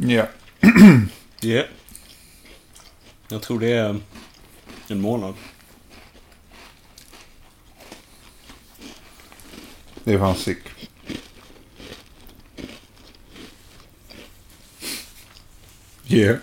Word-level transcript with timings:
Ja. 0.00 0.26
Ja. 1.40 1.64
Jag 3.28 3.42
tror 3.42 3.60
det 3.60 3.72
är 3.72 4.00
en 4.88 5.00
månad. 5.00 5.34
Det 10.04 10.12
är 10.14 10.18
fan 10.18 10.34
sick. 10.34 10.58
Yeah. 16.08 16.36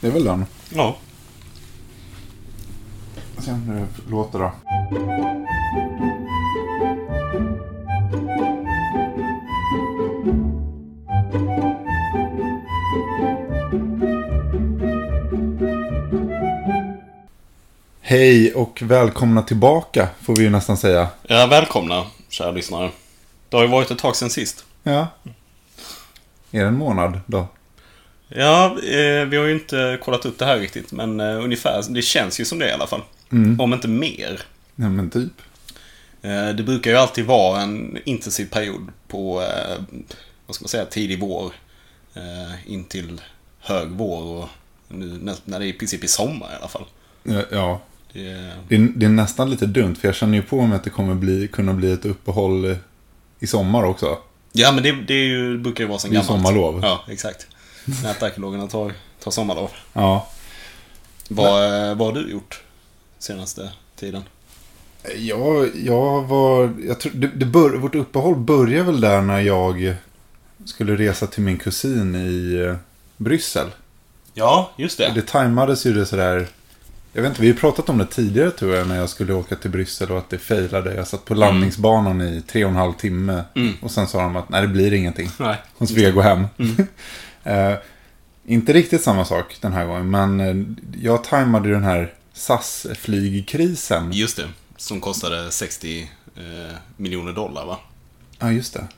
Det 0.00 0.06
är 0.06 0.10
väl 0.10 0.24
den. 0.24 0.46
Ja. 0.70 0.98
Se 3.38 3.50
hur 3.50 3.74
det 3.74 3.86
låter 4.10 4.38
då. 4.38 4.52
Hej 18.10 18.54
och 18.54 18.82
välkomna 18.82 19.42
tillbaka 19.42 20.08
får 20.22 20.36
vi 20.36 20.42
ju 20.42 20.50
nästan 20.50 20.76
säga. 20.76 21.08
Ja, 21.26 21.46
välkomna, 21.46 22.06
kära 22.28 22.50
lyssnare. 22.50 22.90
Det 23.48 23.56
har 23.56 23.64
ju 23.64 23.70
varit 23.70 23.90
ett 23.90 23.98
tag 23.98 24.16
sedan 24.16 24.30
sist. 24.30 24.64
Ja. 24.82 25.06
Är 26.50 26.60
det 26.60 26.66
en 26.68 26.78
månad 26.78 27.20
då? 27.26 27.46
Ja, 28.28 28.64
eh, 28.66 29.24
vi 29.24 29.36
har 29.36 29.44
ju 29.44 29.52
inte 29.52 29.98
kollat 30.04 30.24
upp 30.26 30.38
det 30.38 30.44
här 30.44 30.58
riktigt, 30.58 30.92
men 30.92 31.20
eh, 31.20 31.44
ungefär. 31.44 31.82
Det 31.88 32.02
känns 32.02 32.40
ju 32.40 32.44
som 32.44 32.58
det 32.58 32.68
i 32.68 32.72
alla 32.72 32.86
fall. 32.86 33.02
Om 33.58 33.72
inte 33.72 33.88
mer. 33.88 34.40
Ja 34.76 34.88
men 34.88 35.10
typ. 35.10 35.32
Eh, 36.22 36.48
det 36.48 36.62
brukar 36.62 36.90
ju 36.90 36.96
alltid 36.96 37.24
vara 37.26 37.60
en 37.60 37.98
intensiv 38.04 38.50
period 38.50 38.88
på, 39.08 39.34
vad 40.46 40.54
ska 40.54 40.62
man 40.62 40.68
säga, 40.68 40.84
tidig 40.84 41.20
vår. 41.20 41.52
In 42.66 42.84
till 42.84 43.20
hög 43.60 43.88
vår 43.88 44.22
och 44.22 44.48
nu 44.88 45.18
när- 45.22 45.58
det 45.58 45.64
är 45.64 45.68
i 45.68 45.72
princip 45.72 46.04
i 46.04 46.08
sommar 46.08 46.46
i 46.52 46.56
alla 46.58 46.68
fall. 46.68 46.84
Ja, 47.50 47.80
Det, 48.12 48.52
Det, 48.68 48.74
är, 48.76 48.88
det 48.96 49.06
är 49.06 49.10
nästan 49.10 49.50
lite 49.50 49.66
dumt 49.66 49.94
för 49.94 50.08
jag 50.08 50.14
känner 50.14 50.34
ju 50.34 50.42
på 50.42 50.62
mig 50.66 50.76
att 50.76 50.84
det 50.84 50.90
kommer 50.90 51.14
bli, 51.14 51.48
kunna 51.48 51.72
bli 51.74 51.92
ett 51.92 52.04
uppehåll 52.04 52.76
i 53.40 53.46
sommar 53.46 53.84
också. 53.84 54.18
ja, 54.52 54.72
men 54.72 54.82
det, 54.82 54.92
det, 54.92 55.14
är 55.14 55.24
ju, 55.24 55.58
brukar 55.58 55.84
ju 55.84 55.88
vara 55.88 55.98
sen 55.98 56.10
Det 56.10 56.16
är 56.16 56.22
gammalt. 56.22 56.46
sommarlov. 56.46 56.80
Ja, 56.82 57.04
exakt. 57.08 57.46
Nätarkeologerna 58.02 58.66
tar, 58.66 58.92
tar 59.22 59.30
sommarlov. 59.30 59.70
Ja. 59.92 60.28
Vad, 61.28 61.64
eh, 61.90 61.94
vad 61.96 62.06
har 62.06 62.22
du 62.22 62.30
gjort 62.30 62.62
senaste 63.18 63.70
tiden? 63.96 64.22
Jag, 65.18 65.70
jag 65.84 66.22
var... 66.22 66.74
Jag 66.86 67.00
tror, 67.00 67.12
det, 67.14 67.26
det 67.26 67.46
bör, 67.46 67.70
vårt 67.70 67.94
uppehåll 67.94 68.36
började 68.36 68.82
väl 68.84 69.00
där 69.00 69.20
när 69.22 69.40
jag 69.40 69.94
skulle 70.64 70.96
resa 70.96 71.26
till 71.26 71.42
min 71.42 71.58
kusin 71.58 72.14
i 72.14 72.54
eh, 72.66 72.76
Bryssel. 73.16 73.66
Ja, 74.34 74.70
just 74.76 74.98
det. 74.98 75.12
Det 75.14 75.26
tajmades 75.26 75.86
ju 75.86 75.92
det 75.92 76.06
sådär... 76.06 76.46
Jag 77.18 77.22
vet 77.22 77.30
inte, 77.30 77.42
vi 77.42 77.48
har 77.48 77.56
pratat 77.56 77.88
om 77.88 77.98
det 77.98 78.06
tidigare 78.06 78.50
tror 78.50 78.74
jag 78.74 78.88
när 78.88 78.96
jag 78.96 79.08
skulle 79.08 79.32
åka 79.32 79.56
till 79.56 79.70
Bryssel 79.70 80.10
och 80.10 80.18
att 80.18 80.30
det 80.30 80.38
failade. 80.38 80.94
Jag 80.94 81.06
satt 81.06 81.24
på 81.24 81.34
landningsbanan 81.34 82.20
i 82.20 82.42
tre 82.42 82.64
och 82.64 82.70
en 82.70 82.76
halv 82.76 82.92
timme. 82.92 83.44
Mm. 83.54 83.74
Och 83.82 83.90
sen 83.90 84.06
sa 84.06 84.22
de 84.22 84.36
att 84.36 84.48
nej 84.48 84.62
det 84.62 84.68
blir 84.68 84.92
ingenting. 84.92 85.30
Nej. 85.38 85.56
Hon 85.78 85.88
skulle 85.88 86.10
gå 86.10 86.20
hem. 86.20 86.46
Eh, 87.44 87.74
inte 88.46 88.72
riktigt 88.72 89.02
samma 89.02 89.24
sak 89.24 89.56
den 89.60 89.72
här 89.72 89.86
gången, 89.86 90.10
men 90.10 90.40
eh, 90.40 90.56
jag 91.02 91.24
tajmade 91.24 91.70
den 91.70 91.84
här 91.84 92.14
SAS-flygkrisen. 92.32 94.12
Just 94.12 94.36
det. 94.36 94.48
Som 94.76 95.00
kostade 95.00 95.50
60 95.50 96.10
eh, 96.36 96.42
miljoner 96.96 97.32
dollar, 97.32 97.66
va? 97.66 97.78
Ja, 98.38 98.52
just 98.52 98.74
det. 98.74 98.88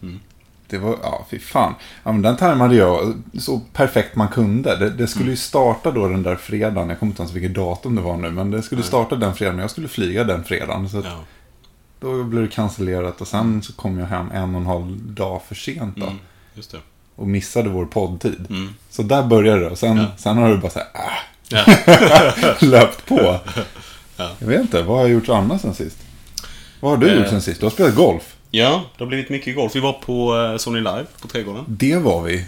Det 0.70 0.78
var, 0.78 0.96
ja, 1.02 1.26
fy 1.30 1.38
fan. 1.38 1.74
Ja, 2.04 2.12
men 2.12 2.22
den 2.22 2.36
tajmade 2.36 2.74
jag 2.76 3.14
så 3.38 3.60
perfekt 3.72 4.16
man 4.16 4.28
kunde. 4.28 4.76
Det, 4.76 4.90
det 4.90 5.06
skulle 5.06 5.30
ju 5.30 5.36
starta 5.36 5.90
då 5.90 6.08
den 6.08 6.22
där 6.22 6.36
fredagen. 6.36 6.88
Jag 6.88 6.98
kommer 6.98 7.10
inte 7.12 7.22
ens 7.22 7.34
vilket 7.34 7.54
datum 7.54 7.94
det 7.96 8.02
var 8.02 8.16
nu. 8.16 8.30
Men 8.30 8.50
det 8.50 8.62
skulle 8.62 8.82
starta 8.82 9.16
den 9.16 9.34
fredagen. 9.34 9.58
Jag 9.60 9.70
skulle 9.70 9.88
flyga 9.88 10.24
den 10.24 10.44
fredagen. 10.44 10.88
Så 10.88 10.96
Ja. 10.96 11.10
då 12.00 12.24
blev 12.24 12.42
det 12.42 12.48
cancellerat. 12.50 13.20
Och 13.20 13.28
sen 13.28 13.62
så 13.62 13.72
kom 13.72 13.98
jag 13.98 14.06
hem 14.06 14.30
en 14.34 14.54
och 14.54 14.60
en 14.60 14.66
halv 14.66 14.96
dag 14.96 15.42
för 15.48 15.54
sent 15.54 15.96
då. 15.96 16.06
Mm, 16.06 16.18
just 16.54 16.70
det. 16.72 16.78
Och 17.16 17.28
missade 17.28 17.68
vår 17.68 17.86
poddtid. 17.86 18.46
Mm. 18.50 18.68
Så 18.90 19.02
där 19.02 19.22
började 19.22 19.60
det. 19.60 19.70
Och 19.70 19.78
sen, 19.78 19.96
Ja. 19.96 20.06
sen 20.16 20.36
har 20.38 20.50
det 20.50 20.56
bara 20.56 20.70
så 20.70 20.78
här, 20.78 20.88
äh, 20.94 21.12
Ja. 21.52 21.64
löpt 22.66 23.06
på. 23.06 23.38
Ja. 24.16 24.30
Jag 24.38 24.46
vet 24.46 24.60
inte, 24.60 24.82
vad 24.82 24.96
har 24.96 25.02
jag 25.04 25.10
gjort 25.10 25.28
annat 25.28 25.60
sen 25.60 25.74
sist? 25.74 25.98
Vad 26.80 26.90
har 26.90 26.98
du 26.98 27.08
Eh. 27.10 27.18
gjort 27.18 27.28
sen 27.28 27.42
sist? 27.42 27.60
Du 27.60 27.66
har 27.66 27.70
spelat 27.70 27.94
golf. 27.94 28.36
Ja, 28.50 28.82
det 28.96 29.04
har 29.04 29.08
blivit 29.08 29.28
mycket 29.28 29.56
golf. 29.56 29.76
Vi 29.76 29.80
var 29.80 29.92
på 29.92 30.36
eh, 30.52 30.56
Sony 30.56 30.78
Live 30.78 31.06
på 31.22 31.28
Trädgården. 31.28 31.64
Det 31.68 31.96
var 31.96 32.22
vi. 32.22 32.46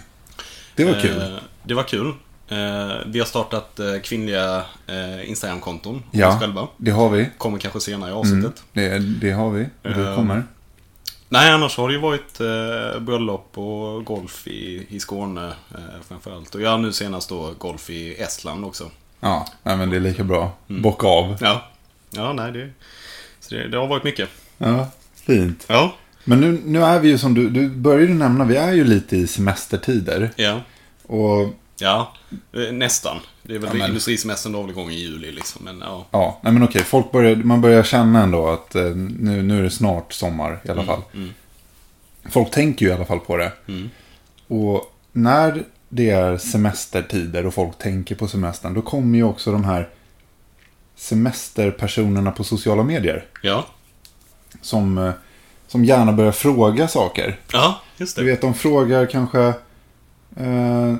Det 0.75 0.85
var 0.85 1.01
kul. 1.01 1.21
Eh, 1.21 1.27
det 1.63 1.73
var 1.73 1.83
kul. 1.83 2.07
Eh, 2.47 2.91
vi 3.05 3.19
har 3.19 3.25
startat 3.25 3.79
eh, 3.79 3.99
kvinnliga 4.03 4.63
eh, 4.87 5.29
Instagram-konton 5.29 6.03
Ja. 6.11 6.27
oss 6.33 6.39
själva. 6.39 6.67
Det 6.77 6.91
har 6.91 7.09
vi. 7.09 7.29
Kommer 7.37 7.57
kanske 7.59 7.79
senare 7.79 8.09
i 8.09 8.13
avsnittet. 8.13 8.63
Det, 8.73 8.99
det 8.99 9.31
har 9.31 9.49
vi. 9.49 9.65
Det 9.81 9.89
Eh, 9.89 10.15
kommer. 10.15 10.43
Nej, 11.29 11.51
annars 11.51 11.77
har 11.77 11.87
det 11.87 11.93
ju 11.93 11.99
varit 11.99 12.39
eh, 12.39 12.99
bröllop 13.01 13.57
och 13.57 14.05
golf 14.05 14.47
i, 14.47 14.87
i 14.89 14.99
Skåne 14.99 15.47
eh, 15.71 15.79
framförallt. 16.07 16.55
Och 16.55 16.61
ja, 16.61 16.77
nu 16.77 16.91
senast 16.93 17.29
då 17.29 17.53
golf 17.57 17.89
i 17.89 18.13
Estland 18.21 18.65
också. 18.65 18.89
Ja, 19.19 19.47
nej, 19.63 19.77
men 19.77 19.89
det 19.89 19.95
är 19.95 19.99
lika 19.99 20.23
bra. 20.23 20.51
Bocka 20.67 21.07
av. 21.07 21.37
Ja, 21.41 21.65
ja 22.11 22.33
nej 22.33 22.51
det, 22.51 22.69
så 23.39 23.55
det, 23.55 23.67
det 23.67 23.77
har 23.77 23.87
varit 23.87 24.03
mycket. 24.03 24.29
Ja, 24.57 24.87
fint. 25.25 25.65
Ja, 25.67 25.95
Men 26.23 26.41
nu, 26.41 26.61
nu 26.65 26.83
är 26.83 26.99
vi 26.99 27.07
ju 27.09 27.17
som 27.17 27.33
du, 27.33 27.49
du 27.49 27.69
började 27.69 28.13
nämna, 28.13 28.45
vi 28.45 28.55
är 28.55 28.73
ju 28.73 28.83
lite 28.83 29.17
i 29.17 29.27
semestertider. 29.27 30.29
ja, 30.35 30.61
Och 31.03 31.49
ja, 31.79 32.13
eh, 32.53 32.73
nästan. 32.73 33.17
Det 33.43 33.55
är 33.55 33.59
väl 33.59 33.69
Ja, 33.73 33.77
men- 33.77 33.87
industrisemestern 33.87 34.51
då 34.51 34.61
väl 34.61 34.69
igång 34.71 34.89
i 34.89 34.95
juli 34.99 35.31
liksom. 35.31 35.65
Men 35.65 35.79
ja, 35.79 36.07
ja, 36.11 36.39
nej 36.43 36.53
men 36.53 36.63
okej, 36.63 36.83
folk 36.83 37.11
börjar, 37.11 37.35
man 37.35 37.61
börjar 37.61 37.83
känna 37.83 38.23
ändå 38.23 38.47
att 38.47 38.75
eh, 38.75 38.83
nu, 39.19 39.41
nu 39.43 39.59
är 39.59 39.63
det 39.63 39.69
snart 39.69 40.13
sommar 40.13 40.59
i 40.63 40.69
alla 40.69 40.83
fall. 40.83 41.01
mm. 41.13 41.33
Folk 42.29 42.51
tänker 42.51 42.85
ju 42.85 42.91
i 42.91 42.95
alla 42.95 43.05
fall 43.05 43.19
på 43.19 43.37
det. 43.37 43.51
Mm. 43.67 43.89
Och 44.47 44.93
när 45.11 45.63
det 45.89 46.09
är 46.09 46.37
semestertider 46.37 47.45
och 47.45 47.53
folk 47.53 47.77
tänker 47.77 48.15
på 48.15 48.27
semestern, 48.27 48.73
då 48.73 48.81
kommer 48.81 49.17
ju 49.17 49.23
också 49.23 49.51
de 49.51 49.63
här 49.63 49.89
semesterpersonerna 50.95 52.31
på 52.31 52.43
sociala 52.43 52.83
medier. 52.83 53.25
ja, 53.41 53.65
Som, 54.61 54.97
eh, 54.97 55.11
som 55.67 55.85
gärna 55.85 56.11
börjar 56.11 56.31
fråga 56.31 56.87
saker. 56.87 57.39
ja, 57.53 57.81
just 57.97 58.15
Du 58.15 58.23
det. 58.23 58.31
vet, 58.31 58.41
de 58.41 58.53
frågar 58.53 59.05
kanske... 59.05 59.39
Eh, 60.39 60.95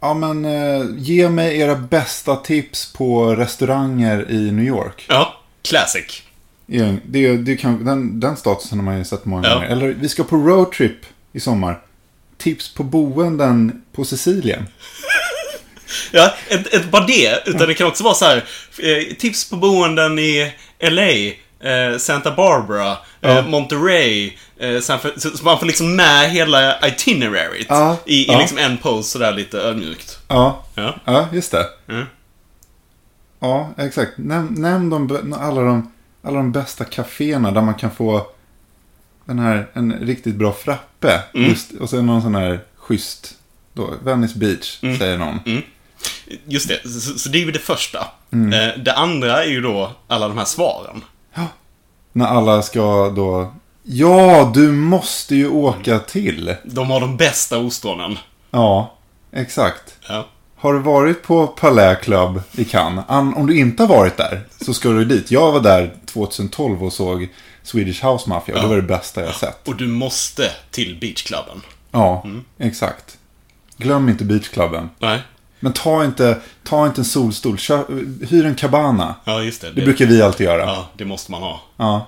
ja, 0.00 0.14
men 0.14 0.44
eh, 0.44 0.86
ge 0.96 1.28
mig 1.28 1.58
era 1.60 1.74
bästa 1.74 2.36
tips 2.36 2.92
på 2.92 3.34
restauranger 3.36 4.30
i 4.30 4.50
New 4.52 4.64
York. 4.66 5.06
Ja, 5.08 5.40
classic. 5.62 6.22
Ja, 6.66 6.94
Det, 7.04 7.36
det 7.36 7.56
kan, 7.56 7.84
den, 7.84 8.20
den 8.20 8.36
statusen 8.36 8.78
har 8.78 8.84
man 8.84 8.98
ju 8.98 9.04
sett 9.04 9.24
många 9.24 9.48
Ja. 9.48 9.54
gånger. 9.54 9.66
Eller, 9.68 9.88
vi 9.88 10.08
ska 10.08 10.24
på 10.24 10.36
roadtrip 10.36 10.96
i 11.32 11.40
sommar. 11.40 11.80
Tips 12.38 12.74
på 12.74 12.82
boenden 12.84 13.82
på 13.92 14.04
Sicilien. 14.04 14.66
Ja, 16.12 16.34
inte 16.50 16.76
inte 16.76 16.88
bara 16.88 17.06
det, 17.06 17.42
utan 17.46 17.68
det 17.68 17.74
kan 17.74 17.86
också 17.86 18.04
vara 18.04 18.14
så 18.14 18.24
här. 18.24 18.36
eh, 18.78 19.14
Tips 19.18 19.50
på 19.50 19.56
boenden 19.56 20.18
i 20.18 20.52
LA, 20.80 21.32
eh, 21.60 21.98
Santa 21.98 22.30
Barbara, 22.30 22.96
Ja. 23.20 23.28
eh, 23.38 23.46
Monterey. 23.48 24.36
Eh, 24.58 24.80
så, 24.80 24.98
man 25.44 25.58
får 25.58 25.66
liksom 25.66 25.96
med 25.96 26.30
hela 26.30 26.88
itineraryt 26.88 27.66
Ja, 27.68 27.96
i, 28.06 28.14
i 28.14 28.32
ja. 28.32 28.38
liksom 28.38 28.58
en 28.58 28.76
post 28.78 29.10
sådär 29.10 29.32
lite 29.32 29.58
ödmjukt. 29.58 30.18
Ja, 30.28 30.64
Ja. 30.74 30.94
ja 31.04 31.28
just 31.32 31.50
det. 31.52 31.66
Mm. 31.88 32.04
Ja, 33.40 33.70
exakt. 33.78 34.12
Näm, 34.18 34.46
nämn 34.46 34.90
de, 34.90 35.32
alla, 35.40 35.60
de, 35.62 35.92
alla 36.22 36.36
de 36.36 36.52
bästa 36.52 36.84
kaféerna 36.84 37.50
där 37.50 37.62
man 37.62 37.74
kan 37.74 37.90
få 37.90 38.26
den 39.24 39.38
här, 39.38 39.66
en 39.72 39.92
riktigt 39.92 40.34
bra 40.34 40.52
frappe. 40.52 41.22
Mm. 41.34 41.50
Just, 41.50 41.72
och 41.72 41.90
sen 41.90 42.06
någon 42.06 42.22
sån 42.22 42.34
här 42.34 42.60
schysst, 42.76 43.34
då, 43.72 43.94
Venice 44.04 44.38
Beach, 44.38 44.78
Mm. 44.82 44.98
säger 44.98 45.18
någon. 45.18 45.38
Just 46.46 46.68
det, 46.68 46.88
så, 46.90 47.18
så 47.18 47.28
det 47.28 47.38
är 47.38 47.44
ju 47.44 47.50
det 47.52 47.58
första. 47.58 48.06
Mm. 48.32 48.50
Det 48.84 48.92
andra 48.92 49.44
är 49.44 49.48
ju 49.48 49.60
då 49.60 49.92
alla 50.08 50.28
de 50.28 50.38
här 50.38 50.44
svaren. 50.44 51.02
När 52.12 52.26
alla 52.26 52.62
ska 52.62 53.08
då, 53.10 53.52
ja, 53.82 54.50
du 54.54 54.72
måste 54.72 55.34
ju 55.36 55.48
åka 55.48 55.98
till. 55.98 56.54
De 56.64 56.90
har 56.90 57.00
de 57.00 57.16
bästa 57.16 57.58
ostronen. 57.58 58.18
Ja, 58.50 58.94
exakt. 59.32 59.94
Ja. 60.08 60.26
Har 60.56 60.72
du 60.74 60.78
varit 60.80 61.22
på 61.22 61.46
Palais 61.46 61.98
Club 62.02 62.40
i 62.52 62.64
Cannes? 62.64 63.04
An- 63.08 63.34
Om 63.34 63.46
du 63.46 63.58
inte 63.58 63.82
har 63.82 63.88
varit 63.88 64.16
där 64.16 64.40
så 64.60 64.74
ska 64.74 64.88
du 64.88 65.04
dit. 65.04 65.30
Jag 65.30 65.52
var 65.52 65.60
där 65.60 65.94
2012 66.06 66.84
och 66.84 66.92
såg 66.92 67.28
Swedish 67.62 68.04
House 68.04 68.28
Mafia 68.28 68.54
och 68.54 68.62
det 68.62 68.68
var 68.68 68.76
det 68.76 68.82
bästa 68.82 69.24
jag 69.24 69.34
sett. 69.34 69.68
Och 69.68 69.76
du 69.76 69.86
måste 69.86 70.50
till 70.70 70.98
beachklubben. 71.00 71.62
Ja, 71.90 72.22
Mm. 72.24 72.44
exakt. 72.58 73.18
Glöm 73.76 74.08
inte 74.08 74.24
beachklubben. 74.24 74.90
Nej. 74.98 75.20
Men 75.66 75.72
ta 75.72 76.04
inte, 76.04 76.40
ta 76.64 76.86
inte 76.86 77.00
en 77.00 77.04
solstol. 77.04 77.58
Kör, 77.58 77.84
hyr 78.26 78.46
en 78.46 78.54
cabana. 78.54 79.14
Ja, 79.24 79.42
just 79.42 79.60
det. 79.60 79.72
Det 79.72 79.82
brukar 79.82 80.06
vi 80.06 80.22
alltid 80.22 80.44
göra. 80.46 80.60
Ja, 80.62 80.88
det 80.96 81.04
måste 81.04 81.30
man 81.32 81.42
ha. 81.42 81.60
Ja. 81.76 82.06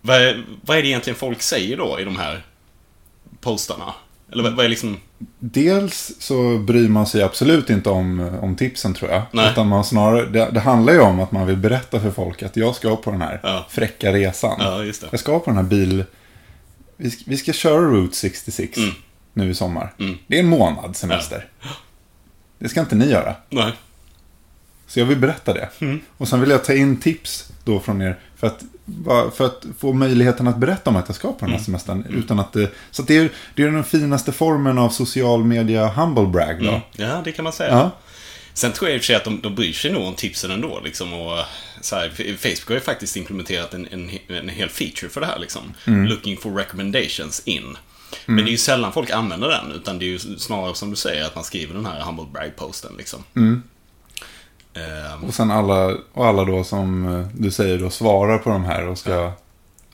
Vad 0.00 0.16
är, 0.16 0.44
vad 0.62 0.78
är 0.78 0.82
det 0.82 0.88
egentligen 0.88 1.16
folk 1.18 1.42
säger 1.42 1.76
då 1.76 2.00
i 2.00 2.04
de 2.04 2.16
här 2.16 2.44
postarna? 3.40 3.94
Eller 4.32 4.42
vad, 4.42 4.52
vad 4.52 4.64
är 4.64 4.68
liksom... 4.68 4.96
Dels 5.38 6.12
så 6.18 6.58
bryr 6.58 6.88
man 6.88 7.06
sig 7.06 7.22
absolut 7.22 7.70
inte 7.70 7.90
om, 7.90 8.38
om 8.42 8.56
tipsen 8.56 8.94
tror 8.94 9.10
jag. 9.10 9.22
Nej. 9.32 9.50
Utan 9.50 9.68
man 9.68 9.84
snarare, 9.84 10.26
det, 10.26 10.50
det 10.52 10.60
handlar 10.60 10.92
ju 10.92 11.00
om 11.00 11.20
att 11.20 11.32
man 11.32 11.46
vill 11.46 11.56
berätta 11.56 12.00
för 12.00 12.10
folk 12.10 12.42
att 12.42 12.56
jag 12.56 12.74
ska 12.74 12.96
på 12.96 13.10
den 13.10 13.22
här 13.22 13.40
Ja. 13.42 13.66
fräcka 13.70 14.12
resan. 14.12 14.56
Ja, 14.58 14.82
just 14.84 15.00
det. 15.00 15.08
Jag 15.10 15.20
ska 15.20 15.38
på 15.38 15.44
den 15.50 15.56
här 15.56 15.62
bil... 15.64 16.04
Vi 16.96 17.10
ska, 17.10 17.22
vi 17.26 17.36
ska 17.36 17.52
köra 17.52 17.80
Route 17.82 18.16
66 18.16 18.78
Mm. 18.78 18.90
nu 19.32 19.50
i 19.50 19.54
sommar. 19.54 19.94
Mm. 19.98 20.18
Det 20.26 20.36
är 20.36 20.40
en 20.40 20.48
månad 20.48 20.96
semester. 20.96 21.46
Det 22.58 22.68
ska 22.68 22.80
inte 22.80 22.94
ni 22.94 23.10
göra. 23.10 23.34
Nej. 23.50 23.72
Så 24.86 24.98
jag 25.00 25.06
vill 25.06 25.18
berätta 25.18 25.54
det. 25.54 25.68
Mm. 25.78 26.00
Och 26.16 26.28
sen 26.28 26.40
vill 26.40 26.50
jag 26.50 26.64
ta 26.64 26.72
in 26.72 27.00
tips 27.00 27.48
då 27.64 27.80
från 27.80 28.02
er. 28.02 28.18
För 28.36 28.46
att, 28.46 28.62
för 29.36 29.46
att 29.46 29.64
få 29.78 29.92
möjligheten 29.92 30.48
att 30.48 30.56
berätta 30.56 30.90
om 30.90 30.96
att 30.96 31.08
jag 31.08 31.16
ska 31.16 31.28
på 31.32 31.36
den 31.38 31.48
Mm. 31.48 31.58
här 31.58 31.64
semestern. 31.64 32.04
Utan 32.10 32.38
att 32.40 32.52
det, 32.52 32.70
så 32.90 33.02
att 33.02 33.08
det, 33.08 33.16
är, 33.16 33.30
det 33.54 33.62
är 33.62 33.70
den 33.70 33.84
finaste 33.84 34.32
formen 34.32 34.78
av 34.78 34.88
social 34.88 35.44
media 35.44 35.88
humble 35.88 36.26
brag 36.26 36.62
då. 36.62 36.68
Mm. 36.68 36.80
Ja, 36.92 37.20
det 37.24 37.32
kan 37.32 37.42
man 37.44 37.52
säga. 37.52 37.70
Ja. 37.70 37.90
Sen 38.54 38.72
tror 38.72 38.88
jag 38.90 38.96
i 38.96 38.98
och 38.98 39.02
för 39.02 39.06
sig 39.06 39.16
att 39.16 39.24
de, 39.24 39.40
de 39.40 39.54
bryr 39.54 39.72
sig 39.72 39.92
nog 39.92 40.02
om 40.06 40.14
tipsen 40.14 40.50
ändå. 40.50 40.80
Liksom, 40.84 41.12
och, 41.14 41.38
så 41.80 41.96
här, 41.96 42.08
Facebook 42.36 42.68
har 42.68 42.74
ju 42.74 42.80
faktiskt 42.80 43.16
implementerat 43.16 43.74
en, 43.74 43.88
en, 43.90 44.10
en 44.28 44.48
hel 44.48 44.68
feature 44.68 45.08
för 45.08 45.20
det 45.20 45.26
här. 45.26 45.38
Liksom. 45.38 45.74
Mm. 45.86 46.04
Looking 46.04 46.36
for 46.36 46.54
recommendations 46.54 47.42
in. 47.44 47.76
Men 48.26 48.36
det 48.36 48.42
är 48.48 48.52
ju 48.52 48.56
sällan 48.58 48.92
folk 48.92 49.10
använder 49.10 49.48
den. 49.48 49.72
Utan 49.72 49.98
det 49.98 50.04
är 50.04 50.08
ju 50.08 50.18
snarare 50.18 50.74
som 50.74 50.90
du 50.90 50.96
säger 50.96 51.24
att 51.24 51.34
man 51.34 51.44
skriver 51.44 51.74
den 51.74 51.86
här 51.86 52.00
humble 52.00 52.24
brag-posten. 52.32 52.92
Liksom. 52.98 53.20
Mm. 53.36 53.62
Ehm, 54.74 55.24
Och 55.24 55.34
sen 55.34 55.50
alla, 55.50 55.96
och 56.12 56.26
alla 56.26 56.44
då 56.44 56.64
som 56.64 57.08
eh, 57.20 57.26
du 57.34 57.50
säger 57.50 57.78
då 57.78 57.90
svarar 57.90 58.38
på 58.38 58.50
de 58.50 58.64
här 58.64 58.86
och 58.86 58.98
ska... 58.98 59.32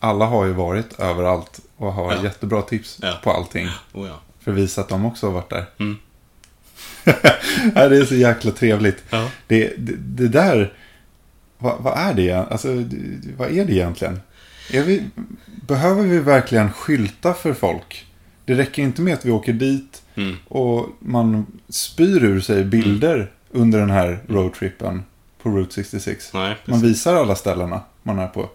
Alla 0.03 0.25
har 0.27 0.45
ju 0.45 0.53
varit 0.53 1.01
överallt 1.01 1.61
och 1.77 1.93
har 1.93 2.13
Ja. 2.15 2.23
jättebra 2.23 2.63
tips 2.63 2.99
Ja. 3.03 3.19
på 3.23 3.31
allting. 3.33 3.69
oh 3.93 4.09
ja. 4.09 4.21
För 4.45 4.51
att 4.51 4.57
visa 4.57 4.81
att 4.81 4.89
de 4.89 5.05
också 5.07 5.27
har 5.27 5.33
varit 5.33 5.51
där. 5.51 5.67
Mm. 5.79 5.99
Det 7.75 7.97
är 7.97 8.05
så 8.05 8.15
jäkla 8.15 8.51
trevligt. 8.51 9.05
Ja. 9.11 9.31
Det, 9.47 9.73
det, 9.79 9.93
det 9.97 10.29
där, 10.29 10.73
vad, 11.59 11.77
vad 11.81 11.99
är 11.99 12.15
det? 12.15 12.33
Alltså, 12.33 12.69
vad 13.37 13.51
är 13.51 13.65
det 13.65 13.73
egentligen? 13.73 14.21
Är 14.73 14.83
vi, 14.83 15.05
behöver 15.47 16.03
vi 16.03 16.19
verkligen 16.19 16.73
skylta 16.73 17.35
för 17.35 17.55
folk? 17.55 18.07
Det 18.51 18.57
räcker 18.63 18.83
inte 18.83 19.03
med 19.03 19.15
att 19.15 19.25
vi 19.25 19.31
åker 19.31 19.53
dit 19.53 20.03
Mm. 20.15 20.37
och 20.49 20.87
man 20.99 21.47
spyr 21.69 22.25
ur 22.25 22.41
sig 22.41 22.65
bilder 22.65 23.31
under 23.51 23.79
den 23.81 23.91
här 23.91 24.19
roadtrippen 24.29 25.03
på 25.43 25.49
Route 25.51 25.75
66. 25.75 26.31
Nej, 26.35 26.57
Man 26.65 26.81
visar 26.83 27.15
alla 27.15 27.35
ställena 27.37 27.81
man 28.03 28.19
är 28.19 28.27
på. 28.27 28.49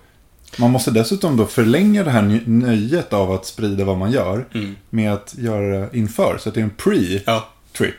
Man 0.57 0.71
måste 0.71 0.91
dessutom 0.91 1.37
då 1.37 1.45
förlänga 1.45 2.03
det 2.03 2.11
här 2.11 2.41
nöjet 2.45 3.13
av 3.13 3.31
att 3.31 3.45
sprida 3.45 3.83
vad 3.85 3.97
man 3.97 4.11
gör 4.11 4.45
Mm. 4.53 4.75
med 4.89 5.13
att 5.13 5.35
göra 5.37 5.79
det 5.79 5.97
inför. 5.97 6.37
Så 6.39 6.49
att 6.49 6.55
det 6.55 6.61
är 6.61 6.63
en 6.63 6.69
pre-trip 6.77 7.23
Ja. 7.25 7.47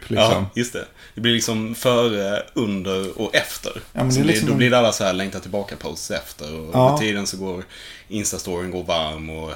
liksom. 0.09 0.43
Ja, 0.43 0.47
just 0.55 0.73
det. 0.73 0.85
Det 1.15 1.21
blir 1.21 1.33
liksom 1.33 1.75
före, 1.75 2.43
under 2.55 3.21
och 3.21 3.35
efter. 3.35 3.73
men 3.93 4.07
det 4.09 4.13
Så 4.15 4.21
är 4.21 4.23
blir- 4.25 4.33
liksom 4.33 4.49
Då 4.51 4.55
blir 4.55 4.71
det 4.71 4.79
alla 4.79 4.93
så 4.93 5.05
här 5.05 5.13
längta 5.13 5.39
tillbaka-posts 5.41 6.11
efter. 6.11 6.61
Och 6.61 6.71
Ja. 6.73 6.91
med 6.91 6.99
tiden 7.01 7.27
så 7.27 7.37
går 7.37 7.65
Instastoryn 8.09 8.71
går 8.71 8.85
varm 8.85 9.31
och 9.31 9.51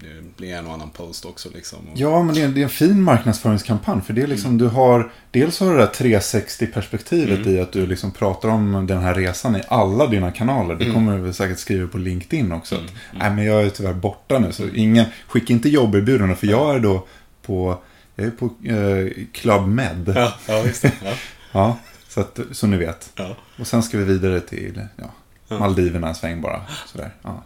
det 0.00 0.36
blir 0.36 0.54
en 0.54 0.66
och 0.66 0.72
annan 0.74 0.90
post 0.90 1.24
också 1.24 1.48
liksom. 1.54 1.78
Ja, 1.94 2.22
men 2.22 2.34
det 2.34 2.40
är, 2.40 2.44
en, 2.44 2.54
det 2.54 2.60
är 2.60 2.64
en 2.64 2.68
fin 2.68 3.02
marknadsföringskampanj. 3.02 4.02
För 4.02 4.12
det 4.12 4.22
är 4.22 4.26
liksom, 4.26 4.58
du 4.58 4.66
har, 4.68 5.12
dels 5.30 5.60
har 5.60 5.70
du 5.70 5.76
det 5.76 5.80
där 5.84 5.92
360-perspektivet 5.92 7.38
Mm. 7.38 7.56
i 7.56 7.60
att 7.60 7.72
du 7.72 7.86
liksom 7.86 8.10
pratar 8.10 8.48
om 8.48 8.86
den 8.86 9.02
här 9.02 9.14
resan 9.14 9.56
i 9.56 9.62
alla 9.68 10.06
dina 10.06 10.30
kanaler. 10.30 10.74
Det 10.74 10.84
Mm. 10.84 10.94
kommer 10.94 11.16
du 11.16 11.22
väl 11.22 11.34
säkart 11.34 11.58
skriva 11.58 11.88
på 11.88 11.98
LinkedIn 11.98 12.52
också. 12.52 12.74
Att, 12.74 12.92
Nej, 13.18 13.30
men 13.30 13.44
jag 13.44 13.62
är 13.62 13.70
tyvärr 13.70 13.92
borta 13.92 14.38
nu. 14.38 14.52
Så 14.52 14.68
ingen, 14.74 15.04
skicka 15.28 15.52
inte 15.52 15.68
jobberbjudanden. 15.68 16.36
För 16.36 16.46
jag 16.46 16.74
är 16.74 16.78
då 16.80 17.06
på, 17.42 17.78
jag 18.16 18.26
är 18.26 18.30
på 18.30 18.44
eh, 18.64 19.24
Club 19.32 19.68
Med. 19.68 20.12
Ja. 20.16 20.20
Ja, 20.20 20.32
ja, 20.46 20.64
just 20.66 20.82
det. 20.82 20.92
Ja. 21.52 21.78
så, 22.08 22.20
att, 22.20 22.40
så 22.52 22.66
ni 22.66 22.76
vet. 22.76 23.12
Ja. 23.16 23.36
Och 23.58 23.66
sen 23.66 23.82
ska 23.82 23.98
vi 23.98 24.04
vidare 24.04 24.40
till 24.40 24.80
ja, 24.96 25.04
Ja. 25.48 25.58
Maldiverna 25.58 26.08
en 26.08 26.14
sväng 26.14 26.40
bara. 26.40 26.60
Sådär. 26.86 27.10
Ja. 27.22 27.42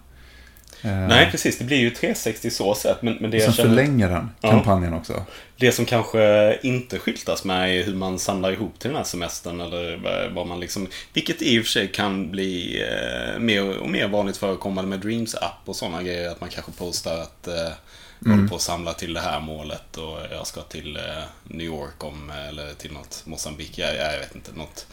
Eh, 0.83 0.91
Nej, 1.09 1.29
precis. 1.31 1.59
Det 1.59 1.65
blir 1.65 1.77
ju 1.77 1.91
360 1.91 2.51
så 2.51 2.75
sett. 2.75 3.03
Men, 3.03 3.15
men 3.21 3.31
det, 3.31 3.37
och 3.37 3.43
jag 3.43 3.55
sen 3.55 3.65
känner, 3.65 3.69
förlänger 3.77 4.09
den 4.09 4.31
Ja. 4.41 4.51
kampanjen 4.51 4.95
också. 4.95 5.25
det 5.57 5.73
som 5.73 5.85
kanske 5.85 6.59
inte 6.63 6.99
skyltas 6.99 7.45
med 7.45 7.79
är 7.79 7.85
hur 7.85 7.95
man 7.95 8.19
samlar 8.19 8.53
ihop 8.53 8.79
till 8.79 8.89
den 8.91 8.97
här 8.97 9.05
semestern. 9.05 9.61
Eller 9.61 9.97
vad- 10.35 10.47
man 10.47 10.61
liksom... 10.61 10.87
Vilket 11.13 11.43
i 11.43 11.61
och 11.61 11.65
för 11.65 11.71
sig 11.71 11.89
kan 11.89 12.31
bli 12.31 12.83
eh, 12.83 13.39
mer 13.41 13.79
och 13.79 13.91
mer 13.91 14.09
vanligt 14.09 14.37
förekommande 14.37 14.89
med 14.91 15.01
Dreams-app 15.01 15.63
och 15.65 15.77
sådana 15.77 16.03
grejer. 16.03 16.31
Att 16.31 16.41
man 16.41 16.51
kanske 16.51 16.73
postar 16.73 17.19
att 17.19 17.49
eh, 17.49 17.55
Mm. 18.25 18.37
håller 18.39 18.49
på 18.49 18.55
att 18.57 18.63
samla 18.63 18.93
till 18.95 19.15
det 19.15 19.21
här 19.21 19.41
målet 19.41 19.97
och 19.97 20.19
jag 20.31 20.47
ska 20.47 20.63
till 20.63 20.97
eh, 20.97 21.03
New 21.45 21.67
York 21.67 22.05
om, 22.05 22.31
eller 22.31 22.75
till 22.75 22.93
något 22.93 23.23
Mosambik, 23.27 23.79
jag, 23.79 23.97
jag 23.97 24.19
vet 24.19 24.35
inte, 24.35 24.53
något 24.53 24.87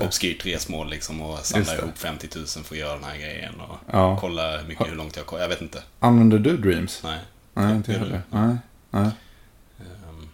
obskyrt 0.00 0.46
resmål 0.46 0.90
liksom 0.90 1.22
och 1.22 1.38
samla 1.46 1.76
ihop 1.76 1.98
50 1.98 2.28
000 2.36 2.46
för 2.46 2.74
att 2.74 2.78
göra 2.78 2.94
den 2.94 3.04
här 3.04 3.16
grejen 3.16 3.60
och 3.60 3.76
Ja. 3.92 4.18
kolla 4.20 4.56
hur 4.58 4.68
mycket, 4.68 4.86
hur 4.90 4.94
långt 4.96 5.16
jag 5.16 5.26
kommer. 5.26 5.42
Jag 5.42 5.48
vet 5.48 5.60
inte. 5.62 5.82
Använder 6.00 6.38
du 6.38 6.56
Dreams? 6.56 7.00
Nej. 7.02 7.18
Nej, 7.54 7.74
inte 7.76 7.92
jag 7.92 7.98
heller. 7.98 8.22
Nej, 8.30 8.56
nej, 8.90 9.10
Ehm, 9.80 10.28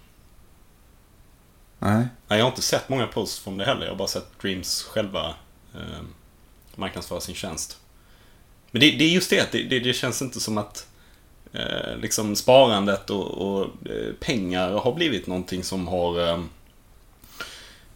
nej. 1.78 2.06
Nej, 2.28 2.38
jag 2.38 2.44
har 2.44 2.50
inte 2.50 2.62
sett 2.62 2.88
många 2.88 3.06
posts 3.06 3.38
från 3.38 3.58
det 3.58 3.64
heller. 3.64 3.82
Jag 3.82 3.92
har 3.92 3.98
bara 3.98 4.08
sett 4.08 4.38
Dreams 4.40 4.82
själva 4.82 5.34
eh, 5.74 5.80
marknadsföra 6.76 7.20
sin 7.20 7.34
tjänst. 7.34 7.78
Men 8.70 8.80
det, 8.80 8.90
det 8.90 9.04
är 9.04 9.08
just 9.10 9.30
det, 9.30 9.52
det, 9.52 9.62
det, 9.62 9.80
det 9.80 9.92
känns 9.92 10.22
inte 10.22 10.40
som 10.40 10.58
att 10.58 10.86
eh, 11.54 11.96
liksom 12.02 12.36
sparandet 12.36 13.10
och, 13.10 13.26
och 13.26 13.64
eh, 13.64 14.12
pengar 14.20 14.70
har 14.72 14.94
blivit 14.94 15.26
någonting 15.26 15.64
som 15.64 15.88
har 15.88 16.20
eh, 16.28 16.40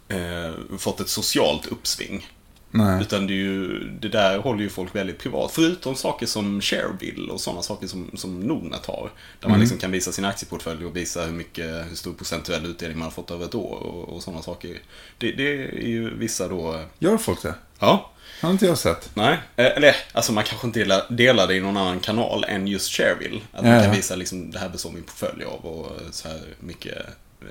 eh, 0.08 0.52
fått 0.78 1.00
ett 1.00 1.08
socialt 1.08 1.66
uppsving. 1.66 2.26
nej. 2.70 3.00
Utan 3.02 3.26
det, 3.26 3.32
är 3.32 3.36
ju, 3.36 3.84
det 4.00 4.08
där 4.08 4.38
håller 4.38 4.62
ju 4.62 4.68
folk 4.68 4.94
väldigt 4.94 5.18
privat. 5.18 5.50
Förutom 5.52 5.94
saker 5.94 6.26
som 6.26 6.60
Shareville 6.60 7.32
och 7.32 7.40
sådana 7.40 7.62
saker 7.62 7.86
som, 7.86 8.10
som 8.14 8.40
Nordnet 8.40 8.86
har. 8.86 9.10
Där 9.40 9.48
man 9.48 9.50
Mm. 9.50 9.60
liksom 9.60 9.78
kan 9.78 9.90
visa 9.90 10.12
sin 10.12 10.24
aktieportfölj 10.24 10.84
och 10.84 10.96
visa 10.96 11.24
hur, 11.24 11.32
mycket, 11.32 11.90
hur 11.90 11.94
stor 11.94 12.12
procentuell 12.12 12.66
utdelning 12.66 12.98
man 12.98 13.04
har 13.06 13.10
fått 13.12 13.30
över 13.30 13.44
ett 13.44 13.54
år 13.54 13.76
och, 13.76 14.08
och 14.08 14.22
sådana 14.22 14.42
saker. 14.42 14.78
Det, 15.18 15.32
det 15.32 15.52
är 15.62 15.88
ju 15.88 16.18
vissa 16.18 16.48
då... 16.48 16.84
Gör 16.98 17.16
folk 17.18 17.42
det? 17.42 17.54
Ja, 17.78 18.10
Har 18.40 18.50
inte 18.50 18.66
jag 18.66 18.78
sett. 18.78 19.10
nej. 19.14 19.38
Eh, 19.56 19.66
Eller 19.66 19.96
alltså 20.12 20.32
man 20.32 20.44
kanske 20.44 20.66
inte 20.66 20.78
delar, 20.80 21.02
delar 21.08 21.46
det 21.46 21.54
i 21.54 21.60
någon 21.60 21.76
annan 21.76 22.00
kanal 22.00 22.44
än 22.44 22.66
just 22.68 22.92
Shareville. 22.92 23.40
Att 23.52 23.64
man 23.64 23.72
Ja, 23.72 23.78
kan 23.80 23.88
ja. 23.90 23.96
visa 23.96 24.16
liksom, 24.16 24.50
det 24.50 24.58
här 24.58 24.68
består 24.68 24.90
min 24.90 25.02
portfölj 25.02 25.44
av 25.44 25.66
och 25.66 25.92
så 26.14 26.28
här 26.28 26.40
mycket 26.60 26.98
eh, 27.40 27.46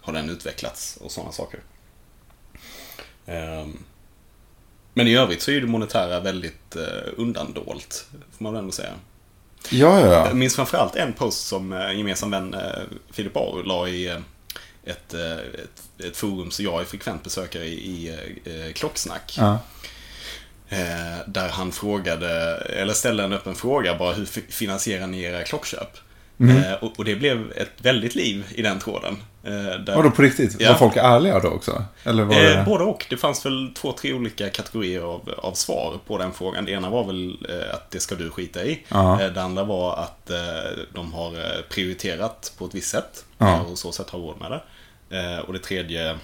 har 0.00 0.12
den 0.12 0.30
utvecklats 0.30 0.96
och 1.00 1.12
sådana 1.12 1.32
saker. 1.32 1.60
Ehm, 3.26 3.78
men 4.94 5.06
i 5.06 5.16
övrigt 5.16 5.42
så 5.42 5.50
är 5.50 5.54
ju 5.54 5.60
det 5.60 5.66
monetära 5.66 6.20
väldigt 6.20 6.76
eh, 6.76 7.12
undandolt, 7.16 8.06
får 8.36 8.44
man 8.44 8.52
väl 8.52 8.60
ändå 8.60 8.72
säga. 8.72 8.92
Ja, 9.70 10.00
ja, 10.00 10.06
Jag 10.06 10.26
ja. 10.28 10.34
minns 10.34 10.56
framförallt 10.56 10.96
en 10.96 11.12
post 11.12 11.46
som 11.46 11.72
en 11.72 11.98
gemensam 11.98 12.30
vän, 12.30 12.56
Filip 13.10 13.36
Aru, 13.36 13.62
la 13.62 13.88
i 13.88 14.08
ett, 14.84 15.14
ett, 15.14 15.82
ett 16.04 16.16
forum 16.16 16.50
som 16.50 16.64
jag 16.64 16.80
är 16.80 16.84
frekvent 16.84 17.22
besökare 17.24 17.64
i, 17.64 18.08
i 18.44 18.72
Klocksnack. 18.74 19.34
ja. 19.38 19.58
Eh, 20.72 21.18
där 21.26 21.48
han 21.48 21.72
frågade, 21.72 22.54
eller 22.56 22.94
ställde 22.94 23.22
en 23.24 23.32
öppen 23.32 23.54
fråga 23.54 23.94
bara, 23.98 24.12
hur 24.12 24.24
fi- 24.24 24.44
finansierar 24.48 25.06
ni 25.06 25.22
era 25.22 25.42
klockköp? 25.42 25.96
Mm. 26.40 26.56
Eh, 26.56 26.72
och, 26.72 26.98
och 26.98 27.04
det 27.04 27.16
blev 27.16 27.52
ett 27.56 27.70
väldigt 27.78 28.14
liv 28.14 28.44
i 28.54 28.62
den 28.62 28.78
tråden. 28.78 29.16
Eh, 29.44 29.94
Vadå 29.96 30.10
på 30.10 30.22
riktigt? 30.22 30.56
Ja. 30.60 30.68
Var 30.72 30.78
folk 30.78 30.96
ärliga 30.96 31.40
då 31.40 31.48
också? 31.48 31.84
Eller 32.04 32.22
var 32.24 32.34
det... 32.34 32.54
Eh, 32.54 32.64
både 32.64 32.84
och. 32.84 33.06
Det 33.10 33.16
fanns 33.16 33.46
väl 33.46 33.74
två, 33.74 33.92
tre 33.92 34.12
olika 34.12 34.50
kategorier 34.50 35.00
av, 35.00 35.34
av 35.38 35.52
svar 35.52 35.98
på 36.06 36.18
den 36.18 36.32
frågan. 36.32 36.64
Det 36.64 36.72
ena 36.72 36.90
var 36.90 37.04
väl 37.04 37.46
eh, 37.48 37.74
att 37.74 37.90
det 37.90 38.00
ska 38.00 38.14
du 38.14 38.30
skita 38.30 38.64
i. 38.64 38.82
Eh, 38.90 39.18
det 39.34 39.42
andra 39.42 39.64
var 39.64 39.96
att 39.96 40.30
de 40.92 41.12
har 41.12 41.62
prioriterat 41.68 42.52
på 42.58 42.64
ett 42.66 42.74
visst 42.74 42.90
sätt. 42.90 43.24
Ja. 43.38 43.54
eh, 43.54 43.60
Och 43.60 43.78
så 43.78 43.92
sätt 43.92 44.10
har 44.10 44.18
råd 44.18 44.36
med 44.40 44.50
det. 44.50 45.40
Och 45.40 45.52
det 45.52 45.58
tredje 45.58 46.16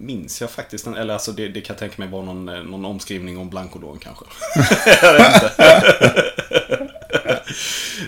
minns 0.00 0.40
jag 0.40 0.50
faktiskt. 0.50 0.86
Eller 0.86 1.14
alltså 1.14 1.32
det, 1.32 1.48
det 1.48 1.60
kan 1.60 1.74
jag 1.74 1.78
tänka 1.78 1.94
mig 1.98 2.08
var 2.08 2.22
någon, 2.22 2.48
eh, 2.48 2.62
någon 2.62 2.84
omskrivning 2.84 3.38
om 3.38 3.50
blankolån 3.50 3.98
kanske. 3.98 4.24
jag 5.02 5.12
vet 5.12 5.42
inte. 5.42 6.32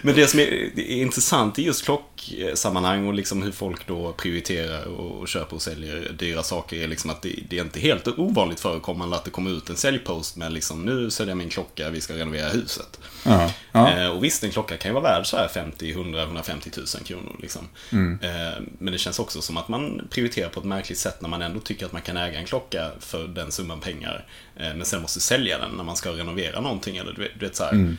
Men 0.03 0.15
det 0.15 0.27
som 0.27 0.41
är, 0.41 0.81
intressant 0.81 1.59
i 1.59 1.63
just 1.63 1.85
klocksammanhang 1.85 3.07
och 3.07 3.15
liksom 3.15 3.43
hur 3.43 3.53
folk 3.53 3.87
då 3.87 4.13
prioriterar 4.13 4.85
och, 4.85 5.29
köper 5.29 5.57
och 5.57 5.63
säljer 5.63 6.13
dyra 6.19 6.43
saker 6.43 6.77
är 6.77 6.89
liksom 6.89 7.11
att 7.11 7.23
det, 7.23 7.35
det 7.49 7.59
är 7.59 7.63
inte 7.63 7.81
helt 7.81 8.09
ovanligt 8.09 8.61
förekommande 8.61 9.17
att 9.17 9.25
det 9.25 9.31
kommer 9.31 9.51
ut 9.51 9.71
en 9.71 9.77
säljpost 9.77 10.37
med 10.37 10.53
liksom 10.53 10.85
nu 10.85 11.11
säljer 11.11 11.31
jag 11.31 11.39
min 11.39 11.49
klocka, 11.49 11.91
vi 11.91 12.01
ska 12.01 12.15
renovera 12.15 12.49
huset. 12.49 13.01
Ja. 13.23 13.53
Eh, 13.73 14.09
och 14.09 14.25
visst, 14.25 14.45
en 14.45 14.51
klocka 14.51 14.77
kan 14.77 14.89
ju 14.89 14.93
vara 14.95 15.05
värd 15.05 15.27
så 15.27 15.37
här 15.37 15.49
50, 15.49 15.91
100, 15.91 16.23
150 16.23 16.71
000 16.77 16.87
kronor. 17.05 17.37
Liksom. 17.43 17.69
Mm. 17.93 18.19
Eh, 18.23 18.61
men 18.79 18.93
det 18.93 18.99
känns 18.99 19.19
också 19.19 19.43
som 19.43 19.57
att 19.57 19.69
man 19.69 20.09
prioriterar 20.11 20.49
på 20.49 20.61
ett 20.61 20.67
märkligt 20.67 20.99
sätt 20.99 21.21
när 21.21 21.29
man 21.29 21.43
ändå 21.43 21.61
tycker 21.61 21.87
att 21.87 21.93
man 21.93 22.03
kan 22.03 22.17
äga 22.17 22.39
en 22.39 22.47
klocka 22.47 22.91
för 23.01 23.29
den 23.29 23.53
summan 23.53 23.81
pengar. 23.81 24.27
Eh, 24.57 24.75
men 24.75 24.85
sen 24.85 25.03
måste 25.03 25.21
sälja 25.21 25.59
den 25.59 25.71
när 25.71 25.85
man 25.85 25.97
ska 25.97 26.11
renovera 26.11 26.61
någonting. 26.61 26.97
Eller 26.97 27.13
du 27.13 27.23
vet, 27.23 27.33
du 27.39 27.47
vet 27.47 27.57
så 27.57 27.65
här. 27.65 27.73
Mm. 27.73 27.97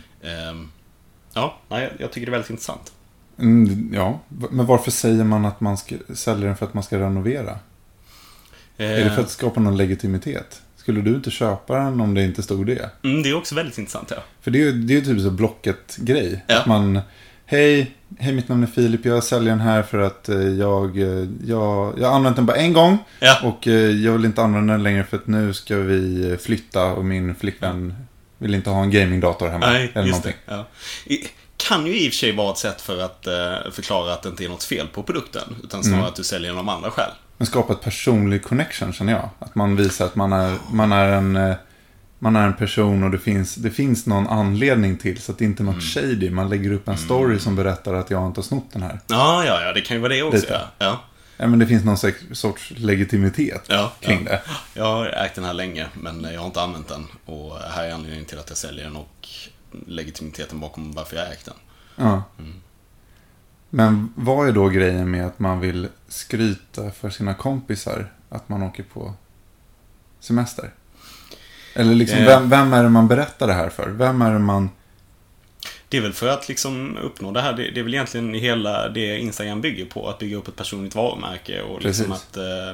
Ja, 1.39 1.57
nej, 1.69 1.93
jag- 1.99 2.11
tycker 2.11 2.25
det 2.25 2.29
är 2.29 2.31
väldigt 2.31 2.49
intressant. 2.49 2.91
Mm, 3.39 3.89
ja, 3.93 4.19
men 4.51 4.65
varför 4.65 4.91
säger 4.91 5.23
man 5.23 5.45
att 5.45 5.61
man 5.61 5.77
ska, 5.77 5.95
säljer 6.13 6.47
den 6.47 6.55
för 6.57 6.65
att 6.65 6.73
man 6.73 6.83
ska 6.83 6.99
renovera? 6.99 7.59
Är 8.77 9.03
det 9.03 9.11
för 9.11 9.21
att 9.21 9.29
skapa 9.29 9.59
någon 9.59 9.77
legitimitet? 9.77 10.61
Skulle 10.75 11.01
du 11.01 11.15
inte 11.15 11.31
köpa 11.31 11.75
den 11.79 12.01
om 12.01 12.13
det 12.13 12.23
inte 12.23 12.43
stod 12.43 12.65
det? 12.67 12.89
Mm, 13.03 13.23
det 13.23 13.29
är 13.29 13.37
också 13.37 13.55
väldigt 13.55 13.77
intressant, 13.77 14.11
ja. 14.15 14.23
För 14.41 14.51
det 14.51 14.59
är 14.59 14.63
ju 14.65 14.71
det 14.71 14.97
är 14.97 15.01
typ 15.01 15.21
så 15.21 15.31
Blocket-grej. 15.31 16.43
Ja. 16.47 16.59
Att 16.59 16.65
man, 16.65 16.99
hej, 17.45 17.95
hej 18.19 18.33
mitt 18.33 18.47
namn 18.49 18.63
är 18.63 18.67
Filip, 18.67 19.05
jag 19.05 19.23
säljer 19.23 19.49
den 19.49 19.59
här 19.59 19.83
för 19.83 19.97
att 19.99 20.29
eh, 20.29 20.37
jag, 20.37 20.97
eh, 20.97 21.27
jag, 21.45 21.99
jag 21.99 22.07
har 22.07 22.15
använt 22.15 22.35
den 22.35 22.45
bara 22.45 22.57
en 22.57 22.73
gång. 22.73 22.97
Ja. 23.19 23.37
Och 23.43 23.67
eh, 23.67 23.73
jag 23.73 24.13
vill 24.13 24.25
inte 24.25 24.41
använda 24.43 24.73
den 24.73 24.83
längre 24.83 25.03
för 25.03 25.17
att 25.17 25.27
nu 25.27 25.53
ska 25.53 25.77
vi 25.77 26.31
eh, 26.31 26.37
flytta 26.37 26.85
och 26.93 27.05
min 27.05 27.35
flickvän 27.35 27.95
vill 28.39 28.55
inte 28.55 28.69
ha 28.69 28.83
en 28.83 28.91
gamingdator 28.91 29.47
hemma. 29.49 29.67
Nej, 29.67 29.91
eller 29.95 30.07
just 30.07 30.23
det. 30.23 30.33
någonting. 30.47 30.69
Ja. 31.07 31.25
Kan 31.57 31.85
ju 31.85 31.99
i 31.99 32.07
och 32.09 32.11
för 32.13 32.17
sig 32.17 32.31
vara 32.35 32.51
ett 32.51 32.57
sätt 32.57 32.81
för 32.81 33.01
att 33.01 33.27
eh, 33.27 33.71
förklara 33.71 34.13
att 34.13 34.23
det 34.23 34.29
inte 34.29 34.43
är 34.45 34.49
något 34.49 34.63
fel 34.63 34.87
på 34.87 35.03
produkten. 35.03 35.55
Utan 35.63 35.83
snarare 35.83 35.99
Mm. 35.99 36.09
att 36.09 36.15
du 36.15 36.23
säljer 36.23 36.49
den 36.49 36.59
av 36.59 36.69
andra 36.69 36.91
skäl. 36.91 37.11
Men 37.37 37.45
skapa 37.47 37.73
ett 37.73 37.81
personlig 37.81 38.43
connection 38.43 38.93
känner 38.93 39.13
jag. 39.13 39.29
Att 39.39 39.55
man 39.55 39.75
visar 39.75 40.05
att 40.05 40.15
man 40.15 40.33
är, 40.33 40.55
man 40.71 40.91
är 40.91 41.09
en... 41.11 41.35
eh, 41.35 41.55
Man 42.21 42.35
är 42.35 42.45
en 42.47 42.53
person 42.53 43.03
och 43.03 43.11
det 43.11 43.19
finns, 43.19 43.55
det 43.55 43.71
finns 43.71 44.05
någon 44.05 44.27
anledning 44.27 44.97
till 44.97 45.21
så 45.21 45.31
att 45.31 45.37
det 45.37 45.45
inte 45.45 45.63
är 45.63 45.65
Mm. 45.65 45.75
något 45.75 45.83
shady. 45.83 46.29
Man 46.29 46.49
lägger 46.49 46.71
upp 46.71 46.87
en 46.87 46.97
story 46.97 47.39
som 47.39 47.55
berättar 47.55 47.93
att 47.93 48.09
jag 48.11 48.27
inte 48.27 48.39
har 48.39 48.43
snott 48.43 48.65
den 48.73 48.81
här. 48.83 48.99
Ja, 49.07 49.43
ja, 49.45 49.61
ja, 49.61 49.73
det 49.73 49.81
kan 49.81 49.97
ju 49.97 50.01
vara 50.01 50.13
det 50.13 50.23
också. 50.23 50.45
Ja. 50.49 50.59
Ja. 50.77 50.99
Ja, 51.41 51.47
men 51.47 51.59
det 51.59 51.67
finns 51.67 51.83
någon 51.83 51.97
sorts 52.35 52.73
legitimitet 52.77 53.61
Ja, 53.67 53.91
kring 53.99 54.25
ja. 54.25 54.31
det. 54.31 54.41
Jag 54.73 54.83
har 54.85 55.05
ägt 55.05 55.35
den 55.35 55.43
här 55.43 55.53
länge, 55.53 55.87
men 55.93 56.23
jag 56.33 56.39
har 56.39 56.47
inte 56.47 56.61
använt 56.61 56.87
den. 56.87 57.07
Och 57.25 57.57
här 57.59 57.83
är 57.83 57.93
anledningen 57.93 58.25
till 58.25 58.39
att 58.39 58.49
jag 58.49 58.57
säljer 58.57 58.83
den 58.83 58.95
och 58.95 59.27
legitimiteten 59.87 60.59
bakom 60.59 60.91
varför 60.91 61.15
jag 61.15 61.31
ägt 61.31 61.45
den. 61.45 61.53
Ja. 61.95 62.23
Mm. 62.39 62.53
Men 63.69 64.13
vad 64.15 64.47
är 64.47 64.51
då 64.51 64.69
grejen 64.69 65.11
med 65.11 65.25
att 65.27 65.39
man 65.39 65.59
vill 65.59 65.87
skryta 66.07 66.91
för 66.91 67.09
sina 67.09 67.33
kompisar 67.33 68.11
att 68.29 68.49
man 68.49 68.63
åker 68.63 68.83
på 68.83 69.13
semester? 70.19 70.69
Eller 71.75 71.95
liksom, 71.95 72.17
Eh. 72.19 72.25
vem, 72.25 72.49
vem 72.49 72.73
är 72.73 72.83
det 72.83 72.89
man 72.89 73.07
berättar 73.07 73.47
det 73.47 73.53
här 73.53 73.69
för? 73.69 73.89
Vem 73.89 74.21
är 74.21 74.33
det 74.33 74.39
man... 74.39 74.69
Det 75.89 75.97
är 75.97 76.01
väl 76.01 76.13
för 76.13 76.27
att 76.27 76.49
liksom 76.49 76.97
uppnå 76.97 77.31
det 77.31 77.41
här. 77.41 77.53
Det, 77.53 77.71
det 77.71 77.79
är 77.79 77.83
väl 77.83 77.93
egentligen 77.93 78.33
hela 78.33 78.89
det 78.89 79.19
Instagram 79.19 79.61
bygger 79.61 79.85
på. 79.85 80.09
Att 80.09 80.19
bygga 80.19 80.37
upp 80.37 80.47
ett 80.47 80.55
personligt 80.55 80.95
varumärke 80.95 81.61
och 81.61 81.83
liksom 81.83 82.11
att 82.11 82.37
eh, 82.37 82.69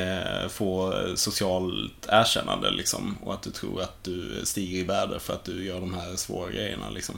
eh, 0.00 0.48
få 0.48 0.94
socialt 1.14 2.06
erkännande 2.08 2.70
liksom. 2.70 3.16
Och 3.22 3.34
att 3.34 3.42
du 3.42 3.50
tror 3.50 3.82
att 3.82 4.04
du 4.04 4.40
stiger 4.44 4.78
i 4.78 4.82
värde 4.82 5.20
för 5.20 5.32
att 5.32 5.44
du 5.44 5.64
gör 5.64 5.80
de 5.80 5.94
här 5.94 6.16
svåra 6.16 6.50
grejerna 6.50 6.90
liksom. 6.90 7.14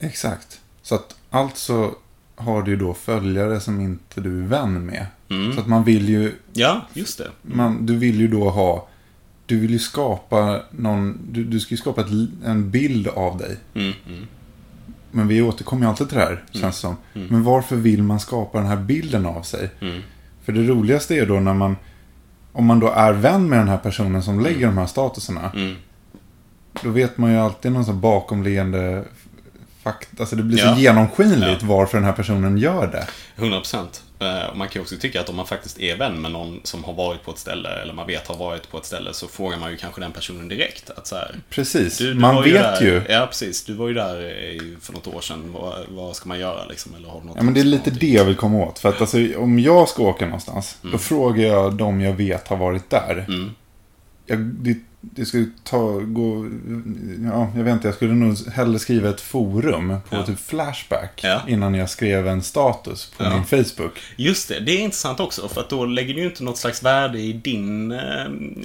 Exakt. 0.00 0.60
Så 0.82 0.94
att 0.94 1.16
alltså 1.30 1.94
har 2.36 2.62
du 2.62 2.76
då 2.76 2.94
följare 2.94 3.60
som 3.60 3.80
inte 3.80 4.20
du 4.20 4.42
är 4.42 4.46
vän 4.46 4.86
med. 4.86 5.06
Mm. 5.28 5.54
Så 5.54 5.60
att 5.60 5.66
man 5.66 5.84
vill 5.84 6.08
ju, 6.08 6.34
Ja, 6.52 6.86
just 6.92 7.18
det. 7.18 7.30
man, 7.42 7.86
du 7.86 7.96
vill 7.96 8.20
ju 8.20 8.28
då 8.28 8.50
ha, 8.50 8.88
du 9.46 9.60
vill 9.60 9.70
ju 9.70 9.78
skapa 9.78 10.62
någon, 10.70 11.18
du, 11.30 11.44
du 11.44 11.60
ska 11.60 11.70
ju 11.70 11.76
skapa 11.76 12.00
ett, 12.00 12.10
en 12.44 12.70
bild 12.70 13.08
av 13.08 13.38
dig. 13.38 13.56
Mm, 13.74 13.92
mm. 14.06 14.26
Men 15.16 15.28
vi 15.28 15.42
återkommer 15.42 15.82
ju 15.82 15.88
alltid 15.88 16.08
till 16.08 16.18
det 16.18 16.24
här, 16.24 16.44
känns 16.50 16.76
det 16.76 16.80
som. 16.80 16.96
Mm. 17.14 17.28
Men 17.28 17.42
varför 17.42 17.76
vill 17.76 18.02
man 18.02 18.20
skapa 18.20 18.58
den 18.58 18.66
här 18.66 18.76
bilden 18.76 19.26
av 19.26 19.42
sig? 19.42 19.70
Mm. 19.80 20.02
För 20.44 20.52
det 20.52 20.62
roligaste 20.62 21.14
är 21.14 21.26
då 21.26 21.40
när 21.40 21.54
man, 21.54 21.76
om 22.52 22.66
man 22.66 22.80
då 22.80 22.88
är 22.88 23.12
vän 23.12 23.48
med 23.48 23.58
den 23.58 23.68
här 23.68 23.78
personen 23.78 24.22
som 24.22 24.40
lägger 24.40 24.66
de 24.66 24.78
här 24.78 24.86
statuserna. 24.86 25.50
Mm. 25.54 25.74
Då 26.82 26.90
vet 26.90 27.18
man 27.18 27.32
ju 27.32 27.38
alltid 27.38 27.72
någon 27.72 27.84
sån 27.84 28.00
bakomliggande 28.00 29.04
fakta. 29.92 30.16
Alltså 30.22 30.36
det 30.36 30.42
blir 30.42 30.58
Ja. 30.58 30.74
så 30.74 30.80
genomskinligt 30.80 31.62
varför 31.62 31.98
den 31.98 32.04
här 32.04 32.12
personen 32.12 32.58
gör 32.58 32.86
det. 32.86 33.06
100 33.36 33.58
procent. 33.58 34.02
Man 34.54 34.68
kan 34.68 34.74
ju 34.74 34.80
också 34.80 34.94
tycka 35.00 35.20
att 35.20 35.28
om 35.28 35.36
man 35.36 35.46
faktiskt 35.46 35.80
är 35.80 35.96
vän 35.96 36.20
med 36.22 36.32
någon 36.32 36.60
som 36.64 36.84
har 36.84 36.92
varit 36.92 37.22
på 37.24 37.30
ett 37.30 37.38
ställe, 37.38 37.68
eller 37.82 37.92
man 37.94 38.06
vet 38.06 38.26
har 38.28 38.36
varit 38.36 38.70
på 38.70 38.78
ett 38.78 38.84
ställe, 38.84 39.14
så 39.14 39.28
frågar 39.28 39.58
man 39.58 39.70
ju 39.70 39.76
kanske 39.76 40.00
den 40.00 40.12
personen 40.12 40.48
direkt. 40.48 40.90
Att 40.90 41.06
så 41.06 41.14
här, 41.16 41.34
Precis. 41.50 41.98
du, 41.98 42.14
du 42.14 42.20
man 42.20 42.42
vet 42.44 42.52
där, 42.54 42.80
ju. 42.82 43.02
Ja, 43.08 43.26
precis. 43.26 43.64
Du 43.64 43.74
var 43.74 43.88
ju 43.88 43.94
där 43.94 44.20
i- 44.30 44.76
för 44.80 44.92
något 44.92 45.06
år 45.06 45.20
sedan. 45.20 45.52
Vad, 45.52 45.74
vad 45.88 46.16
ska 46.16 46.28
man 46.28 46.38
göra 46.38 46.64
liksom? 46.64 46.94
Eller 46.94 47.08
har 47.08 47.20
något 47.20 47.36
Ja, 47.36 47.42
men 47.42 47.54
det 47.54 47.60
är 47.60 47.64
lite 47.64 47.90
det 47.90 48.06
jag 48.06 48.24
vill 48.24 48.36
komma 48.36 48.58
åt. 48.58 48.78
För 48.78 48.88
att 48.88 49.00
alltså, 49.00 49.18
om 49.38 49.58
jag 49.58 49.88
ska 49.88 50.02
åka 50.02 50.24
någonstans, 50.24 50.76
Mm. 50.82 50.92
då 50.92 50.98
frågar 50.98 51.44
jag 51.46 51.74
de 51.74 52.00
jag 52.00 52.12
vet 52.12 52.48
har 52.48 52.56
varit 52.56 52.90
där. 52.90 53.24
Mm. 53.28 53.54
Jag, 54.26 54.38
det, 54.38 54.76
det 55.00 55.24
skulle 55.24 55.46
ta, 55.64 55.92
gå, 56.00 56.46
ja, 57.32 57.52
jag 57.56 57.64
vet 57.64 57.72
inte, 57.72 57.88
jag 57.88 57.94
skulle 57.94 58.14
nog 58.14 58.36
hellre 58.52 58.78
skriva 58.78 59.08
ett 59.08 59.20
forum 59.20 59.88
på 60.10 60.16
Ja. 60.16 60.26
typ 60.26 60.40
Flashback. 60.40 61.20
Ja. 61.22 61.40
Innan 61.48 61.74
jag 61.74 61.90
skrev 61.90 62.28
en 62.28 62.42
status 62.42 63.12
på 63.16 63.24
min 63.30 63.44
Facebook. 63.44 64.00
Just 64.16 64.48
det, 64.48 64.60
det 64.60 64.72
är 64.72 64.78
intressant 64.78 65.20
också. 65.20 65.48
För 65.48 65.60
att 65.60 65.68
då 65.70 65.84
lägger 65.84 66.14
du 66.14 66.20
ju 66.20 66.26
inte 66.26 66.44
något 66.44 66.58
slags 66.58 66.82
värde 66.82 67.18
i 67.18 67.32
din 67.32 67.92
eh, 67.92 68.00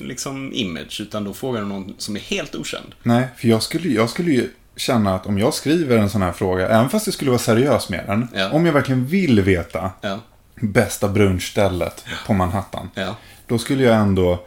liksom, 0.02 0.54
image. 0.54 1.02
Utan 1.02 1.24
då 1.24 1.34
frågar 1.34 1.62
du 1.62 1.68
någon 1.68 1.94
som 1.98 2.16
är 2.16 2.20
helt 2.20 2.56
okänd. 2.56 2.96
Nej, 3.04 3.28
för 3.38 3.48
jag 3.48 3.64
skulle, 3.64 3.90
jag 3.90 4.10
skulle 4.10 4.32
ju 4.32 4.50
känna 4.76 5.16
att 5.16 5.26
om 5.26 5.38
jag 5.38 5.54
skriver 5.54 5.98
en 5.98 6.10
sån 6.10 6.22
här 6.22 6.32
fråga, 6.32 6.68
även 6.70 6.90
fast 6.90 7.08
jag 7.08 7.14
skulle 7.14 7.32
vara 7.32 7.40
seriös 7.40 7.90
med 7.90 8.04
den. 8.08 8.52
Om 8.52 8.66
jag 8.66 8.74
verkligen 8.74 9.06
vill 9.06 9.42
veta 9.42 9.92
bästa 10.62 11.08
brunchstället 11.10 12.06
på 12.28 12.34
Manhattan. 12.34 12.90
Då 13.48 13.58
skulle 13.58 13.84
jag 13.84 13.96
ändå 13.96 14.46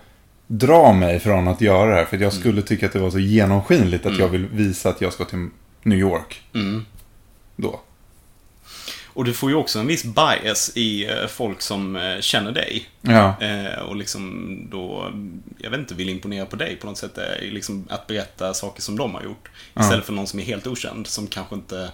dra 0.58 0.92
mig 0.92 1.20
från 1.20 1.48
att 1.48 1.60
göra 1.60 1.90
det 1.90 1.96
här. 1.96 2.04
För 2.04 2.16
jag 2.16 2.32
Mm. 2.32 2.40
skulle 2.40 2.62
tycka 2.62 2.86
att 2.86 2.92
det 2.92 2.98
var 2.98 3.10
så 3.10 3.18
genomskinligt 3.18 4.06
att 4.06 4.18
jag 4.18 4.28
vill 4.28 4.46
visa 4.46 4.88
att 4.88 5.00
jag 5.00 5.12
ska 5.12 5.24
till 5.24 5.48
New 5.82 5.98
York. 5.98 6.42
mm. 6.54 6.84
Då. 7.56 7.80
Och 9.06 9.24
du 9.24 9.32
får 9.34 9.50
ju 9.50 9.56
också 9.56 9.78
en 9.78 9.86
viss 9.86 10.04
bias 10.04 10.72
i 10.74 11.04
eh, 11.10 11.26
folk 11.28 11.62
som 11.62 11.96
eh, 11.96 12.20
känner 12.20 12.52
dig. 12.52 12.88
Ja, 13.00 13.34
Eh, 13.40 13.78
och 13.82 13.96
liksom 13.96 14.58
då, 14.70 15.12
jag 15.58 15.70
vet 15.70 15.78
inte, 15.80 15.94
vill 15.94 16.08
imponera 16.08 16.46
på 16.46 16.56
dig 16.56 16.76
på 16.76 16.86
något 16.86 16.98
sätt. 16.98 17.18
Liksom 17.42 17.86
att 17.90 18.06
berätta 18.06 18.54
saker 18.54 18.82
som 18.82 18.96
de 18.98 19.14
har 19.14 19.22
gjort. 19.22 19.50
Istället 19.80 20.04
för 20.04 20.12
någon 20.12 20.26
som 20.26 20.40
är 20.40 20.44
helt 20.44 20.66
okänd, 20.66 21.06
som 21.06 21.26
kanske 21.26 21.54
inte... 21.54 21.90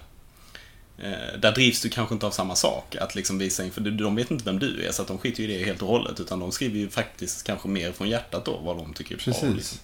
Eh, 1.05 1.39
där 1.41 1.53
drivs 1.53 1.83
du 1.83 1.89
kanske 1.89 2.15
inte 2.15 2.27
av 2.27 2.31
samma 2.31 2.55
sak. 2.57 2.97
Att 3.01 3.15
liksom 3.15 3.39
visa 3.39 3.65
inför, 3.65 3.81
de 3.81 4.17
vet 4.17 4.31
inte 4.31 4.45
vem 4.45 4.59
du 4.59 4.85
är, 4.87 4.93
så 4.93 5.03
att 5.03 5.09
de 5.09 5.19
skiter 5.19 5.43
ju 5.43 5.55
i 5.55 5.59
det 5.59 5.65
helt 5.65 5.83
och 5.83 5.89
hållet. 5.89 6.21
Utan 6.21 6.41
de 6.41 6.53
skriver 6.53 6.79
ju 6.79 6.89
faktiskt 6.89 7.47
kanske 7.47 7.69
mer 7.69 7.93
från 7.93 8.09
hjärtat 8.09 8.45
då, 8.45 8.59
vad 8.65 8.77
de 8.77 8.93
tycker 8.93 9.15
är 9.15 9.17
bra. 9.17 9.25
precis. 9.25 9.55
Liksom. 9.57 9.79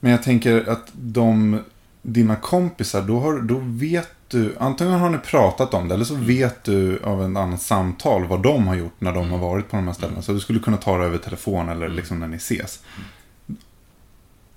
Men 0.00 0.12
jag 0.12 0.22
tänker 0.22 0.68
att 0.70 0.86
de, 0.92 1.60
dina 2.02 2.36
kompisar, 2.36 3.02
då, 3.02 3.18
har, 3.20 3.38
då 3.40 3.60
vet 3.64 4.08
du, 4.28 4.56
antingen 4.58 4.92
har 4.92 5.10
ni 5.10 5.18
pratat 5.18 5.74
om 5.74 5.88
det, 5.88 5.94
eller 5.94 6.04
så 6.04 6.14
Mm. 6.14 6.26
vet 6.26 6.64
du 6.64 6.98
av 7.04 7.22
en 7.24 7.36
annan 7.36 7.58
samtal 7.58 8.26
vad 8.26 8.42
de 8.42 8.66
har 8.66 8.74
gjort 8.74 8.94
när 9.00 9.12
de 9.12 9.30
har 9.30 9.38
varit 9.38 9.70
på 9.70 9.76
de 9.76 9.86
här 9.86 9.94
ställena. 9.94 10.22
Så 10.22 10.32
du 10.32 10.40
skulle 10.40 10.58
kunna 10.58 10.76
ta 10.76 10.98
det 10.98 11.04
över 11.04 11.18
telefon 11.18 11.68
eller 11.68 11.86
Mm. 11.86 11.96
liksom 11.96 12.20
när 12.20 12.28
ni 12.28 12.36
ses. 12.36 12.80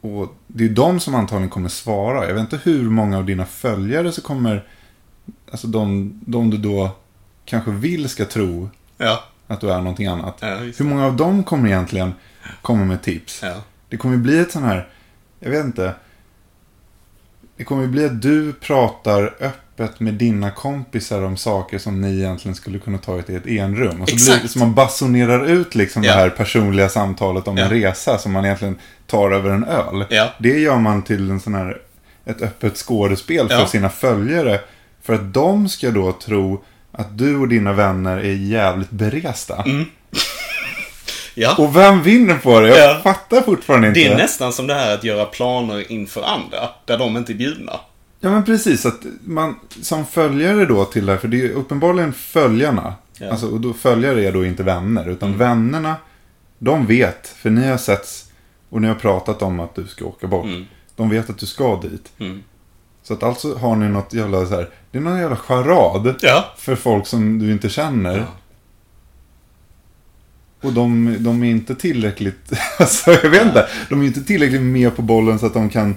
Och 0.02 0.36
det 0.48 0.66
är 0.66 0.70
de 0.70 1.00
som 1.00 1.16
antagligen 1.16 1.50
kommer 1.50 1.70
svara. 1.70 2.28
Jag 2.28 2.34
vet 2.34 2.42
inte 2.42 2.60
hur 2.64 2.90
många 2.90 3.18
av 3.18 3.26
dina 3.26 3.46
följare 3.46 4.12
som 4.12 4.24
kommer, 4.24 4.68
alltså 5.52 5.68
de, 5.68 6.14
de 6.26 6.50
du 6.50 6.58
då 6.58 6.90
kanske 7.46 7.72
vill 7.72 8.10
ska 8.10 8.26
tro 8.26 8.70
Ja, 8.98 9.24
att 9.48 9.62
du 9.62 9.72
är 9.72 9.78
någonting 9.78 10.06
annat. 10.08 10.38
ja, 10.40 10.56
Hur 10.56 10.84
många 10.84 11.06
av 11.06 11.16
dem 11.16 11.44
kommer 11.44 11.68
egentligen 11.68 12.14
komma 12.62 12.86
med 12.86 13.02
tips? 13.02 13.40
Ja. 13.44 13.54
Det 13.90 13.98
kommer 13.98 14.16
ju 14.16 14.22
bli 14.22 14.40
ett 14.40 14.52
sån 14.52 14.64
här, 14.64 14.88
jag 15.40 15.50
vet 15.52 15.66
inte. 15.66 15.94
Det 17.58 17.64
kommer 17.64 17.82
ju 17.82 17.88
bli 17.88 18.06
att 18.06 18.22
du 18.22 18.54
pratar 18.54 19.36
öppet 19.40 20.00
med 20.00 20.14
dina 20.14 20.52
kompisar 20.52 21.22
om 21.22 21.38
saker 21.38 21.78
som 21.78 22.02
ni 22.02 22.18
egentligen 22.20 22.56
skulle 22.56 22.80
kunna 22.80 22.98
ta 22.98 23.18
i 23.28 23.36
ett 23.36 23.48
enrum. 23.48 24.02
Och 24.02 24.10
så 24.10 24.16
blir 24.16 24.26
det 24.26 24.34
Exakt. 24.36 24.52
som 24.52 24.60
man 24.60 24.74
basunerar 24.74 25.46
ut 25.46 25.76
liksom 25.76 26.02
det 26.02 26.12
här 26.12 26.30
personliga 26.30 26.90
samtalet 26.90 27.48
om 27.48 27.58
en 27.58 27.70
resa 27.70 28.18
som 28.18 28.32
man 28.32 28.46
egentligen 28.46 28.80
tar 29.08 29.32
över 29.32 29.50
en 29.50 29.64
öl. 29.64 30.06
Det 30.40 30.60
gör 30.60 30.78
man 30.80 31.02
till 31.02 31.30
en 31.32 31.40
sån 31.40 31.56
här, 31.56 31.82
ett 32.26 32.42
öppet 32.42 32.78
skådespel 32.78 33.50
för 33.50 33.66
sina 33.66 33.90
följare. 33.90 34.60
För 35.06 35.14
att 35.14 35.34
de 35.34 35.70
ska 35.70 35.92
då 35.92 36.12
tro 36.12 36.64
att 36.92 37.18
du 37.18 37.38
och 37.38 37.48
dina 37.48 37.74
vänner 37.74 38.18
är 38.18 38.34
jävligt 38.34 38.90
beresta. 38.92 39.64
Mm. 39.64 39.86
Ja. 41.38 41.56
Och 41.58 41.76
vem 41.76 42.04
vinner 42.04 42.38
på 42.38 42.60
det? 42.60 42.70
Jag 42.80 42.96
Ja. 42.96 43.02
fattar 43.04 43.42
fortfarande 43.42 43.88
inte. 43.88 44.00
Det 44.00 44.06
är 44.08 44.18
nästan 44.18 44.54
som 44.54 44.68
det 44.68 44.74
här 44.74 44.94
att 44.94 45.04
göra 45.04 45.26
planer 45.26 45.92
inför 45.92 46.22
andra, 46.24 46.70
där 46.86 46.98
de 46.98 47.18
inte 47.18 47.32
är 47.32 47.36
bjudna. 47.36 47.80
Ja 48.20 48.30
men 48.32 48.46
precis, 48.46 48.86
att 48.86 49.00
man 49.24 49.56
som 49.82 50.06
följare 50.06 50.66
då 50.66 50.86
till 50.86 51.06
det 51.06 51.12
här, 51.12 51.20
för 51.20 51.28
det 51.28 51.38
är 51.38 51.42
ju 51.42 51.54
uppenbarligen 51.54 52.14
följarna. 52.14 52.94
Ja. 53.20 53.30
Alltså, 53.32 53.48
och 53.48 53.60
då 53.62 53.74
följare 53.74 54.26
är 54.28 54.32
då 54.32 54.46
inte 54.46 54.64
vänner, 54.64 55.10
utan 55.10 55.28
Mm. 55.30 55.40
vännerna, 55.40 55.96
de 56.60 56.86
vet, 56.86 57.28
för 57.28 57.50
ni 57.50 57.68
har 57.68 57.78
setts 57.78 58.26
och 58.70 58.82
ni 58.82 58.88
har 58.88 58.96
pratat 58.96 59.42
om 59.42 59.60
att 59.60 59.76
du 59.76 59.88
ska 59.88 60.06
åka 60.06 60.28
bort. 60.28 60.46
Mm. 60.46 60.66
De 60.96 61.10
vet 61.10 61.30
att 61.30 61.38
du 61.38 61.46
ska 61.46 61.76
dit. 61.82 62.12
Mm. 62.20 62.44
Så 63.08 63.14
att 63.14 63.24
alltså 63.24 63.56
har 63.58 63.76
ni 63.76 63.90
något 63.90 64.14
jävla 64.14 64.46
så 64.46 64.56
här, 64.56 64.70
det 64.92 64.98
är 64.98 65.02
någon 65.02 65.20
jävla 65.20 65.36
charad 65.36 66.16
Ja. 66.22 66.54
för 66.58 66.76
folk 66.76 67.08
som 67.08 67.40
du 67.40 67.52
inte 67.52 67.70
känner. 67.70 68.18
Ja. 68.18 68.26
Och 70.62 70.74
de, 70.74 71.16
de 71.20 71.44
är 71.44 71.50
inte 71.52 71.76
tillräckligt, 71.76 72.52
alltså 72.80 73.12
jag 73.12 73.30
vet 73.30 73.46
inte, 73.46 73.68
de 73.90 74.02
är 74.02 74.06
inte 74.06 74.24
tillräckligt 74.24 74.62
med 74.62 74.96
på 74.96 75.02
bollen 75.02 75.40
så 75.40 75.46
att 75.46 75.54
de 75.54 75.70
kan 75.70 75.96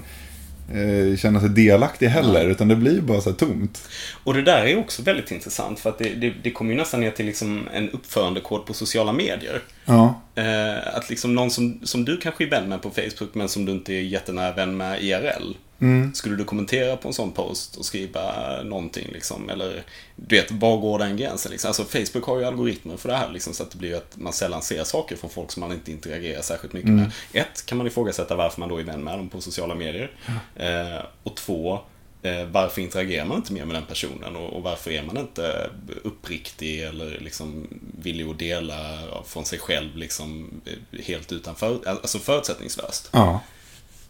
eh, 0.73 1.17
känna 1.17 1.39
sig 1.39 1.49
delaktig 1.49 2.07
heller. 2.07 2.45
Utan 2.49 2.67
det 2.67 2.75
blir 2.75 3.01
bara 3.01 3.21
så 3.21 3.29
här 3.29 3.37
tomt. 3.37 3.89
Och 4.23 4.33
det 4.33 4.41
där 4.41 4.65
är 4.65 4.79
också 4.79 5.01
väldigt 5.01 5.31
intressant 5.31 5.79
för 5.79 5.89
att 5.89 5.97
det, 5.97 6.09
det, 6.09 6.33
det 6.43 6.51
kommer 6.51 6.71
ju 6.71 6.77
nästan 6.77 6.99
ner 6.99 7.11
till 7.11 7.25
liksom 7.25 7.67
en 7.73 7.89
uppförandekod 7.89 8.65
på 8.65 8.73
sociala 8.73 9.11
medier. 9.11 9.61
Ja, 9.85 10.21
Eh, 10.35 10.95
att 10.97 11.09
liksom 11.09 11.35
någon 11.35 11.51
som, 11.51 11.79
som 11.83 12.05
du 12.05 12.17
kanske 12.17 12.43
är 12.43 12.49
vän 12.49 12.69
med 12.69 12.81
på 12.81 12.89
Facebook 12.89 13.29
men 13.33 13.49
som 13.49 13.65
du 13.65 13.71
inte 13.71 13.93
är 13.93 14.01
jättenära 14.01 14.51
vän 14.55 14.77
med 14.77 15.03
IRL. 15.03 15.53
Mm. 15.81 16.13
Skulle 16.13 16.35
du 16.35 16.43
kommentera 16.43 16.97
på 16.97 17.07
en 17.07 17.13
sån 17.13 17.31
post 17.31 17.75
och 17.75 17.85
skriva 17.85 18.33
någonting 18.63 19.07
liksom? 19.13 19.49
Eller 19.49 19.83
du 20.15 20.35
vet, 20.35 20.51
var 20.51 20.77
går 20.77 20.99
den 20.99 21.17
gränsen 21.17 21.51
liksom? 21.51 21.67
Alltså 21.67 21.83
Facebook 21.83 22.23
har 22.23 22.39
ju 22.39 22.45
algoritmer 22.45 22.97
för 22.97 23.09
det 23.09 23.15
här 23.15 23.29
liksom 23.29 23.53
så 23.53 23.63
att 23.63 23.71
det 23.71 23.77
blir 23.77 23.95
att 23.95 24.17
man 24.17 24.33
sällan 24.33 24.61
ser 24.61 24.83
saker 24.83 25.15
från 25.15 25.29
folk 25.29 25.51
som 25.51 25.61
man 25.61 25.71
inte 25.71 25.91
interagerar 25.91 26.41
särskilt 26.41 26.73
mycket 26.73 26.89
med. 26.89 27.11
Ett, 27.33 27.65
kan 27.65 27.77
man 27.77 27.87
ifrågasätta 27.87 28.35
varför 28.35 28.59
man 28.59 28.69
då 28.69 28.77
är 28.77 28.83
vän 28.83 29.03
med 29.03 29.19
dem 29.19 29.29
på 29.29 29.41
sociala 29.41 29.75
medier. 29.75 30.11
Eh, 30.55 31.05
och 31.23 31.35
två, 31.35 31.79
eh, 32.21 32.45
varför 32.51 32.81
interagerar 32.81 33.25
man 33.25 33.37
inte 33.37 33.53
mer 33.53 33.65
med 33.65 33.75
den 33.75 33.85
personen 33.85 34.35
och, 34.35 34.53
och 34.53 34.63
varför 34.63 34.91
är 34.91 35.03
man 35.03 35.17
inte 35.17 35.69
uppriktig 36.03 36.83
eller 36.83 37.19
liksom 37.19 37.67
villig 38.01 38.29
att 38.29 38.39
dela 38.39 38.99
från 39.25 39.45
sig 39.45 39.59
själv 39.59 39.97
liksom 39.97 40.61
eh, 40.65 41.03
helt 41.05 41.31
utanför, 41.31 41.79
alltså 41.85 42.19
förutsättningslöst. 42.19 43.09
ja. 43.11 43.39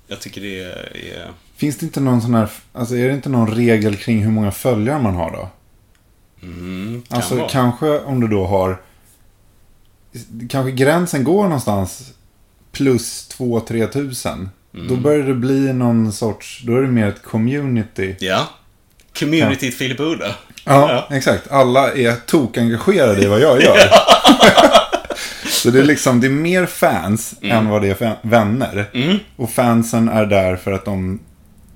Jag 0.09 0.19
tycker 0.19 0.41
det 0.41 0.59
är... 0.61 1.31
Finns 1.55 1.77
det 1.77 1.85
inte 1.85 1.99
någon 1.99 2.21
sån 2.21 2.33
här, 2.33 2.49
alltså 2.73 2.95
är 2.95 3.07
det 3.07 3.13
inte 3.13 3.29
någon 3.29 3.47
regel 3.55 3.95
kring 3.95 4.23
hur 4.23 4.31
många 4.31 4.51
följare 4.51 5.01
man 5.01 5.15
har 5.15 5.31
då? 5.31 5.49
Mm, 6.43 7.03
kan 7.07 7.17
Alltså 7.17 7.35
vara. 7.35 7.49
kanske 7.49 7.99
om 7.99 8.19
du 8.19 8.27
då 8.27 8.45
har, 8.45 8.81
kanske 10.49 10.71
gränsen 10.71 11.23
går 11.23 11.43
någonstans 11.43 12.13
plus 12.71 13.29
2-3 13.37 13.87
tusen. 13.87 14.49
Mm. 14.73 14.87
Då 14.87 14.95
börjar 14.95 15.23
det 15.27 15.33
bli 15.33 15.73
någon 15.73 16.13
sorts, 16.13 16.61
då 16.65 16.75
är 16.75 16.81
det 16.81 16.87
mer 16.87 17.07
ett 17.07 17.23
community. 17.23 18.15
Ja. 18.19 18.47
Communityt 19.19 19.75
Filip 19.77 19.99
Ude. 19.99 20.35
Ja, 20.65 21.07
exakt. 21.11 21.51
Alla 21.51 21.93
är 21.93 22.15
tokengagerade 22.15 23.23
i 23.23 23.27
vad 23.27 23.39
jag 23.39 23.61
gör. 23.61 23.77
Så 25.63 25.69
det 25.71 25.79
är 25.79 25.83
liksom, 25.83 26.21
det 26.21 26.27
är 26.27 26.31
mer 26.31 26.65
fans 26.65 27.35
än 27.41 27.69
vad 27.69 27.81
det 27.81 28.01
är 28.01 28.15
vänner. 28.21 28.85
Mm. 28.93 29.17
Och 29.35 29.49
fansen 29.49 30.09
är 30.09 30.25
där 30.25 30.55
för 30.55 30.71
att 30.71 30.85
de 30.85 31.19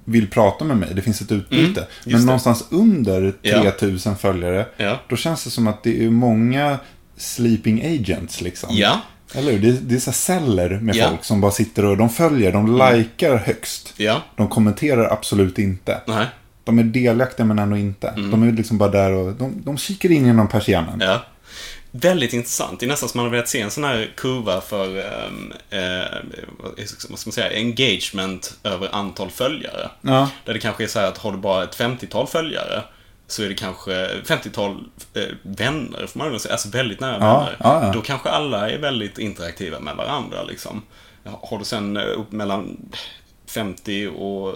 vill 0.06 0.30
prata 0.30 0.66
med 0.66 0.78
mig. 0.78 0.90
Det 0.96 1.02
finns 1.02 1.22
ett 1.22 1.32
utbyte. 1.32 1.88
Men 2.06 2.20
det. 2.20 2.26
någonstans 2.26 2.66
under 2.70 3.34
Ja. 3.42 3.62
3000 3.62 4.16
följare, 4.16 4.66
Ja. 4.78 5.00
då 5.10 5.16
känns 5.16 5.44
det 5.44 5.50
som 5.50 5.68
att 5.68 5.84
det 5.84 6.06
är 6.06 6.10
många 6.10 6.78
sleeping 7.18 7.82
agents 7.86 8.42
liksom. 8.42 8.70
Ja. 8.72 9.02
Eller 9.36 9.52
hur? 9.52 9.60
Det 9.60 9.68
är, 9.70 9.74
det 9.82 9.96
är 9.96 10.00
så 10.00 10.12
celler 10.12 10.70
med 10.80 10.96
Ja. 10.96 11.10
folk 11.10 11.24
som 11.24 11.42
bara 11.42 11.52
sitter 11.52 11.86
och 11.86 11.98
de 11.98 12.10
följer, 12.10 12.52
de 12.52 12.76
likar 12.96 13.36
högst. 13.36 13.94
Ja. 13.98 14.22
De 14.36 14.48
kommenterar 14.48 15.14
absolut 15.14 15.60
inte. 15.60 16.02
Nej. 16.08 16.26
De 16.64 16.80
är 16.80 16.84
delaktiga 16.84 17.46
men 17.46 17.60
ändå 17.60 17.78
inte. 17.78 18.08
Mm. 18.08 18.32
De 18.32 18.44
är 18.44 18.52
liksom 18.52 18.78
bara 18.78 18.90
där 18.90 19.12
och 19.12 19.34
de, 19.34 19.62
de 19.66 19.78
kikar 19.78 20.12
in 20.12 20.26
genom 20.26 20.48
persiennen. 20.48 21.00
Ja. 21.00 21.24
Väldigt 21.96 22.34
intressant. 22.34 22.80
Det 22.80 22.86
är 22.86 22.88
nästan 22.88 23.10
som 23.10 23.18
man 23.18 23.26
har 23.26 23.32
velat 23.32 23.48
se 23.48 23.62
en 23.62 23.72
sån 23.72 23.84
här 23.84 24.12
kurva 24.18 24.62
för, 24.62 24.88
um, 24.88 25.54
eh, 25.70 26.06
vad 26.70 26.90
ska 26.90 27.10
man 27.10 27.18
säga, 27.34 27.58
engagement 27.58 28.58
över 28.64 28.96
antal 28.96 29.30
följare. 29.30 29.90
Ja. 30.02 30.30
Där 30.46 30.54
det 30.54 30.60
kanske 30.60 30.84
är 30.84 30.88
så 30.88 31.00
här 31.00 31.08
att 31.08 31.18
har 31.18 31.32
du 31.32 31.38
bara 31.38 31.64
ett 31.64 31.76
50-tal 31.78 32.28
följare 32.28 32.84
så 33.28 33.44
är 33.44 33.50
det 33.50 33.56
kanske 33.56 34.08
50-tal 34.26 34.84
eh, 35.14 35.24
vänner, 35.42 36.08
får 36.08 36.18
man 36.20 36.32
väl 36.32 36.40
säga, 36.40 36.52
alltså 36.54 36.70
väldigt 36.70 37.00
nära 37.00 37.18
Ja, 37.20 37.40
vänner. 37.40 37.56
ja. 37.60 37.92
Då 37.94 38.02
kanske 38.02 38.30
alla 38.30 38.70
är 38.70 38.78
väldigt 38.78 39.18
interaktiva 39.20 39.80
med 39.80 39.96
varandra 39.96 40.44
liksom. 40.44 40.82
Har 41.42 41.60
du 41.60 41.66
sen 41.66 41.98
upp 41.98 42.32
mellan 42.32 42.78
50 43.48 44.08
och 44.08 44.56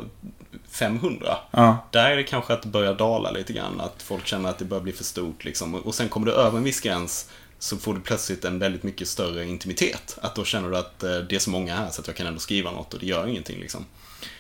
500. 0.77 1.37
Ja. 1.51 1.87
Där 1.91 2.11
är 2.11 2.15
det 2.15 2.23
kanske 2.23 2.53
att 2.53 2.61
det 2.61 2.67
börjar 2.67 2.93
dala 2.93 3.31
lite 3.31 3.53
grann. 3.53 3.81
Att 3.81 4.03
folk 4.03 4.27
känner 4.27 4.49
att 4.49 4.57
det 4.57 4.65
börjar 4.65 4.83
bli 4.83 4.93
för 4.93 5.03
stort 5.03 5.45
liksom. 5.45 5.75
Och 5.75 5.95
sen 5.95 6.09
kommer 6.09 6.27
du 6.27 6.33
över 6.33 6.57
en 6.57 6.63
viss 6.63 6.81
gräns 6.81 7.29
så 7.59 7.77
får 7.77 7.93
du 7.93 8.01
plötsligt 8.01 8.45
en 8.45 8.59
väldigt 8.59 8.83
mycket 8.83 9.07
större 9.07 9.45
intimitet. 9.45 10.17
Att 10.21 10.35
då 10.35 10.45
känner 10.45 10.69
du 10.69 10.77
att 10.77 11.03
eh, 11.03 11.17
det 11.17 11.35
är 11.35 11.39
så 11.39 11.49
många 11.49 11.75
här 11.75 11.89
så 11.89 12.01
att 12.01 12.07
jag 12.07 12.15
kan 12.15 12.27
ändå 12.27 12.39
skriva 12.39 12.71
något 12.71 12.93
och 12.93 12.99
det 12.99 13.05
gör 13.05 13.27
ingenting 13.27 13.59
liksom. 13.59 13.85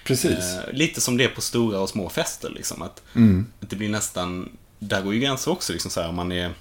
Precis. 0.03 0.37
Eh, 0.37 0.73
lite 0.73 1.01
som 1.01 1.17
det 1.17 1.23
är 1.23 1.29
på 1.29 1.41
stora 1.41 1.79
och 1.79 1.89
små 1.89 2.09
fester 2.09 2.49
liksom. 2.49 2.81
Att, 2.81 3.01
att 3.61 3.69
det 3.69 3.75
blir 3.75 3.89
nästan, 3.89 4.49
där 4.79 5.01
går 5.01 5.13
ju 5.13 5.19
gränser 5.19 5.51
också 5.51 5.73
liksom 5.73 5.91
så 5.91 6.01
här 6.01 6.09
om 6.09 6.15
man 6.15 6.31
är 6.31 6.51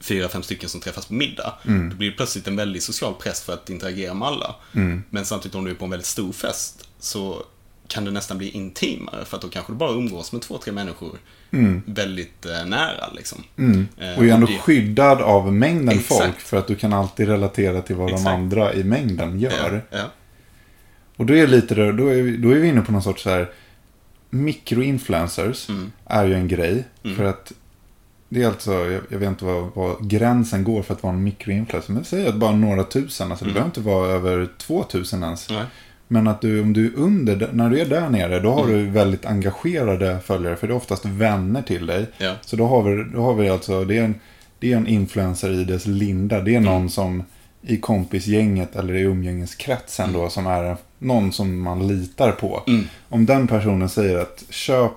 fyra, 0.00 0.28
fem 0.28 0.42
stycken 0.42 0.68
som 0.68 0.80
träffas 0.80 1.06
på 1.06 1.14
middag. 1.14 1.54
Då 1.90 1.96
blir 1.96 2.10
det 2.10 2.16
plötsligt 2.16 2.46
en 2.46 2.56
väldigt 2.56 2.82
social 2.82 3.14
press 3.14 3.42
för 3.42 3.52
att 3.52 3.70
interagera 3.70 4.14
med 4.14 4.28
alla. 4.28 4.54
Men 5.10 5.24
samtidigt 5.24 5.54
om 5.54 5.64
du 5.64 5.70
är 5.70 5.74
på 5.74 5.84
en 5.84 5.90
väldigt 5.90 6.06
stor 6.06 6.32
fest 6.32 6.88
så 6.98 7.44
kan 7.94 8.04
det 8.04 8.10
nästan 8.10 8.38
bli 8.38 8.48
intimare 8.50 9.24
för 9.24 9.36
att 9.36 9.42
då 9.42 9.48
kanske 9.48 9.72
du 9.72 9.76
bara 9.76 9.90
umgås 9.92 10.32
med 10.32 10.42
två, 10.42 10.58
tre 10.58 10.72
människor 10.72 11.18
väldigt 11.86 12.46
eh, 12.46 12.66
nära 12.66 13.10
liksom. 13.16 13.42
Eh, 13.98 14.18
Och 14.18 14.24
är 14.24 14.28
ändå 14.32 14.46
det- 14.46 14.58
skyddad 14.58 15.20
av 15.22 15.52
mängden 15.52 15.88
Exakt. 15.98 16.20
folk 16.22 16.38
för 16.40 16.56
att 16.56 16.66
du 16.66 16.74
kan 16.76 16.92
alltid 16.92 17.28
relatera 17.28 17.82
till 17.82 17.96
vad 17.96 18.08
de 18.08 18.12
Exakt. 18.14 18.28
andra 18.30 18.74
i 18.74 18.84
mängden 18.84 19.40
gör. 19.40 19.82
Ja, 19.90 19.98
ja. 19.98 20.04
Och 21.16 21.26
då 21.26 21.34
är, 21.34 21.40
det 21.40 21.46
lite, 21.46 21.74
det- 21.74 21.92
då, 21.92 22.06
är 22.08 22.36
då 22.38 22.50
är 22.50 22.54
vi 22.54 22.68
inne 22.68 22.80
på 22.80 22.92
någon 22.92 23.02
sorts 23.02 23.22
så 23.22 23.30
här 23.30 23.50
mikroinfluencers 24.30 25.68
Mm. 25.68 25.92
är 26.06 26.24
ju 26.26 26.34
en 26.34 26.48
grej. 26.48 26.84
För 27.16 27.24
att 27.24 27.52
det 28.28 28.42
är 28.42 28.46
alltså, 28.48 28.72
jag, 28.72 29.02
jag 29.08 29.18
vet 29.18 29.28
inte 29.28 29.44
vad, 29.44 29.70
vad 29.74 30.08
gränsen 30.10 30.64
går 30.64 30.82
för 30.82 30.94
att 30.94 31.02
vara 31.02 31.12
en 31.14 31.22
mikroinfluencer. 31.22 31.92
Men 31.92 32.04
säg 32.04 32.26
att 32.28 32.34
bara 32.34 32.52
några 32.52 32.84
tusen, 32.84 33.30
alltså 33.30 33.44
det 33.44 33.50
Mm. 33.50 33.54
behöver 33.54 33.68
inte 33.70 33.80
vara 33.80 34.08
över 34.10 34.48
2000 34.58 35.22
ens. 35.22 35.50
Nej. 35.50 35.62
Men 36.08 36.28
att 36.28 36.40
du, 36.40 36.62
om 36.62 36.72
du 36.72 36.86
är 36.86 36.92
under, 36.96 37.48
när 37.52 37.70
du 37.70 37.80
är 37.80 37.86
där 37.86 38.08
nere, 38.08 38.40
då 38.40 38.52
har 38.52 38.64
Mm. 38.64 38.74
du 38.76 38.90
väldigt 38.90 39.26
engagerade 39.26 40.18
följare. 40.24 40.56
För 40.56 40.66
det 40.66 40.72
är 40.72 40.76
oftast 40.76 41.04
vänner 41.04 41.62
till 41.62 41.86
dig. 41.86 42.06
Ja. 42.18 42.32
Så 42.40 42.56
då 42.56 42.66
har 42.66 42.82
vi, 42.82 43.04
då 43.14 43.22
har 43.22 43.34
vi 43.34 43.48
alltså, 43.48 43.84
det 43.84 43.98
är, 43.98 44.02
en, 44.04 44.14
det 44.58 44.72
är 44.72 44.76
en 44.76 44.86
influencer 44.86 45.50
i 45.50 45.64
dess 45.64 45.86
linda. 45.86 46.40
Det 46.40 46.50
är 46.54 46.58
Mm. 46.58 46.72
någon 46.72 46.90
som 46.90 47.22
i 47.62 47.76
kompisgänget 47.76 48.76
eller 48.76 48.94
i 48.94 49.00
umgängeskretsen 49.00 50.12
då 50.12 50.28
som 50.28 50.46
är 50.46 50.76
någon 50.98 51.32
som 51.32 51.60
man 51.60 51.86
litar 51.86 52.32
på. 52.32 52.62
Mm. 52.66 52.84
Om 53.08 53.26
den 53.26 53.46
personen 53.46 53.88
säger 53.88 54.18
att 54.18 54.44
köp, 54.50 54.92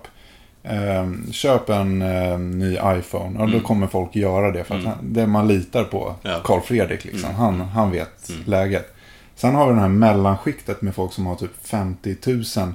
eh, 0.64 1.08
köp 1.32 1.70
en 1.70 2.02
eh, 2.02 2.40
ny 2.40 2.74
iPhone, 3.00 3.40
ja, 3.40 3.46
då 3.46 3.60
kommer 3.60 3.88
folk 3.88 4.16
göra 4.16 4.52
det. 4.52 4.64
För 4.64 4.76
att 4.78 4.84
han, 4.86 4.98
det 5.02 5.28
man 5.28 5.48
litar 5.48 5.84
på. 5.84 6.16
Carl 6.44 6.62
Fredrik, 6.62 7.06
liksom, 7.06 7.34
han, 7.36 7.62
han 7.62 7.92
vet 7.92 8.32
läget. 8.46 8.94
Sen 9.38 9.56
har 9.56 9.68
vi 9.68 9.74
det 9.76 9.82
här 9.82 9.88
mellanskiktet 9.88 10.82
med 10.82 10.96
folk 10.96 11.14
som 11.14 11.26
har 11.26 11.36
typ 11.36 11.52
50 11.68 12.16
000, 12.26 12.74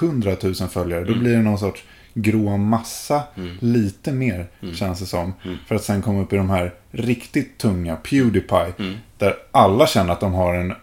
100 0.00 0.36
000 0.42 0.54
följare. 0.54 1.04
Då 1.04 1.14
blir 1.14 1.32
det 1.36 1.42
någon 1.42 1.58
sorts 1.58 1.84
grå 2.14 2.56
massa, 2.56 3.22
lite 3.60 4.12
mer 4.12 4.46
känns 4.74 5.00
det 5.00 5.06
som. 5.06 5.32
För 5.66 5.74
att 5.74 5.84
sen 5.84 6.02
komma 6.02 6.22
upp 6.22 6.32
i 6.32 6.36
de 6.36 6.50
här 6.50 6.74
riktigt 6.90 7.58
tunga, 7.58 7.96
Pewdiepie, 7.96 8.72
där 9.18 9.36
alla 9.50 9.86
känner 9.86 10.12
att 10.12 10.20
de 10.20 10.32
har 10.32 10.54
en 10.54 10.74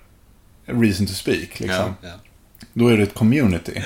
reason 0.66 1.08
to 1.08 1.14
speak. 1.14 1.60
Liksom. 1.60 1.70
Ja, 1.70 1.94
ja. 2.02 2.14
Då 2.74 2.88
är 2.88 2.98
det 2.98 3.04
ett 3.04 3.14
community. 3.14 3.82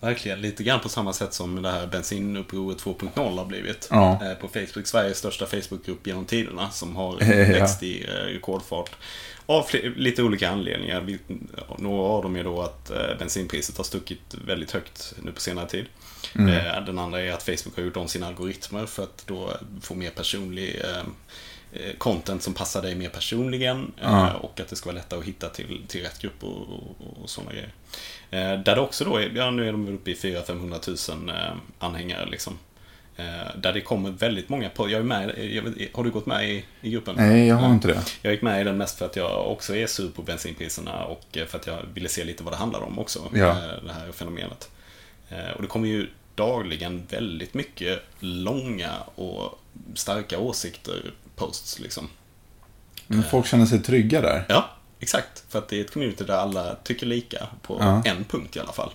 Verkligen, 0.00 0.40
lite 0.40 0.62
grann 0.62 0.80
på 0.80 0.88
samma 0.88 1.12
sätt 1.12 1.34
som 1.34 1.62
det 1.62 1.70
här 1.70 1.86
bensinupproret 1.86 2.78
2.0 2.78 3.38
har 3.38 3.44
blivit. 3.44 3.88
Ja. 3.90 4.20
Eh, 4.24 4.34
På 4.34 4.48
Facebook, 4.48 4.86
Sveriges 4.86 5.18
största 5.18 5.46
Facebookgrupp 5.46 6.06
genom 6.06 6.24
tiderna 6.24 6.70
som 6.70 6.96
har 6.96 7.12
Ja. 7.20 7.26
växt 7.26 7.82
i 7.82 8.04
eh, 8.04 8.12
rekordfart. 8.12 8.90
Av 9.50 9.66
lite 9.96 10.22
olika 10.22 10.50
anledningar. 10.50 11.18
Några 11.78 12.02
av 12.08 12.22
dem 12.22 12.36
är 12.36 12.44
då 12.44 12.62
att 12.62 12.90
eh, 12.90 13.18
bensinpriset 13.18 13.76
har 13.76 13.84
stuckit 13.84 14.34
väldigt 14.44 14.70
högt 14.70 15.14
nu 15.22 15.32
på 15.32 15.40
senare 15.40 15.68
tid. 15.68 15.86
Eh, 16.34 16.84
Den 16.86 16.98
andra 16.98 17.20
är 17.20 17.32
att 17.32 17.42
Facebook 17.42 17.76
har 17.76 17.82
gjort 17.82 17.96
om 17.96 18.08
sina 18.08 18.26
algoritmer 18.26 18.86
för 18.86 19.02
att 19.02 19.24
då 19.26 19.52
få 19.82 19.94
mer 19.94 20.10
personlig 20.10 20.80
eh, 20.84 21.02
content 21.98 22.42
som 22.42 22.54
passar 22.54 22.82
dig 22.82 22.94
mer 22.94 23.08
personligen 23.08 23.92
Ja. 24.02 24.32
och 24.32 24.60
att 24.60 24.68
det 24.68 24.76
ska 24.76 24.86
vara 24.86 24.96
lättare 24.96 25.20
att 25.20 25.26
hitta 25.26 25.48
till, 25.48 25.82
till 25.88 26.02
rätt 26.02 26.18
grupp 26.22 26.44
och, 26.44 26.56
och, 26.68 27.18
och 27.22 27.30
sådana 27.30 27.52
grejer. 27.52 27.72
Där 28.56 28.74
det 28.74 28.80
också 28.80 29.04
då 29.04 29.16
är, 29.16 29.32
ja 29.34 29.50
nu 29.50 29.68
är 29.68 29.72
de 29.72 29.84
väl 29.86 29.94
uppe 29.94 30.10
i 30.10 30.14
400-500 30.14 31.16
000 31.16 31.28
eh, 31.36 31.52
anhängare 31.78 32.26
liksom. 32.30 32.58
Eh, 33.16 33.56
där 33.56 33.72
det 33.72 33.80
kommer 33.80 34.10
väldigt 34.10 34.48
många 34.48 34.68
på, 34.70 34.90
jag 34.90 34.98
är 35.00 35.04
med, 35.04 35.38
jag 35.54 35.88
har 35.94 36.04
du 36.04 36.10
gått 36.10 36.26
med 36.26 36.50
i, 36.50 36.64
i 36.80 36.90
gruppen? 36.90 37.14
Nej, 37.18 37.46
jag 37.46 37.56
har 37.56 37.70
inte 37.70 37.88
det. 37.88 38.02
Jag 38.22 38.32
gick 38.32 38.42
med 38.42 38.60
i 38.60 38.64
den 38.64 38.76
mest 38.76 38.98
för 38.98 39.06
att 39.06 39.16
jag 39.16 39.52
också 39.52 39.76
är 39.76 39.86
sur 39.86 40.08
på 40.10 40.22
bensinpriserna 40.22 41.04
och 41.04 41.36
eh, 41.36 41.46
för 41.46 41.58
att 41.58 41.66
jag 41.66 41.78
ville 41.94 42.08
se 42.08 42.24
lite 42.24 42.42
vad 42.42 42.52
det 42.52 42.56
handlar 42.56 42.80
om 42.80 42.98
också. 42.98 43.30
Ja. 43.34 43.48
eh, 43.48 43.84
Det 43.86 43.92
här 43.92 44.12
fenomenet. 44.12 44.70
Och 45.56 45.62
det 45.62 45.68
kommer 45.68 45.88
ju 45.88 46.08
dagligen 46.34 47.06
väldigt 47.10 47.54
mycket 47.54 48.02
långa 48.20 48.92
och 49.14 49.58
starka 49.94 50.38
åsikter, 50.38 51.12
posts 51.36 51.78
liksom. 51.80 52.08
Men 53.06 53.22
folk 53.22 53.46
känner 53.46 53.66
sig 53.66 53.82
trygga 53.82 54.20
där. 54.20 54.44
Ja, 54.48 54.70
exakt. 55.00 55.44
För 55.48 55.58
att 55.58 55.68
det 55.68 55.76
är 55.76 55.80
ett 55.84 55.92
community 55.92 56.24
där 56.24 56.34
alla 56.34 56.74
tycker 56.74 57.06
lika 57.06 57.46
på 57.62 57.76
Ja. 57.80 58.02
en 58.04 58.24
punkt 58.24 58.56
i 58.56 58.60
alla 58.60 58.72
fall. 58.72 58.90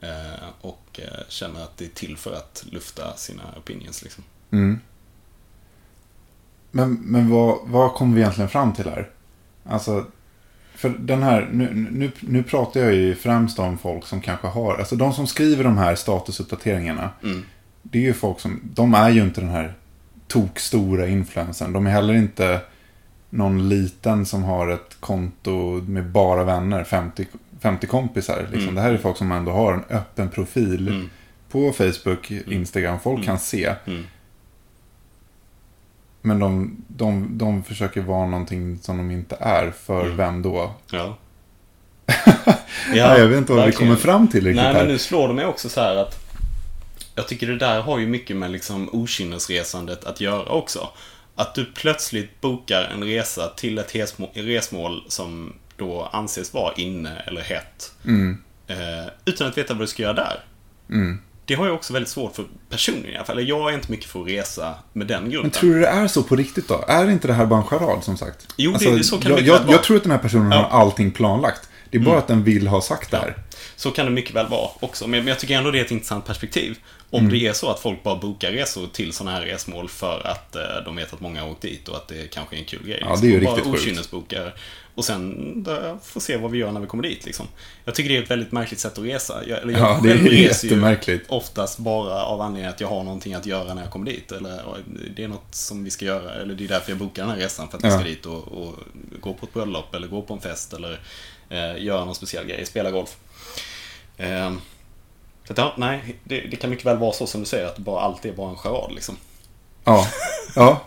Eh, 0.00 0.48
Och 0.60 1.00
eh, 1.02 1.24
känner 1.28 1.62
att 1.62 1.76
det 1.76 1.84
är 1.84 1.88
till 1.88 2.16
för 2.16 2.32
att 2.32 2.64
lufta 2.70 3.16
sina 3.16 3.42
opinions 3.56 4.02
liksom. 4.02 4.24
Mm. 4.50 4.80
Men, 6.70 6.94
men 6.94 7.30
vad, 7.30 7.58
vad 7.64 7.94
kommer 7.94 8.14
vi 8.14 8.20
egentligen 8.20 8.48
fram 8.50 8.72
till 8.72 8.84
här? 8.84 9.10
Alltså, 9.64 10.06
för 10.74 10.88
den 10.88 11.22
här, 11.22 11.48
nu, 11.52 11.88
nu, 11.90 12.10
nu 12.20 12.42
pratar 12.42 12.80
jag 12.80 12.94
ju 12.94 13.14
främst 13.14 13.58
om 13.58 13.78
folk 13.78 14.06
som 14.06 14.20
kanske 14.20 14.46
har, 14.46 14.76
alltså 14.78 14.96
de 14.96 15.12
som 15.12 15.26
skriver 15.26 15.64
de 15.64 15.78
här 15.78 15.94
statusuppdateringarna. 15.94 17.10
Mm. 17.22 17.44
Det 17.82 17.98
är 17.98 18.02
ju 18.02 18.14
folk 18.14 18.40
som, 18.40 18.60
de 18.64 18.94
är 18.94 19.10
ju 19.10 19.22
inte 19.22 19.40
den 19.40 19.50
här 19.50 19.74
tokstora 20.28 21.08
influencern. 21.08 21.72
De 21.72 21.86
är 21.86 21.90
heller 21.90 22.14
inte 22.14 22.60
någon 23.30 23.68
liten 23.68 24.26
som 24.26 24.42
har 24.42 24.68
ett 24.68 24.96
konto 25.00 25.82
med 25.86 26.06
bara 26.10 26.44
vänner, 26.44 26.84
50, 26.84 27.26
50 27.60 27.86
kompisar. 27.86 28.40
Liksom. 28.42 28.62
Mm. 28.62 28.74
Det 28.74 28.80
här 28.80 28.92
är 28.92 28.98
folk 28.98 29.16
som 29.16 29.32
ändå 29.32 29.52
har 29.52 29.72
en 29.72 29.84
öppen 29.90 30.28
profil 30.28 30.88
Mm. 30.88 31.10
på 31.50 31.72
Facebook, 31.72 32.30
Instagram. 32.30 33.00
Folk 33.00 33.14
Mm. 33.16 33.26
kan 33.26 33.38
se. 33.38 33.74
Mm. 33.86 34.06
Men 36.22 36.38
de, 36.38 36.76
de, 36.88 37.38
de 37.38 37.62
försöker 37.62 38.00
vara 38.00 38.26
någonting 38.26 38.78
som 38.78 38.96
de 38.96 39.10
inte 39.10 39.36
är. 39.40 39.70
För 39.70 40.04
Mm. 40.04 40.16
vem 40.16 40.42
då? 40.42 40.74
Ja. 40.90 41.16
Ja, 42.94 43.18
jag 43.18 43.26
vet 43.28 43.38
inte 43.38 43.52
vad 43.52 43.66
vi 43.66 43.72
kommer 43.72 43.96
fram 43.96 44.28
till 44.28 44.44
riktigt 44.44 44.56
Nej, 44.56 44.64
här. 44.72 44.80
men 44.80 44.86
nu 44.88 44.98
slår 44.98 45.28
det 45.28 45.34
mig 45.34 45.46
också 45.46 45.68
så 45.68 45.80
här 45.80 45.96
att 45.96 46.18
jag 47.14 47.28
tycker 47.28 47.46
det 47.46 47.56
där 47.58 47.80
har 47.80 47.98
ju 47.98 48.06
mycket 48.06 48.36
med 48.36 48.50
liksom 48.50 48.88
okynnesresandet 48.92 50.04
att 50.04 50.20
göra 50.20 50.48
också. 50.52 50.88
Att 51.40 51.54
du 51.54 51.64
plötsligt 51.64 52.40
bokar 52.40 52.82
en 52.94 53.04
resa 53.04 53.48
till 53.48 53.78
ett 53.78 53.94
resmål, 54.34 55.04
som 55.08 55.52
då 55.76 56.08
anses 56.12 56.54
vara 56.54 56.72
inne 56.74 57.16
eller 57.26 57.40
hett. 57.42 57.92
Mm, 58.06 58.38
Eh, 58.66 58.76
utan 59.24 59.46
att 59.48 59.58
veta 59.58 59.74
vad 59.74 59.82
du 59.82 59.86
ska 59.86 60.02
göra 60.02 60.12
där. 60.12 60.44
mm. 60.90 61.18
Det 61.44 61.54
har 61.54 61.66
jag 61.66 61.74
också 61.74 61.92
väldigt 61.92 62.08
svårt 62.08 62.36
för 62.36 62.44
personligen 62.68 63.12
i 63.12 63.16
alla 63.16 63.24
fall. 63.26 63.48
Jag 63.48 63.70
är 63.70 63.74
inte 63.74 63.90
mycket 63.90 64.06
för 64.06 64.20
att 64.22 64.28
resa 64.28 64.74
med 64.92 65.06
den 65.06 65.22
grunden. 65.22 65.40
Men 65.42 65.50
tror 65.50 65.74
du 65.74 65.80
det 65.80 65.86
är 65.86 66.06
så 66.06 66.22
på 66.22 66.36
riktigt 66.36 66.68
då? 66.68 66.84
Är 66.88 67.10
inte 67.10 67.26
det 67.28 67.34
här 67.34 67.46
bara 67.46 67.60
en 67.60 67.66
charad 67.66 68.04
som 68.04 68.16
sagt? 68.16 68.36
Alltså, 68.40 68.54
Jo, 68.56 68.72
det- 68.72 68.96
det- 68.96 69.04
så 69.04 69.18
kan 69.18 69.22
det 69.24 69.28
jag, 69.28 69.34
mycket 69.36 69.46
jag, 69.46 69.54
väl 69.58 69.66
vara. 69.66 69.76
jag 69.76 69.84
tror 69.84 69.96
att 69.96 70.02
den 70.02 70.12
här 70.12 70.18
personen 70.18 70.50
Ja. 70.52 70.58
Mm. 70.58 70.70
har 70.70 70.80
allting 70.80 71.10
planlagt. 71.10 71.68
Det 71.90 71.98
är 71.98 72.02
bara 72.02 72.18
att 72.18 72.28
den 72.28 72.44
vill 72.44 72.66
ha 72.68 72.80
sagt 72.80 73.10
det 73.10 73.16
här. 73.16 73.34
Så 73.76 73.90
kan 73.90 74.06
det 74.06 74.12
mycket 74.12 74.34
väl 74.34 74.48
vara 74.48 74.70
också. 74.80 75.06
Men 75.06 75.20
men 75.20 75.26
jag 75.28 75.38
tycker 75.38 75.54
ändå 75.58 75.70
det 75.70 75.78
är 75.80 75.84
ett 75.84 75.90
intressant 75.90 76.26
perspektiv. 76.26 76.78
Om 77.12 77.20
Mm. 77.20 77.32
det 77.32 77.46
är 77.46 77.52
så 77.52 77.70
att 77.70 77.80
folk 77.80 78.02
bara 78.02 78.16
bokar 78.16 78.50
resor 78.52 78.86
till 78.86 79.12
sådana 79.12 79.36
här 79.36 79.42
resmål 79.46 79.88
för 79.88 80.26
att 80.26 80.56
eh, 80.56 80.62
de 80.84 80.96
vet 80.96 81.12
att 81.12 81.20
många 81.20 81.40
har 81.42 81.50
åkt 81.50 81.62
dit 81.62 81.88
och 81.88 81.96
att 81.96 82.08
det 82.08 82.30
kanske 82.30 82.56
är 82.56 82.58
en 82.58 82.64
kul 82.64 82.86
grej. 82.86 82.98
Ja, 83.04 83.16
det 83.20 83.26
är 83.26 83.30
ju 83.30 83.36
Och 83.38 83.42
bara 83.44 83.54
riktigt 83.56 83.72
sjukt. 83.72 83.82
okynnesbokar. 83.84 84.54
Och 84.94 85.04
sen 85.04 85.52
då, 85.62 85.98
får 86.04 86.20
se 86.20 86.36
vad 86.36 86.50
vi 86.50 86.58
gör 86.58 86.72
när 86.72 86.80
vi 86.80 86.86
kommer 86.86 87.02
dit. 87.02 87.24
Liksom. 87.26 87.46
Jag 87.84 87.94
tycker 87.94 88.10
det 88.10 88.16
är 88.16 88.22
ett 88.22 88.30
väldigt 88.30 88.52
märkligt 88.52 88.80
sätt 88.80 88.98
att 88.98 89.04
resa. 89.04 89.42
Jag, 89.46 89.58
eller 89.62 89.72
jag 89.72 89.80
Ja, 89.82 90.00
det 90.02 90.10
är 90.10 90.16
reser 90.16 90.32
ju 90.34 90.42
jättemärkligt. 90.70 91.24
Oftast 91.28 91.78
bara 91.78 92.22
av 92.24 92.40
anledningen 92.40 92.70
att 92.74 92.80
jag 92.80 92.88
har 92.88 93.02
någonting 93.02 93.34
att 93.34 93.46
göra 93.46 93.74
när 93.74 93.82
jag 93.82 93.90
kommer 93.90 94.06
dit. 94.06 94.32
Eller 94.32 94.62
det 95.16 95.24
är 95.24 95.28
något 95.28 95.54
som 95.54 95.84
vi 95.84 95.90
ska 95.90 96.04
göra. 96.04 96.34
Eller 96.34 96.54
det 96.54 96.64
är 96.64 96.68
därför 96.68 96.90
jag 96.90 96.98
bokar 96.98 97.22
den 97.22 97.30
här 97.32 97.38
resan. 97.38 97.68
För 97.68 97.78
att 97.78 97.84
Ja. 97.84 97.90
ska 97.90 98.04
dit 98.04 98.26
och, 98.26 98.48
och 98.48 98.74
gå 99.20 99.34
på 99.34 99.46
ett 99.46 99.52
bröllop 99.52 99.94
eller 99.94 100.08
gå 100.08 100.22
på 100.22 100.34
en 100.34 100.40
fest 100.40 100.72
eller 100.72 101.00
eh, 101.48 101.82
göra 101.84 102.04
någon 102.04 102.14
speciell 102.14 102.46
grej. 102.46 102.66
Spela 102.66 102.90
golf. 102.90 103.16
Eh, 104.16 104.52
så 105.50 105.52
att, 105.52 105.58
ja, 105.58 105.74
nej, 105.76 106.16
det, 106.24 106.40
det 106.40 106.56
kan 106.56 106.70
mycket 106.70 106.86
väl 106.86 106.96
vara 106.98 107.12
så 107.12 107.26
som 107.26 107.40
du 107.40 107.46
säger, 107.46 107.66
att 107.66 107.76
det 107.76 107.82
bara 107.82 108.00
alltid 108.00 108.32
är 108.32 108.36
bara 108.36 108.50
en 108.50 108.56
charad 108.56 108.92
liksom. 108.92 109.16
Ja. 109.84 110.06
ja. 110.54 110.82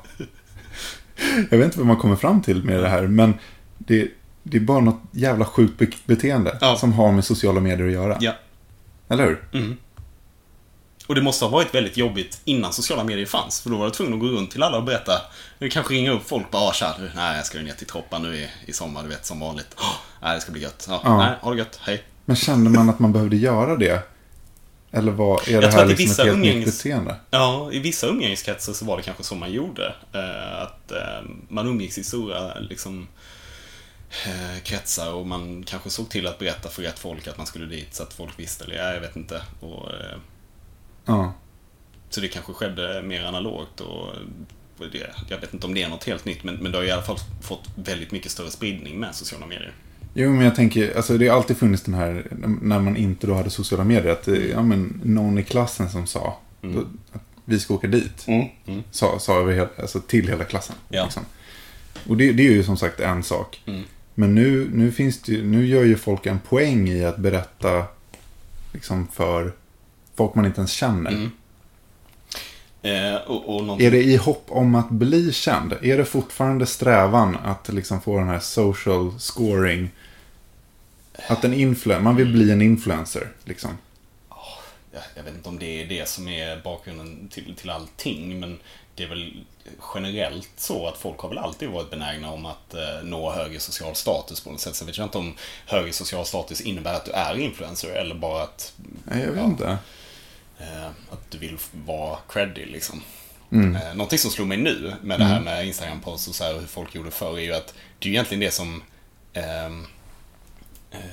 Jag 1.52 1.58
vet 1.58 1.65
inte 1.65 1.78
vad 1.78 1.88
man 1.88 1.97
kommer 1.97 2.15
fram 2.15 2.41
till 2.41 2.63
med 2.63 2.80
det 2.84 2.89
här, 2.89 3.02
men 3.08 3.34
det, 3.78 4.08
det 4.43 4.58
är 4.58 4.62
bara 4.62 4.80
något 4.80 5.02
jävla 5.12 5.45
sjukt 5.45 5.78
be- 5.78 5.88
beteende 6.06 6.58
Ja. 6.62 6.76
som 6.76 6.93
har 6.93 7.12
med 7.12 7.26
sociala 7.26 7.60
medier 7.60 7.88
att 7.88 7.93
göra. 7.93 8.17
Ja. 8.21 8.32
Eller 9.10 9.23
hur? 9.26 9.43
Mm. 9.54 9.78
Och 11.08 11.15
det 11.15 11.21
måste 11.21 11.45
ha 11.45 11.49
varit 11.49 11.76
väldigt 11.76 11.97
jobbigt 11.97 12.41
innan 12.45 12.73
sociala 12.73 13.04
medier 13.04 13.26
fanns. 13.26 13.62
För 13.62 13.69
då 13.69 13.78
var 13.78 13.86
du 13.86 13.91
tvungen 13.91 14.13
att 14.13 14.19
gå 14.19 14.26
runt 14.26 14.52
till 14.52 14.63
alla 14.63 14.78
och 14.78 14.84
berätta. 14.84 15.12
Du 15.60 15.69
kanske 15.69 15.93
ringa 15.93 16.12
upp 16.12 16.28
folk 16.30 16.52
bara, 16.52 16.62
ah, 16.62 16.73
tja, 16.73 16.95
nej, 17.15 17.36
jag 17.38 17.45
ska 17.45 17.60
ner 17.60 17.73
till 17.73 17.88
Troppan 17.88 18.21
nu 18.21 18.36
i, 18.36 18.47
i 18.65 18.73
sommar, 18.73 19.04
du 19.04 19.10
vet, 19.10 19.26
som 19.26 19.39
vanligt. 19.39 19.73
Oh, 19.78 19.95
nej, 20.21 20.36
det 20.36 20.41
ska 20.41 20.52
bli 20.52 20.62
gött. 20.62 20.86
Ja, 20.89 21.02
Ja. 21.04 21.17
Nej, 21.17 21.32
ha 21.41 21.52
det 21.52 21.58
gött, 21.58 21.80
hej. 21.82 22.04
Men 22.26 22.36
kände 22.36 22.69
man 22.69 22.89
att 22.89 22.99
man 22.99 23.13
behövde 23.13 23.36
göra 23.36 23.76
det? 23.76 24.12
Eller 24.93 25.12
vad, 25.12 25.47
är 25.47 25.62
det 25.62 25.67
här 25.71 25.86
liksom 25.86 25.89
ett 25.93 25.99
vissa 25.99 26.23
helt 26.23 26.38
nytt 26.39 26.56
umgänges- 26.56 26.65
beteende? 26.65 27.15
Ja, 27.29 27.69
i 27.71 27.79
vissa 27.79 28.08
umgängeskretsar 28.08 28.73
så 28.73 28.86
var 28.86 28.97
det 28.97 29.03
kanske 29.03 29.23
så 29.23 29.36
man 29.36 29.51
gjorde. 29.51 29.95
Eh, 30.13 30.62
att 30.62 30.91
eh, 30.91 31.29
man 31.49 31.67
umgicks 31.67 31.97
i 31.97 32.03
stora 32.03 32.60
liksom, 32.60 33.08
eh, 34.25 34.63
kretsar 34.63 35.13
och 35.13 35.27
man 35.27 35.63
kanske 35.63 35.89
såg 35.89 36.10
till 36.10 36.27
att 36.27 36.39
berätta 36.39 36.69
för 36.69 36.82
rätt 36.82 36.99
folk 36.99 37.27
att 37.27 37.38
man 37.38 37.47
skulle 37.47 37.65
dit 37.65 37.95
så 37.95 38.03
att 38.03 38.13
folk 38.13 38.39
visste. 38.39 38.63
Eller 38.63 38.75
ja, 38.75 38.93
jag 38.93 39.01
vet 39.01 39.15
inte. 39.15 39.41
Och, 39.60 39.89
Ja. 41.06 41.34
så 42.10 42.21
det 42.21 42.27
kanske 42.27 42.53
skedde 42.53 43.01
mer 43.03 43.23
analogt. 43.25 43.82
Och, 43.82 44.08
och 44.77 44.89
det, 44.91 45.13
jag 45.29 45.38
vet 45.38 45.53
inte 45.53 45.67
om 45.67 45.73
det 45.73 45.84
är 45.84 45.89
något 45.89 46.03
helt 46.03 46.25
nytt, 46.25 46.43
men, 46.43 46.56
men 46.56 46.71
det 46.71 46.77
har 46.77 46.86
i 46.86 46.91
alla 46.91 47.01
fall 47.01 47.17
fått 47.41 47.69
väldigt 47.75 48.12
mycket 48.12 48.32
större 48.32 48.51
spridning 48.51 48.99
med 48.99 49.15
sociala 49.15 49.45
medier. 49.45 49.73
Jo, 50.13 50.32
men 50.32 50.45
jag 50.45 50.56
tänker, 50.56 50.95
alltså 50.97 51.17
det 51.17 51.28
har 51.28 51.38
alltid 51.38 51.58
funnits 51.58 51.84
den 51.84 51.93
här, 51.93 52.28
när 52.62 52.80
man 52.80 52.97
inte 52.97 53.28
då 53.28 53.34
hade 53.34 53.49
sociala 53.49 53.84
medier, 53.84 54.12
att 54.12 54.23
det, 54.23 54.47
ja 54.47 54.63
men 54.63 55.02
någon 55.04 55.38
i 55.38 55.43
klassen 55.43 55.89
som 55.89 56.08
sa, 56.08 56.38
Mm. 56.63 56.76
då, 56.76 56.82
att 57.12 57.21
vi 57.45 57.60
ska 57.60 57.73
åka 57.73 57.88
dit. 57.88 58.26
Mm. 58.28 58.84
Sa, 58.91 59.19
sa 59.19 59.39
över 59.39 59.54
hela, 59.54 59.67
alltså 59.82 59.99
till 59.99 60.28
hela 60.28 60.43
klassen. 60.43 60.76
Ja. 60.89 61.04
Liksom. 61.04 61.23
Och 62.08 62.17
det, 62.17 62.32
det 62.32 62.47
är 62.47 62.52
ju 62.52 62.63
som 62.63 62.78
sagt 62.78 62.99
en 62.99 63.23
sak. 63.23 63.62
Mm. 63.65 63.84
Men 64.15 64.36
nu, 64.36 64.69
nu 64.73 64.91
finns 64.91 65.21
det 65.21 65.41
nu 65.43 65.65
gör 65.67 65.84
ju 65.84 65.95
folk 65.95 66.26
en 66.26 66.39
poäng 66.39 66.89
i 66.89 67.06
att 67.06 67.17
berätta 67.17 67.84
liksom 68.73 69.08
för 69.08 69.54
folk 70.15 70.36
man 70.36 70.45
inte 70.45 70.60
ens 70.60 70.71
känner. 70.71 71.12
Mm. 71.12 71.30
Eh, 72.82 73.15
och, 73.21 73.56
och 73.56 73.63
någonting- 73.63 73.88
Är 73.88 73.91
det 73.91 74.04
i 74.04 74.15
hopp 74.17 74.45
om 74.47 74.76
att 74.76 74.89
bli 74.89 75.32
känd? 75.32 75.73
Är 75.82 75.97
det 75.97 76.06
fortfarande 76.06 76.65
strävan 76.65 77.38
att 77.43 77.69
liksom 77.73 78.02
få 78.02 78.19
den 78.19 78.28
här 78.28 78.39
social 78.39 79.19
scoring? 79.19 79.89
Att 81.28 81.43
en 81.43 81.54
influ- 81.54 81.99
man 81.99 82.15
vill 82.15 82.32
bli 82.34 82.52
en 82.52 82.62
influencer, 82.62 83.28
liksom. 83.43 83.78
jag, 84.91 85.04
jag 85.15 85.23
vet 85.23 85.34
inte 85.36 85.49
om 85.49 85.60
det 85.60 85.82
är 85.82 85.86
det 85.86 86.08
som 86.10 86.28
är 86.28 86.62
bakgrunden 86.63 87.28
till, 87.32 87.56
till 87.56 87.69
allting, 87.69 88.39
men 88.39 88.60
det 88.95 89.04
är 89.04 89.08
väl 89.08 89.45
generellt 89.95 90.49
så 90.58 90.88
att 90.88 90.97
folk 90.97 91.19
har 91.19 91.30
väl 91.30 91.38
alltid 91.38 91.69
varit 91.69 91.89
benägna 91.89 92.32
om 92.32 92.45
att 92.45 92.73
eh, 92.73 93.04
nå 93.04 93.32
högre 93.32 93.60
social 93.60 93.95
status 93.95 94.41
på 94.41 94.52
något 94.52 94.60
sätt. 94.60 94.76
Sen 94.76 94.88
vet 94.88 94.97
jag 94.97 95.06
inte 95.06 95.17
om 95.17 95.36
högre 95.67 95.93
social 95.93 96.26
status 96.26 96.62
innebär 96.62 96.93
att 96.93 97.06
du 97.06 97.12
är 97.12 97.39
influencer 97.39 97.89
eller 97.89 98.15
bara 98.15 98.43
att, 98.43 98.73
Nej, 99.04 99.19
jag 99.23 99.32
vet 99.32 99.38
Ja. 99.39 99.45
inte. 99.45 99.78
eh, 100.60 100.86
att 100.88 101.32
du 101.32 101.38
vill 101.38 101.58
vara 101.86 102.17
creddig 102.30 102.67
liksom. 102.67 103.02
Mm. 103.52 103.76
Eh, 103.76 103.93
någonting 103.93 104.19
som 104.19 104.32
slog 104.32 104.47
mig 104.47 104.58
nu 104.58 104.93
med 105.02 105.19
det 105.19 105.23
här 105.26 105.39
med 105.41 105.65
Instagram-posts 105.67 106.28
och 106.30 106.36
så 106.36 106.43
här, 106.43 106.54
hur 106.60 106.67
folk 106.67 106.95
gjorde 106.95 107.12
förr 107.12 107.38
är 107.38 107.41
ju 107.41 107.54
att 107.54 107.73
det 107.99 108.10
är 108.10 108.12
egentligen 108.12 108.39
det 108.41 108.52
som 108.52 108.84
eh, 109.34 109.69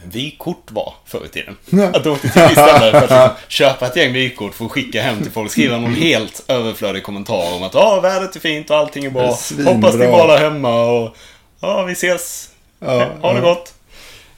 vykort 0.05 0.71
var 0.71 0.95
förr 1.05 1.25
i 1.25 1.29
tiden. 1.29 1.57
Att 1.95 2.05
du 2.05 2.11
åkte 2.11 2.29
till 2.29 2.43
ett 2.43 2.53
ställe 2.53 3.01
för 3.09 3.15
att 3.15 3.39
köpa 3.49 3.87
ett 3.87 3.97
gäng 3.97 4.13
vykort 4.13 4.55
för 4.55 4.65
att 4.65 4.71
skicka 4.71 5.03
hem 5.03 5.23
till 5.23 5.31
folk. 5.33 5.51
Skriva 5.51 5.77
någon 5.79 5.95
helt 5.95 6.45
överflödig 6.49 7.03
kommentar 7.03 7.55
om 7.57 7.63
att 7.63 7.75
ja, 7.75 8.01
vädret 8.01 8.37
är 8.37 8.41
fint 8.41 8.71
och 8.71 8.77
allting 8.77 9.05
är 9.05 9.09
är 9.09 9.13
bra. 9.13 9.33
svinbra. 9.37 9.75
Hoppas 9.75 9.95
ni 9.95 10.05
är 10.05 10.29
där 10.29 10.39
hemma 10.39 10.85
och 10.85 11.17
ja, 11.61 11.83
vi 11.85 11.93
ses. 11.93 12.51
Ja, 12.79 13.07
ha 13.21 13.33
det 13.33 13.39
ja. 13.39 13.45
gott. 13.55 13.75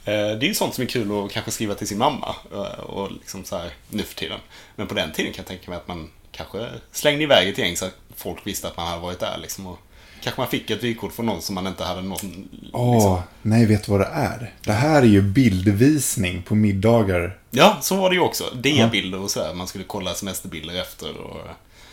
Eh, 0.05 0.13
Det 0.13 0.45
är 0.45 0.47
ju 0.47 0.53
sånt 0.53 0.73
som 0.73 0.81
är 0.83 0.87
kul 0.87 1.25
att 1.25 1.31
kanske 1.31 1.51
skriva 1.51 1.75
till 1.75 1.87
sin 1.87 1.97
mamma 1.97 2.35
eh, 2.53 2.79
och 2.79 3.11
liksom 3.11 3.43
så 3.43 3.57
här 3.57 3.69
nu 3.89 4.03
för 4.03 4.15
tiden. 4.15 4.39
Men 4.75 4.87
på 4.87 4.93
den 4.93 5.11
tiden 5.11 5.33
kan 5.33 5.41
jag 5.41 5.47
tänka 5.47 5.69
mig 5.71 5.77
att 5.77 5.87
man 5.87 6.09
kanske 6.31 6.67
slängde 6.91 7.23
iväg 7.23 7.49
ett 7.49 7.57
gäng 7.57 7.77
så 7.77 7.85
att 7.85 7.95
folk 8.15 8.47
visste 8.47 8.67
att 8.67 8.77
man 8.77 8.87
hade 8.87 9.01
varit 9.01 9.19
där 9.19 9.37
liksom. 9.41 9.67
Och 9.67 9.79
kanske 10.23 10.41
man 10.41 10.49
fick 10.49 10.69
ett 10.69 10.83
vykort 10.83 11.13
från 11.13 11.25
någon 11.25 11.41
som 11.41 11.55
man 11.55 11.67
inte 11.67 11.83
hade 11.83 12.01
någon... 12.01 12.49
Åh, 12.73 12.93
Liksom. 12.93 13.21
nej, 13.41 13.65
vet 13.65 13.85
du 13.85 13.91
vad 13.91 14.01
det 14.01 14.05
är? 14.13 14.53
Det 14.65 14.71
här 14.73 15.01
är 15.01 15.05
ju 15.05 15.21
bildvisning 15.21 16.41
på 16.43 16.55
middagar. 16.55 17.37
Ja, 17.51 17.77
så 17.81 17.95
var 17.95 18.09
det 18.09 18.15
ju 18.15 18.21
också. 18.21 18.43
Diabilder 18.55 19.19
och 19.19 19.31
så 19.31 19.43
här. 19.43 19.53
Man 19.53 19.67
skulle 19.67 19.83
kolla 19.83 20.13
semesterbilder 20.13 20.81
efter 20.81 21.17
och... 21.17 21.37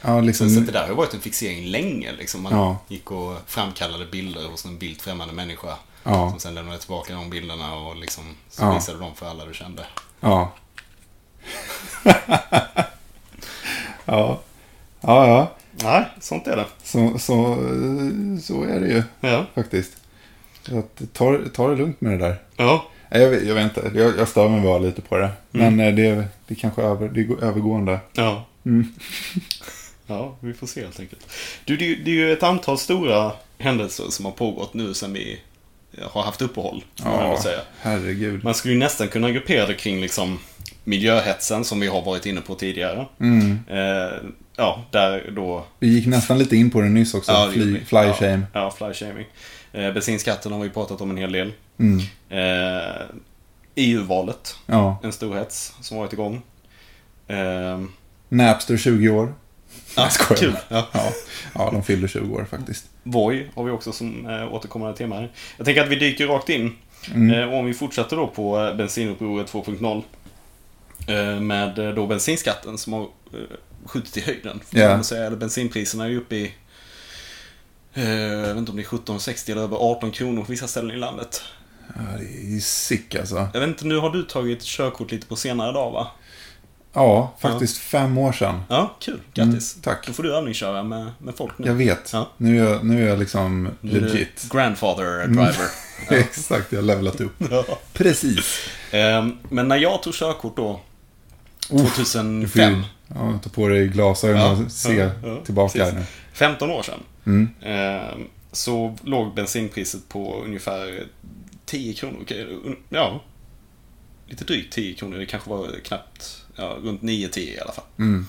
Ja, 0.02 0.20
liksom. 0.20 0.50
Så, 0.50 0.60
det 0.60 0.72
där 0.72 0.88
har 0.88 0.94
varit 0.94 1.14
en 1.14 1.20
fixering 1.20 1.66
länge 1.66 2.12
liksom. 2.12 2.42
Man 2.42 2.52
Ja. 2.52 2.78
gick 2.88 3.10
och 3.10 3.36
framkallade 3.46 4.06
bilder 4.06 4.44
hos 4.48 4.64
en 4.64 4.78
vilt 4.78 5.02
främmande 5.02 5.34
människa. 5.34 5.76
Ja. 6.04 6.30
Som 6.30 6.40
sen 6.40 6.54
lämnade 6.54 6.78
tillbaka 6.78 7.14
de 7.14 7.30
bilderna 7.30 7.74
och 7.74 7.96
liksom 7.96 8.24
så 8.50 8.62
Ja. 8.62 8.74
visade 8.74 8.98
dem 8.98 9.14
för 9.14 9.26
alla 9.30 9.44
du 9.44 9.54
kände. 9.54 9.86
Ja. 10.20 10.52
ja. 14.04 14.40
Ja, 15.00 15.26
ja. 15.26 15.52
Nej, 15.82 16.04
sånt 16.20 16.46
är 16.46 16.56
det. 16.56 16.66
Så, 16.82 17.18
så, 17.18 17.56
så 18.42 18.62
är 18.62 18.80
det 18.80 18.86
ju 18.88 19.02
Ja. 19.20 19.46
faktiskt. 19.54 19.92
Att, 20.72 21.02
ta, 21.12 21.38
ta 21.54 21.68
det 21.68 21.76
lugnt 21.76 22.00
med 22.00 22.12
det 22.12 22.18
där. 22.26 22.36
Ja. 22.56 22.86
Jag, 23.10 23.30
vet- 23.30 23.46
jag 23.46 23.54
vet 23.54 23.64
inte, 23.64 23.90
jag, 23.98 24.18
jag 24.18 24.28
stör 24.28 24.48
mig 24.48 24.60
bara 24.60 24.78
lite 24.78 25.02
på 25.02 25.16
det. 25.18 25.30
Men 25.50 25.80
eh, 25.80 25.94
det, 25.94 26.24
det 26.46 26.54
kanske 26.54 26.82
är 26.82 26.86
över, 26.86 27.08
det 27.08 27.20
är 27.20 27.44
övergående. 27.44 27.98
Ja. 28.12 28.44
Mm. 28.64 28.86
Ja, 30.06 30.36
vi 30.40 30.54
får 30.54 30.66
se 30.66 30.80
helt 30.80 31.00
enkelt. 31.00 31.32
Du, 31.64 31.76
det, 31.76 31.94
det 31.94 32.10
är 32.10 32.14
ju 32.14 32.32
ett 32.32 32.42
antal 32.42 32.78
stora 32.78 33.32
händelser 33.58 34.04
som 34.08 34.24
har 34.24 34.32
pågått 34.32 34.74
nu 34.74 34.94
sen 34.94 35.12
vi 35.12 35.40
har 36.02 36.22
haft 36.22 36.42
uppehåll. 36.42 36.84
Ja, 36.94 37.38
säga. 37.42 37.58
herregud. 37.80 38.44
Man 38.44 38.54
skulle 38.54 38.74
ju 38.74 38.80
nästan 38.80 39.08
kunna 39.08 39.30
gruppera 39.30 39.66
det 39.66 39.74
kring 39.74 40.00
liksom 40.00 40.38
miljöhetsen 40.90 41.64
som 41.64 41.80
vi 41.80 41.86
har 41.86 42.02
varit 42.02 42.26
inne 42.26 42.40
på 42.40 42.54
tidigare. 42.54 43.06
Mm. 43.20 43.58
Eh, 43.68 44.12
ja, 44.56 44.84
där 44.90 45.30
då... 45.36 45.64
Vi 45.78 45.88
gick 45.88 46.06
nästan 46.06 46.38
lite 46.38 46.56
in 46.56 46.70
på 46.70 46.80
det 46.80 46.88
nyss 46.88 47.14
också. 47.14 47.32
Ja, 47.32 47.50
fly, 47.52 47.80
fly 47.84 47.98
ja, 47.98 48.12
shame. 48.14 48.42
Ja, 48.52 48.70
fly 48.70 48.92
shaming. 48.94 49.26
Eh, 49.72 49.92
bensinskatten 49.92 50.52
har 50.52 50.60
vi 50.60 50.70
pratat 50.70 51.00
om 51.00 51.10
en 51.10 51.16
hel 51.16 51.32
del. 51.32 51.52
Mm. 51.78 51.98
Eh, 52.28 52.92
EU-valet, 53.74 54.56
Ja. 54.66 55.00
en 55.02 55.12
stor 55.12 55.34
hets 55.34 55.74
som 55.80 55.96
varit 55.98 56.12
igång. 56.12 56.42
Eh, 57.28 57.80
Napster 58.28 58.76
20 58.76 59.08
år. 59.10 59.34
ja, 59.96 60.02
Jag 60.02 60.12
skojar. 60.12 60.40
kul. 60.40 60.56
Ja. 60.68 60.86
Ja. 60.92 61.12
ja, 61.54 61.70
de 61.72 61.82
fyllde 61.82 62.08
20 62.08 62.34
år 62.34 62.46
faktiskt. 62.50 62.84
Voi 63.02 63.46
har 63.54 63.64
vi 63.64 63.70
också 63.70 63.92
som 63.92 64.26
eh, 64.26 64.54
återkommande 64.54 64.96
tema 64.96 65.14
här. 65.16 65.30
Jag 65.56 65.66
tänker 65.66 65.82
att 65.82 65.88
vi 65.88 65.96
dyker 65.96 66.26
rakt 66.26 66.48
in. 66.48 66.72
Mm. 67.14 67.40
Eh, 67.40 67.54
om 67.58 67.66
vi 67.66 67.74
fortsätter 67.74 68.16
då 68.16 68.26
på 68.26 68.60
eh, 68.66 68.76
bensinupproret 68.76 69.52
2.0. 69.52 70.02
Eh, 71.10 71.40
med 71.40 71.78
eh, 71.78 71.94
då 71.94 72.06
bensinskatten 72.06 72.78
som 72.78 72.92
har 72.92 73.02
eh, 73.02 73.08
skjutit 73.86 74.16
i 74.16 74.20
höjden. 74.20 74.60
Ja. 74.70 74.88
man 74.88 75.04
säga. 75.04 75.26
Eller 75.26 75.36
bensinpriserna 75.36 76.04
är 76.04 76.08
ju 76.08 76.18
uppe 76.18 76.36
i 76.36 76.54
jag 77.94 78.48
vet 78.48 78.56
inte 78.56 78.70
om 78.70 78.76
det 78.76 78.82
är 78.82 78.86
17,60 78.86 79.50
eller 79.50 79.62
över 79.62 79.76
18 79.76 80.10
kronor 80.10 80.42
på 80.44 80.50
vissa 80.50 80.68
ställen 80.68 80.90
i 80.90 80.96
landet. 80.96 81.42
Ja, 81.94 82.18
det 82.18 82.24
är 82.24 82.50
ju 82.54 82.60
sick 82.60 83.14
alltså. 83.14 83.48
Jag 83.52 83.60
vet 83.60 83.68
inte, 83.68 83.86
nu 83.86 83.96
har 83.96 84.10
du 84.10 84.22
tagit 84.22 84.62
körkort 84.62 85.12
lite 85.12 85.26
på 85.26 85.36
senare 85.36 85.72
dag 85.72 85.90
va? 85.90 86.10
Ja, 86.92 87.34
faktiskt 87.38 87.78
fem 87.78 88.18
år 88.18 88.32
sedan. 88.32 88.62
Ja, 88.68 88.96
kul. 89.00 89.20
Grattis. 89.34 89.74
Mm, 89.74 89.82
tack. 89.82 90.06
Då 90.06 90.12
får 90.12 90.22
du 90.22 90.34
övningsköra 90.34 90.82
med, 90.82 91.10
med 91.18 91.34
folk 91.34 91.58
nu. 91.58 91.66
Jag 91.66 91.74
vet. 91.74 92.10
Ja. 92.12 92.28
Nu, 92.36 92.58
är 92.60 92.70
jag, 92.70 92.84
nu 92.84 93.04
är 93.04 93.08
jag 93.08 93.18
liksom 93.18 93.68
Nu 93.80 94.00
legit. 94.00 94.48
Grandfather 94.50 95.26
driver. 95.26 95.70
Exakt, 96.08 96.72
jag 96.72 96.78
har 96.78 96.86
levlat 96.86 97.20
upp. 97.20 97.32
Ja. 97.50 97.64
Precis. 97.92 98.68
Ehm, 98.90 99.38
Men 99.48 99.68
när 99.68 99.76
jag 99.76 100.02
tog 100.02 100.14
körkort 100.14 100.56
då, 100.56 100.80
Du 101.70 101.78
2005, 101.78 102.48
får 102.48 102.62
ju 102.62 102.82
ja, 103.32 103.38
ta 103.42 103.50
på 103.50 103.68
dig 103.68 103.88
glasögon 103.88 104.40
Ja, 104.40 104.52
och 104.64 104.72
se 104.72 104.94
ja, 104.94 105.10
ja, 105.24 105.40
tillbaka 105.44 105.72
precis. 105.78 105.92
här 105.94 106.00
nu. 106.00 106.06
15 106.32 106.70
år 106.70 106.82
sedan, 106.82 107.00
Mm. 107.26 107.48
ehm, 107.62 108.26
så 108.52 108.96
låg 109.04 109.34
bensinpriset 109.34 110.08
på 110.08 110.42
ungefär 110.44 111.04
10 111.66 111.94
kronor. 111.94 112.24
Ja, 112.88 113.20
lite 114.26 114.44
drygt 114.44 114.72
10 114.74 114.94
kronor. 114.94 115.18
Det 115.18 115.26
kanske 115.26 115.50
var 115.50 115.68
knappt, 115.84 116.44
ja, 116.56 116.76
runt 116.82 117.02
9-10 117.02 117.38
i 117.40 117.60
alla 117.60 117.72
fall. 117.72 117.84
Mm. 117.98 118.26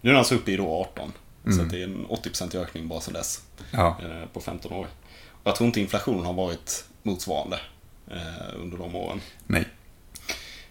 Nu 0.00 0.10
är 0.10 0.12
den 0.12 0.18
alltså 0.18 0.34
uppe 0.34 0.52
i 0.52 0.56
då 0.56 0.68
18. 0.74 1.12
Så 1.44 1.50
Mm. 1.50 1.64
att 1.66 1.70
det 1.72 1.80
är 1.80 1.84
en 1.84 2.06
80% 2.08 2.54
ökning 2.54 2.88
bara 2.88 3.00
sedan 3.00 3.14
dess. 3.14 3.42
Ja. 3.70 3.96
eh, 4.02 4.28
På 4.32 4.40
15 4.40 4.72
år. 4.72 4.86
Och 5.30 5.40
jag 5.44 5.56
tror 5.56 5.66
inte 5.66 5.80
inflationen 5.80 6.26
har 6.26 6.32
varit 6.32 6.84
motsvarande 7.02 7.60
eh, 8.10 8.54
under 8.62 8.78
de 8.78 8.94
åren. 8.94 9.20
Nej. 9.46 9.64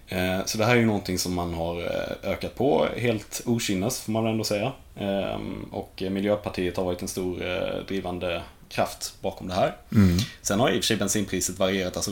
Eh, 0.09 0.45
Så 0.45 0.57
det 0.57 0.65
här 0.65 0.75
är 0.75 0.79
ju 0.79 0.85
någonting 0.85 1.17
som 1.19 1.33
man 1.33 1.53
har 1.53 1.81
eh, 1.81 2.31
ökat 2.31 2.55
på 2.55 2.87
helt 2.97 3.41
okynnes, 3.45 3.99
får 4.01 4.11
man 4.11 4.23
väl 4.23 4.31
ändå 4.31 4.43
säga. 4.43 4.71
Eh, 4.95 5.39
Och 5.71 6.03
Miljöpartiet 6.11 6.77
har 6.77 6.83
varit 6.83 7.01
en 7.01 7.07
stor 7.07 7.45
eh, 7.47 7.85
drivande 7.87 8.41
kraft 8.69 9.13
bakom 9.21 9.47
det 9.47 9.53
här. 9.53 9.75
Mm. 9.95 10.17
Sen 10.41 10.59
har 10.59 10.69
i 10.69 10.71
och 10.71 10.75
för 10.75 10.87
sig 10.87 10.97
bensinpriset 10.97 11.59
varierat, 11.59 11.95
alltså 11.95 12.11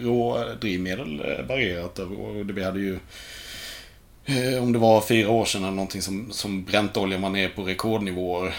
rådrivmedel 0.00 1.20
eh, 1.20 1.44
varierat. 1.46 1.98
Och 1.98 2.46
det- 2.46 2.52
vi 2.52 2.64
hade 2.64 2.80
ju, 2.80 2.98
om 4.60 4.72
det 4.72 4.78
var 4.78 5.00
fyra 5.00 5.30
år 5.30 5.44
sedan 5.44 5.62
eller 5.62 5.72
någonting 5.72 6.02
som, 6.02 6.32
som 6.32 6.64
bräntoljan 6.64 7.22
var 7.22 7.30
nere 7.30 7.48
på 7.48 7.62
rekordnivåer. 7.62 8.54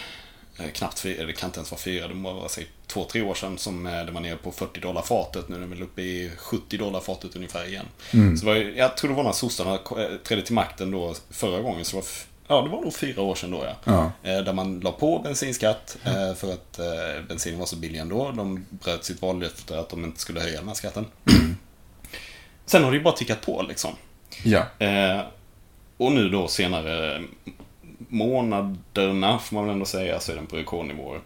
Knappt 0.74 1.00
fyra, 1.00 1.26
det 1.26 1.34
kan 1.34 1.48
inte 1.48 1.60
ens 1.60 1.72
vara 1.72 1.82
fyra, 1.82 2.08
det 2.08 2.14
vara 2.14 2.50
säg, 2.50 2.68
två, 2.94 3.04
tre 3.04 3.22
år 3.22 3.34
sedan 3.34 3.58
som 3.58 3.86
eh, 3.88 4.06
det 4.06 4.12
var 4.12 4.22
nere 4.22 4.36
på 4.36 4.52
40 4.52 4.80
dollar 4.80 5.02
fatet. 5.02 5.50
Nu 5.50 5.56
är 5.56 5.60
det 5.60 5.66
väl 5.66 5.82
uppe 5.84 6.02
i 6.02 6.32
70 6.38 6.78
dollar 6.78 7.00
fatet 7.00 7.36
ungefär 7.36 7.68
igen. 7.68 7.86
Mm. 8.14 8.38
Så 8.38 8.46
var, 8.46 8.56
jag 8.56 8.98
tror 8.98 9.10
det 9.10 9.16
var 9.16 9.24
när 9.24 9.32
sossarna 9.32 9.74
eh, 9.74 10.18
trädde 10.24 10.42
till 10.42 10.54
makten 10.54 10.92
då 10.92 11.16
förra 11.30 11.62
gången. 11.62 11.86
Så 11.86 11.98
var, 11.98 12.06
ja, 12.48 12.62
det 12.62 12.70
var 12.70 12.82
nog 12.82 12.94
fyra 12.94 13.22
år 13.22 13.36
sedan 13.36 13.52
då 13.52 13.66
ja. 13.66 13.76
Ja. 14.24 14.30
Eh, 14.32 14.44
Där 14.44 14.54
man 14.54 14.80
la 14.80 14.92
på 14.92 15.20
bensinskatt 15.20 15.98
för 16.38 16.54
att 16.54 16.80
bensinen 17.28 17.60
var 17.60 17.66
så 17.66 17.76
billig 17.76 18.00
ändå. 18.00 18.32
De 18.32 18.66
bröt 18.70 19.04
sitt 19.06 19.22
vallöfte 19.22 19.80
att 19.80 19.90
de 19.90 20.06
inte 20.06 20.20
skulle 20.20 20.40
höja 20.40 20.60
den 20.60 20.68
här 20.68 20.76
skatten. 20.76 21.06
Sen 22.66 22.84
har 22.84 22.92
det 22.92 22.98
ju 22.98 23.04
bara 23.04 23.14
tickat 23.14 23.42
på 23.42 23.66
liksom. 23.70 23.92
Ja. 24.44 24.66
Och 25.98 26.12
nu 26.12 26.30
då 26.30 26.48
senare 26.48 27.24
månaderna, 28.08 29.40
får 29.40 29.56
man 29.56 29.66
väl 29.66 29.74
ändå 29.74 29.86
säga, 29.86 30.20
så 30.20 30.32
är 30.32 30.36
den 30.36 30.48
på 30.48 30.56
rekordnivåer. 30.56 31.22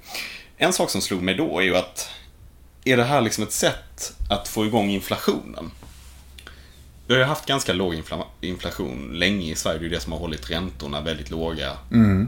En 0.58 0.74
sak 0.74 0.89
som 0.89 1.02
slog 1.02 1.22
mig 1.22 1.36
då 1.36 1.60
är 1.60 1.63
ju 1.63 1.78
att 1.78 2.10
är 2.86 2.98
det 2.98 3.04
här 3.04 3.22
liksom 3.22 3.44
ett 3.44 3.52
sätt 3.52 4.13
att 4.30 4.48
få 4.48 4.65
igång 4.65 4.89
inflationen? 4.89 5.72
Vi 7.08 7.13
har 7.13 7.20
ju 7.22 7.26
haft 7.28 7.46
ganska 7.46 7.74
låg 7.74 7.94
infla- 7.94 8.26
inflation 8.41 9.10
länge 9.20 9.52
i 9.52 9.56
Sverige. 9.56 9.80
Det 9.80 9.86
är 9.86 9.89
det 9.89 10.00
som 10.00 10.12
har 10.12 10.20
hållit 10.20 10.52
räntorna 10.52 11.02
väldigt 11.02 11.30
låga. 11.32 11.72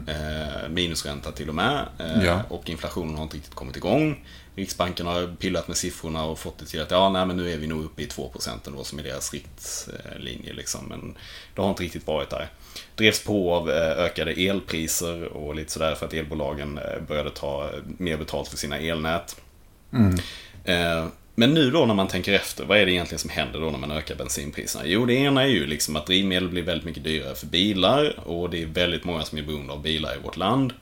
Eh, 0.08 0.68
minusränta 0.68 1.32
till 1.32 1.48
och 1.48 1.54
med. 1.54 1.86
Eh, 1.98 2.24
Ja. 2.24 2.42
Och 2.48 2.70
inflationen 2.70 3.14
har 3.16 3.22
inte 3.22 3.36
riktigt 3.36 3.54
kommit 3.54 3.76
igång. 3.76 4.24
Riksbanken 4.54 5.06
har 5.06 5.36
pillat 5.36 5.68
med 5.68 5.76
siffrorna 5.76 6.24
och 6.24 6.38
fått 6.38 6.58
det 6.58 6.66
till 6.66 6.82
att 6.82 6.90
ja, 6.90 7.08
nej, 7.08 7.26
men 7.26 7.36
nu 7.36 7.52
är 7.52 7.56
vi 7.56 7.66
nog 7.66 7.84
uppe 7.84 8.02
i 8.02 8.06
2% 8.06 8.66
ändå 8.66 8.84
som 8.84 8.98
är 8.98 9.02
deras 9.02 9.32
riktlinje. 9.32 10.52
Liksom. 10.52 10.84
Men 10.88 11.16
det 11.54 11.62
har 11.62 11.70
inte 11.70 11.82
riktigt 11.82 12.06
varit 12.06 12.30
där. 12.30 12.48
Drevs 12.96 13.24
på 13.24 13.54
av 13.54 13.70
eh, 13.70 13.76
ökade 14.04 14.32
elpriser 14.32 15.24
och 15.24 15.54
lite 15.54 15.72
sådär 15.72 15.94
för 15.94 16.06
att 16.06 16.14
elbolagen 16.14 16.78
eh, 16.78 17.00
började 17.08 17.30
ta 17.30 17.70
mer 17.98 18.16
betalt 18.16 18.48
för 18.48 18.56
sina 18.56 18.78
elnät. 18.78 19.36
Eh, 20.64 21.06
Men 21.38 21.54
nu 21.54 21.70
då 21.70 21.86
när 21.86 21.94
man 21.94 22.08
tänker 22.08 22.32
efter, 22.32 22.64
vad 22.64 22.78
är 22.78 22.86
det 22.86 22.92
egentligen 22.92 23.18
som 23.18 23.30
händer 23.30 23.60
då 23.60 23.70
när 23.70 23.78
man 23.78 23.90
ökar 23.90 24.14
bensinpriserna? 24.14 24.86
Jo, 24.86 25.06
det 25.06 25.14
ena 25.14 25.42
är 25.42 25.46
ju 25.46 25.66
liksom 25.66 25.96
att 25.96 26.06
drivmedel 26.06 26.48
blir 26.48 26.62
väldigt 26.62 26.84
mycket 26.84 27.04
dyrare 27.04 27.34
för 27.34 27.46
bilar 27.46 28.28
och 28.28 28.50
det 28.50 28.62
är 28.62 28.66
väldigt 28.66 29.04
många 29.04 29.24
som 29.24 29.38
är 29.38 29.42
beroende 29.42 29.72
av 29.72 29.82
bilar 29.82 30.16
i 30.16 30.18
vårt 30.22 30.36
land. 30.36 30.72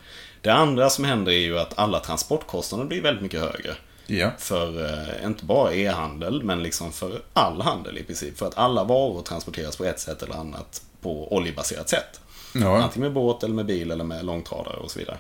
Det 0.41 0.51
andra 0.51 0.91
som 0.91 1.05
händer 1.05 1.33
är 1.33 1.39
ju 1.39 1.59
att 1.59 1.79
alla 1.79 2.01
transportkostnader 2.01 2.85
blir 2.85 3.03
väldigt 3.03 3.23
mycket 3.23 3.41
högre. 3.41 3.75
Ja. 4.07 4.31
För 4.39 4.85
eh, 4.85 5.27
inte 5.27 5.45
bara 5.45 5.73
e-handel, 5.73 6.43
men 6.43 6.63
liksom 6.63 6.93
för 6.93 7.21
all 7.33 7.61
handel 7.61 7.99
i 7.99 8.03
princip. 8.03 8.39
För 8.39 8.47
att 8.47 8.59
alla 8.59 8.85
varor 8.85 9.23
transporteras 9.23 9.77
på 9.77 9.85
ett 9.85 10.01
sätt 10.01 10.23
eller 10.23 10.35
annat 10.35 10.83
på 11.01 11.33
oljebaserat 11.37 11.89
sätt. 11.89 12.21
Ja. 12.55 12.83
Antingen 12.83 13.03
med 13.03 13.13
båt 13.13 13.43
eller 13.43 13.55
med 13.55 13.67
bil 13.67 13.91
eller 13.91 14.05
med 14.05 14.25
långtradare 14.25 14.77
och 14.77 14.91
så 14.91 14.99
vidare. 14.99 15.19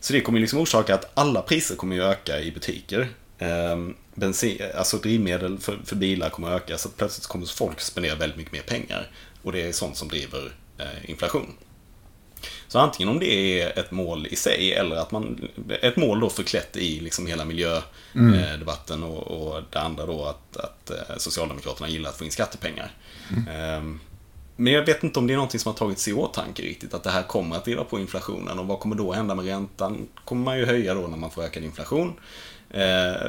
Så 0.00 0.12
det 0.12 0.20
kommer 0.20 0.40
liksom 0.40 0.58
orsaka 0.58 0.94
att 0.94 1.10
alla 1.14 1.42
priser 1.42 1.76
kommer 1.76 1.96
ju 1.96 2.02
öka 2.02 2.40
i 2.40 2.52
butiker. 2.52 3.08
Ehm, 3.38 3.94
bensin, 4.14 4.62
alltså 4.74 4.96
drivmedel 4.96 5.58
för, 5.58 5.78
för 5.84 5.96
bilar 5.96 6.30
kommer 6.30 6.50
att 6.50 6.62
öka 6.62 6.78
så 6.78 6.88
att 6.88 6.96
plötsligt 6.96 7.26
kommer 7.26 7.46
folk 7.46 7.80
spendera 7.80 8.14
väldigt 8.14 8.36
mycket 8.36 8.52
mer 8.52 8.62
pengar. 8.62 9.10
Och 9.42 9.52
det 9.52 9.62
är 9.68 9.72
sånt 9.72 9.96
som 9.96 10.08
driver 10.08 10.52
eh, 10.78 11.10
inflation. 11.10 11.54
Så 12.68 12.78
antingen 12.78 13.08
om 13.08 13.18
det 13.18 13.60
är 13.60 13.78
ett 13.78 13.90
mål 13.90 14.26
i 14.26 14.36
sig 14.36 14.72
eller 14.72 14.96
att 14.96 15.10
man, 15.10 15.48
ett 15.82 15.96
mål 15.96 16.20
då 16.20 16.30
förklätt 16.30 16.76
i 16.76 17.00
liksom 17.00 17.26
hela 17.26 17.44
miljödebatten 17.44 19.02
och, 19.02 19.22
och 19.22 19.62
det 19.70 19.80
andra 19.80 20.06
då 20.06 20.24
att, 20.24 20.56
att 20.56 20.90
eh, 20.90 21.16
Socialdemokraterna 21.16 21.88
gillar 21.88 22.10
att 22.10 22.18
få 22.18 22.24
in 22.24 22.30
skattepengar. 22.30 22.90
Ehm, 23.50 24.00
men 24.56 24.72
jag 24.72 24.86
vet 24.86 25.04
inte 25.04 25.18
om 25.18 25.26
det 25.26 25.32
är 25.32 25.36
någonting 25.36 25.60
som 25.60 25.72
har 25.72 25.78
tagits 25.78 26.08
i 26.08 26.12
åtanke 26.12 26.62
riktigt, 26.62 26.94
att 26.94 27.02
det 27.02 27.10
här 27.10 27.22
kommer 27.22 27.56
att 27.56 27.64
driva 27.64 27.84
på 27.84 27.98
inflationen 27.98 28.58
och 28.58 28.66
vad 28.66 28.80
kommer 28.80 28.96
då 28.96 29.12
hända 29.12 29.34
med 29.34 29.44
räntan? 29.44 30.08
Kommer 30.24 30.44
man 30.44 30.58
ju 30.58 30.66
höja 30.66 30.94
då 30.94 31.00
när 31.00 31.16
man 31.16 31.30
får 31.30 31.42
ökad 31.42 31.64
inflation? 31.64 32.12
Eh, 32.70 33.26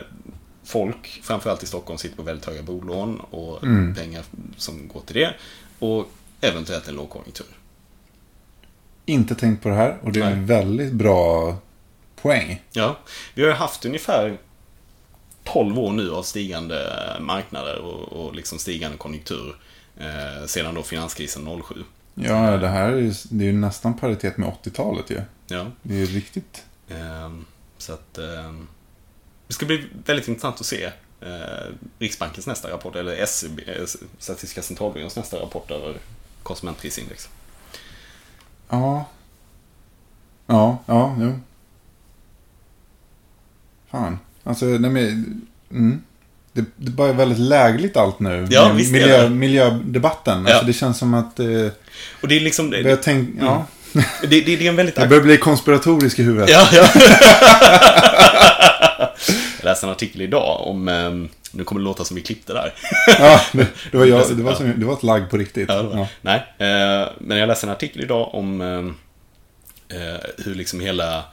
folk, 0.63 1.19
framförallt 1.23 1.63
i 1.63 1.65
Stockholm, 1.65 1.97
sitter 1.97 2.15
på 2.15 2.23
väldigt 2.23 2.45
höga 2.45 2.61
bolån 2.63 3.19
och 3.19 3.61
pengar 3.95 4.23
som 4.57 4.87
går 4.87 5.01
till 5.01 5.15
det. 5.15 5.33
Och 5.79 6.09
eventuellt 6.41 6.87
en 6.87 6.95
lågkonjunktur. 6.95 7.47
Inte 9.05 9.35
tänkt 9.35 9.63
på 9.63 9.69
det 9.69 9.75
här 9.75 9.97
och 10.01 10.11
det 10.11 10.21
är 10.21 10.31
en 10.31 10.45
väldigt 10.45 10.93
bra 10.93 11.55
poäng. 12.21 12.61
Ja, 12.71 12.97
vi 13.33 13.41
har 13.41 13.49
ju 13.49 13.55
haft 13.55 13.85
ungefär 13.85 14.37
12 15.43 15.79
år 15.79 15.91
nu 15.91 16.11
av 16.11 16.23
stigande 16.23 16.93
marknader 17.19 17.77
och, 17.77 18.13
och 18.25 18.35
liksom 18.35 18.59
stigande 18.59 18.97
konjunktur 18.97 19.55
eh, 19.97 20.45
sedan 20.45 20.75
då 20.75 20.83
finanskrisen 20.83 21.61
07. 21.63 21.75
Ja, 22.15 22.57
det 22.57 22.67
här 22.67 22.91
är 22.91 22.97
ju, 22.97 23.13
det 23.29 23.43
är 23.45 23.47
ju 23.51 23.53
nästan 23.57 23.93
paritet 23.97 24.37
med 24.37 24.49
80-talet 24.63 25.09
ju. 25.09 25.21
Ja, 25.47 25.65
Det 25.81 25.93
är 25.93 25.97
ju 25.99 26.05
riktigt. 26.05 26.63
ehm, 26.89 27.45
så 27.77 27.93
att 27.93 28.17
ehm, 28.17 28.67
det 29.47 29.53
ska 29.53 29.65
bli 29.65 29.85
väldigt 30.05 30.27
intressant 30.27 30.59
att 30.59 30.65
se 30.65 30.83
eh, 31.21 31.73
Riksbankens 31.99 32.47
nästa 32.47 32.71
rapport, 32.71 32.95
eller 32.95 33.13
SCB, 33.13 33.63
eh, 33.67 33.85
Statistiska 34.19 34.61
centralbyråns 34.61 35.15
nästa 35.15 35.37
rapport 35.37 35.71
över 35.71 35.95
konsumentprisindex. 36.43 37.29
Ja. 38.69 39.05
Ja, 40.47 40.77
ja, 40.85 41.15
jo. 41.19 41.39
Fan. 43.91 44.19
Alltså, 44.43 44.65
nej 44.65 44.91
men... 44.91 45.41
Mm. 45.71 46.01
Det, 46.53 46.65
det 46.75 46.91
bara 46.91 47.09
är 47.09 47.13
väldigt 47.13 47.39
lägligt 47.39 47.97
allt 47.97 48.19
nu. 48.19 48.47
Ja, 48.49 48.71
visst 48.73 48.89
är 48.89 48.99
miljö, 48.99 49.23
det. 49.23 49.29
Miljödebatten. 49.29 50.45
Ja. 50.45 50.51
Alltså, 50.53 50.65
det 50.65 50.73
känns 50.73 50.97
som 50.97 51.13
att... 51.13 51.39
Eh, 51.39 51.67
Och 52.21 52.27
det 52.27 52.35
är 52.35 52.39
liksom, 52.39 52.69
det, 52.69 52.81
jag 52.81 53.03
tänk, 53.03 53.29
ja. 53.39 53.65
det, 54.21 54.27
det, 54.27 54.41
det 54.41 54.65
är 54.65 54.69
en 54.69 54.75
väldigt 54.75 54.97
Jag 54.97 55.09
börjar 55.09 55.23
bli 55.23 55.37
konspiratorisk 55.37 56.19
i 56.19 56.23
huvudet. 56.23 56.49
Ja, 56.49 56.69
ja. 56.73 56.87
läste 59.69 59.85
en 59.85 59.91
artikel 59.91 60.21
idag 60.21 60.67
om, 60.67 60.87
ehm, 60.87 61.29
nu 61.51 61.63
kommer 61.63 61.81
det 61.81 61.85
låta 61.85 62.05
som 62.05 62.15
vi 62.15 62.21
klippte 62.21 62.53
där. 62.53 62.73
Ja, 63.19 63.41
det, 63.91 63.97
var 63.97 64.05
jag, 64.05 64.23
det, 64.37 64.43
var 64.43 64.53
som, 64.53 64.79
det 64.79 64.85
var 64.85 64.93
ett 64.93 65.03
lagg 65.03 65.29
på 65.29 65.37
riktigt. 65.37 65.69
Ja, 65.69 65.81
var- 65.83 65.97
Ja. 65.97 66.07
Nej, 66.21 66.37
eh, 66.57 67.07
men 67.19 67.37
jag 67.37 67.47
läste 67.47 67.65
en 67.67 67.71
artikel 67.71 68.01
idag 68.01 68.29
om 68.35 68.61
ehm, 68.61 68.95
eh, 69.89 70.19
hur 70.45 70.55
liksom 70.55 70.79
hela 70.79 71.23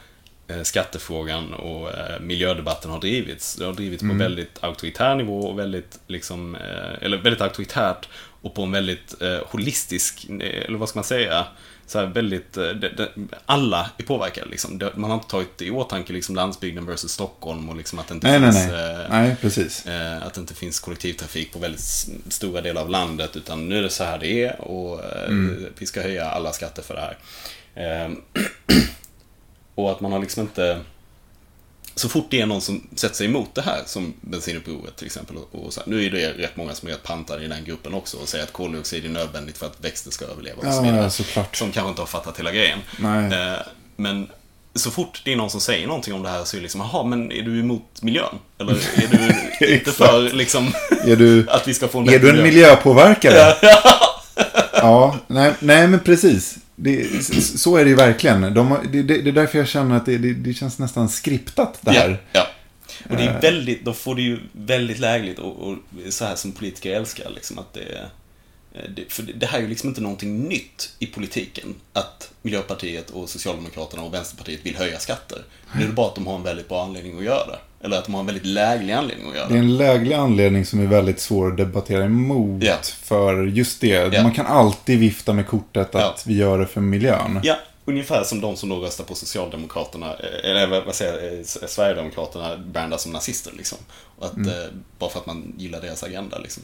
eh, 0.49 0.63
skattefrågan 0.63 1.55
och 1.55 1.91
miljödebatten 2.21 2.91
har 2.91 3.01
drivits. 3.01 3.57
Det 3.57 3.65
har 3.65 3.73
drivits 3.73 4.03
Mm. 4.03 4.17
på 4.19 4.23
väldigt 4.25 4.59
auktoritär 4.65 5.15
nivå 5.15 5.41
och 5.41 5.59
väldigt, 5.59 5.99
liksom, 6.07 6.57
eller 7.01 7.17
väldigt 7.17 7.41
auktoritärt 7.43 8.09
och 8.43 8.55
på 8.55 8.63
en 8.63 8.73
väldigt 8.73 9.15
holistisk, 9.47 10.27
eller 10.41 10.79
vad 10.79 10.89
ska 10.89 10.97
man 10.99 11.05
säga, 11.05 11.45
så 11.87 12.07
väldigt, 12.07 12.57
eh, 12.57 12.65
det, 12.65 12.89
det, 12.89 13.09
alla 13.47 13.91
är 13.97 14.03
påverkade 14.03 14.51
liksom. 14.51 14.79
Det, 14.79 14.93
man 14.97 15.11
har 15.11 15.17
inte 15.17 15.29
tagit 15.29 15.63
i 15.63 15.71
åtanke 15.71 16.13
liksom 16.13 16.35
landsbygden 16.35 16.87
versus 16.87 17.13
Stockholm 17.13 17.69
och 17.69 17.77
liksom 17.77 17.99
att 17.99 18.09
det 18.09 18.15
inte 18.15 18.27
Nej, 18.31 18.41
nej, 18.41 18.53
finns 18.53 18.67
nej. 18.67 18.95
eh, 18.95 19.11
Nej, 19.11 19.37
precis. 19.41 19.87
Eh, 19.87 20.23
att 20.27 20.35
det 20.35 20.41
inte 20.41 20.55
finns 20.55 20.81
kollektivtrafik 20.81 21.53
på 21.53 21.59
väldigt 21.59 22.07
stora 22.29 22.61
delar 22.61 22.83
av 22.83 22.91
landet. 22.91 23.37
Utan 23.37 23.69
nu 23.69 23.79
är 23.79 23.83
det 23.83 23.91
så 23.91 24.05
här 24.05 24.19
det 24.19 24.45
är 24.45 24.61
och 24.61 25.05
eh, 25.05 25.31
vi 25.79 25.87
ska 25.87 26.03
höja 26.03 26.25
alla 26.25 26.53
skatter 26.53 26.83
för 26.83 26.95
det 26.95 27.01
här. 27.01 27.17
Eh, 27.75 28.13
och 29.75 29.91
att 29.91 30.01
man 30.01 30.13
har 30.13 30.19
liksom 30.19 30.43
inte... 30.43 30.81
Så 31.97 32.09
fort 32.09 32.27
det 32.31 32.41
är 32.41 32.47
någon 32.47 32.61
som 32.61 32.87
sätter 32.95 33.15
sig 33.15 33.27
emot 33.27 33.55
det 33.55 33.63
här, 33.63 33.83
som 33.87 34.15
bensinupproret 34.21 34.97
till 34.97 35.07
exempel. 35.07 35.37
Och, 35.53 35.73
så 35.73 35.81
här, 35.81 35.89
nu 35.91 36.05
är 36.05 36.11
det 36.11 36.33
rätt 36.33 36.57
många 36.57 36.75
som 36.75 36.89
är 36.89 36.93
rätt 36.93 37.03
pantade 37.03 37.45
i 37.45 37.49
den 37.49 37.65
gruppen 37.65 37.95
också 37.95 38.17
och 38.17 38.29
säger 38.29 38.45
att 38.45 38.53
koldioxid 38.53 39.05
är 39.05 39.09
nödvändigt 39.09 39.59
för 39.59 39.67
att 39.67 39.85
växter 39.85 40.11
ska 40.11 40.25
överleva 40.25 40.69
och 40.69 40.75
så 40.75 40.83
vidare. 40.83 41.11
Ja. 41.35 41.45
Som 41.53 41.73
kanske 41.73 41.89
inte 41.89 42.03
har 42.03 42.07
fattat 42.07 42.39
hela 42.39 42.53
grejen. 42.53 42.79
Eh, 43.33 43.59
men 43.97 44.27
så 44.75 44.91
fort 44.91 45.23
det 45.25 45.33
är 45.33 45.37
någon 45.37 45.51
som 45.51 45.61
säger 45.61 45.87
någonting 45.87 46.15
om 46.15 46.23
det 46.23 46.29
här 46.29 46.45
så 46.45 46.57
är 46.57 46.59
det 46.59 46.63
liksom, 46.63 46.81
jaha, 46.81 47.05
men 47.05 47.33
är 47.33 47.43
du 47.43 47.61
emot 47.61 48.03
miljön? 48.03 48.35
Eller 48.59 48.73
är 48.95 49.09
du 49.61 49.75
inte 49.75 49.93
för 49.93 50.33
liksom 50.33 50.73
du, 51.05 51.49
att 51.51 51.69
vi 51.69 51.75
ska 51.75 51.89
få 51.89 51.99
en 51.99 52.09
är 52.09 52.19
du 52.19 52.29
en 52.29 52.37
miljö? 52.37 52.43
miljöpåverkare? 52.43 53.55
ja, 54.73 55.19
nej, 55.27 55.53
nej 55.59 55.87
men 55.89 56.01
precis. 56.01 56.59
Det, 56.77 57.25
så 57.43 57.77
är 57.77 57.85
det 57.85 57.91
ju 57.91 57.97
verkligen. 57.97 58.55
De, 58.55 58.79
det, 58.93 59.03
det, 59.03 59.29
är 59.29 59.33
därför 59.33 59.59
jag 59.59 59.69
känner 59.69 59.97
att 59.97 60.07
det, 60.07 60.19
det, 60.19 60.55
känns 60.55 60.79
nästan 60.79 61.09
skriptat 61.09 61.79
det 61.81 61.91
här. 61.91 62.11
Ja, 62.11 62.17
ja. 62.33 62.47
Och 63.11 63.17
det 63.17 63.23
Eh. 63.23 63.37
är 63.37 63.41
väldigt, 63.41 63.85
då 63.85 63.93
får 63.93 64.15
det 64.15 64.23
ju 64.23 64.39
väldigt 64.53 64.99
lägligt 64.99 65.39
och, 65.39 65.69
och 65.69 65.77
så 66.09 66.25
här 66.25 66.35
som 66.35 66.53
politiker 66.53 66.97
älskar 66.97 67.31
liksom 67.31 67.59
att 67.59 67.73
det 67.73 67.81
eh, 67.81 68.81
det, 68.97 69.13
för 69.13 69.23
det 69.23 69.47
här 69.47 69.59
är 69.59 69.63
ju 69.63 69.69
liksom 69.69 69.89
inte 69.89 70.01
någonting 70.01 70.49
nytt 70.49 70.91
i 70.99 71.07
politiken. 71.07 71.75
Att 71.93 72.31
Miljöpartiet 72.43 73.11
och 73.11 73.29
Socialdemokraterna 73.29 74.03
och 74.03 74.15
Vänsterpartiet 74.15 74.67
vill 74.67 74.77
höja 74.77 74.99
skatter. 74.99 75.45
Nu 75.77 75.83
är 75.83 75.87
det 75.87 75.93
bara 75.93 76.07
att 76.07 76.15
de 76.15 76.27
har 76.27 76.35
en 76.35 76.43
väldigt 76.43 76.69
bra 76.69 76.85
anledning 76.85 77.19
att 77.19 77.25
göra 77.25 77.47
det. 77.47 77.59
Eller 77.85 77.99
att 77.99 78.05
de 78.05 78.15
har 78.15 78.21
en 78.21 78.27
väldigt 78.27 78.47
läglig 78.47 78.93
anledning 78.93 79.29
att 79.29 79.35
göra 79.37 79.49
Det 79.49 79.53
är 79.55 79.59
det. 79.59 79.65
en 79.65 79.77
läglig 79.77 80.15
anledning 80.15 80.65
som 80.67 80.81
är 80.81 80.87
väldigt 80.87 81.21
svår 81.21 81.51
att 81.51 81.57
debattera 81.57 82.05
emot. 82.05 82.63
Ja. 82.65 82.77
För 83.03 83.45
just 83.47 83.81
det, 83.81 84.15
Ja. 84.15 84.23
man 84.23 84.33
kan 84.33 84.47
alltid 84.47 84.99
vifta 84.99 85.33
med 85.33 85.47
kortet 85.47 85.95
att 85.95 86.01
Ja. 86.03 86.15
vi 86.27 86.35
gör 86.37 86.59
det 86.59 86.67
för 86.67 86.81
miljön. 86.81 87.41
Ja, 87.43 87.57
ungefär 87.85 88.25
som 88.25 88.41
de 88.41 88.57
som 88.57 88.69
då 88.69 88.77
röstar 88.77 89.05
på 89.05 89.15
Socialdemokraterna, 89.15 90.07
eh, 90.15 90.51
eller 90.51 90.85
vad 90.85 90.95
säger 90.95 91.13
jag, 91.23 91.39
eh, 91.39 91.45
Sverigedemokraterna 91.45 92.57
brandas 92.57 93.03
som 93.03 93.13
nazister 93.13 93.53
liksom. 93.57 93.79
Och 94.19 94.27
att, 94.27 94.37
eh, 94.37 94.65
bara 94.99 95.11
för 95.11 95.21
att 95.21 95.27
man 95.27 95.55
gillar 95.59 95.81
deras 95.81 96.03
agenda 96.03 96.39
liksom. 96.39 96.63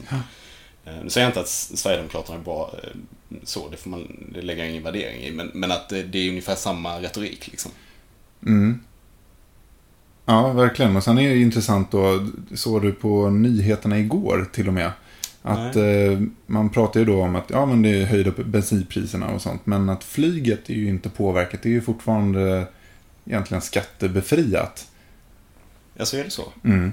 Nu 1.03 1.09
säger 1.09 1.25
jag 1.27 1.29
inte 1.29 1.39
att 1.39 1.47
Sverigedemokraterna 1.47 2.37
är 2.37 2.43
bra 2.43 2.73
så, 3.43 3.69
det 3.69 3.77
får 3.77 3.89
man 3.89 4.07
jag 4.43 4.69
ingen 4.69 4.83
värdering 4.83 5.21
i. 5.21 5.31
Men, 5.31 5.51
men 5.53 5.71
att 5.71 5.89
det, 5.89 6.03
det 6.03 6.17
är 6.19 6.29
ungefär 6.29 6.55
samma 6.55 7.01
retorik 7.01 7.47
liksom. 7.47 7.71
Mm. 8.45 8.79
Ja, 10.25 10.53
verkligen. 10.53 10.95
Och 10.95 11.03
sen 11.03 11.17
är 11.19 11.29
det 11.29 11.37
intressant 11.41 11.91
då, 11.91 12.27
såg 12.55 12.81
du 12.81 12.91
på 12.91 13.29
nyheterna 13.29 13.99
igår 13.99 14.49
till 14.53 14.67
och 14.67 14.73
med. 14.73 14.91
Att 15.43 15.75
eh, 15.75 16.19
man 16.45 16.69
pratar 16.69 16.99
ju 16.99 17.05
då 17.05 17.21
om 17.21 17.35
att 17.35 17.49
ja, 17.49 17.65
men 17.65 17.81
det 17.81 17.89
är 17.89 18.05
höjda 18.05 18.31
bensinpriserna 18.45 19.27
och 19.27 19.41
sånt. 19.41 19.65
Men 19.65 19.89
att 19.89 20.03
flyget 20.03 20.69
är 20.69 20.73
ju 20.73 20.87
inte 20.89 21.09
påverkat. 21.09 21.61
Det 21.63 21.69
är 21.69 21.73
ju 21.73 21.81
fortfarande 21.81 22.67
egentligen 23.25 23.61
skattebefriat. 23.61 24.87
Ja, 25.93 26.05
så 26.05 26.17
är 26.17 26.23
det 26.23 26.29
så. 26.29 26.43
Mm. 26.63 26.91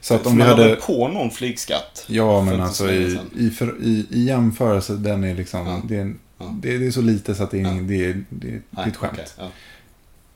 Så 0.00 0.14
att 0.14 0.26
om 0.26 0.32
vi 0.32 0.38
man 0.38 0.48
hade 0.48 0.62
hade... 0.62 0.76
på 0.76 1.08
någon 1.08 1.30
flygskatt. 1.30 2.04
Ja, 2.06 2.42
men 2.42 2.60
alltså 2.60 2.90
i, 2.92 3.18
i, 3.38 3.50
för, 3.50 3.74
i, 3.82 4.06
i 4.10 4.24
jämförelse, 4.24 4.92
den 4.94 5.24
är 5.24 5.34
liksom... 5.34 5.66
Ja. 5.66 5.82
Det, 5.88 5.96
är, 5.96 6.14
Ja. 6.38 6.54
det, 6.62 6.78
det 6.78 6.86
är 6.86 6.90
så 6.90 7.00
lite 7.02 7.34
så 7.34 7.42
att 7.42 7.50
det 7.50 7.60
är, 7.60 7.62
Ja. 7.62 7.70
det 7.82 8.04
är, 8.04 8.24
det 8.28 8.48
är, 8.48 8.60
det 8.70 8.80
är 8.82 8.86
ett 8.86 8.96
skämt. 8.96 9.34
ja. 9.38 9.50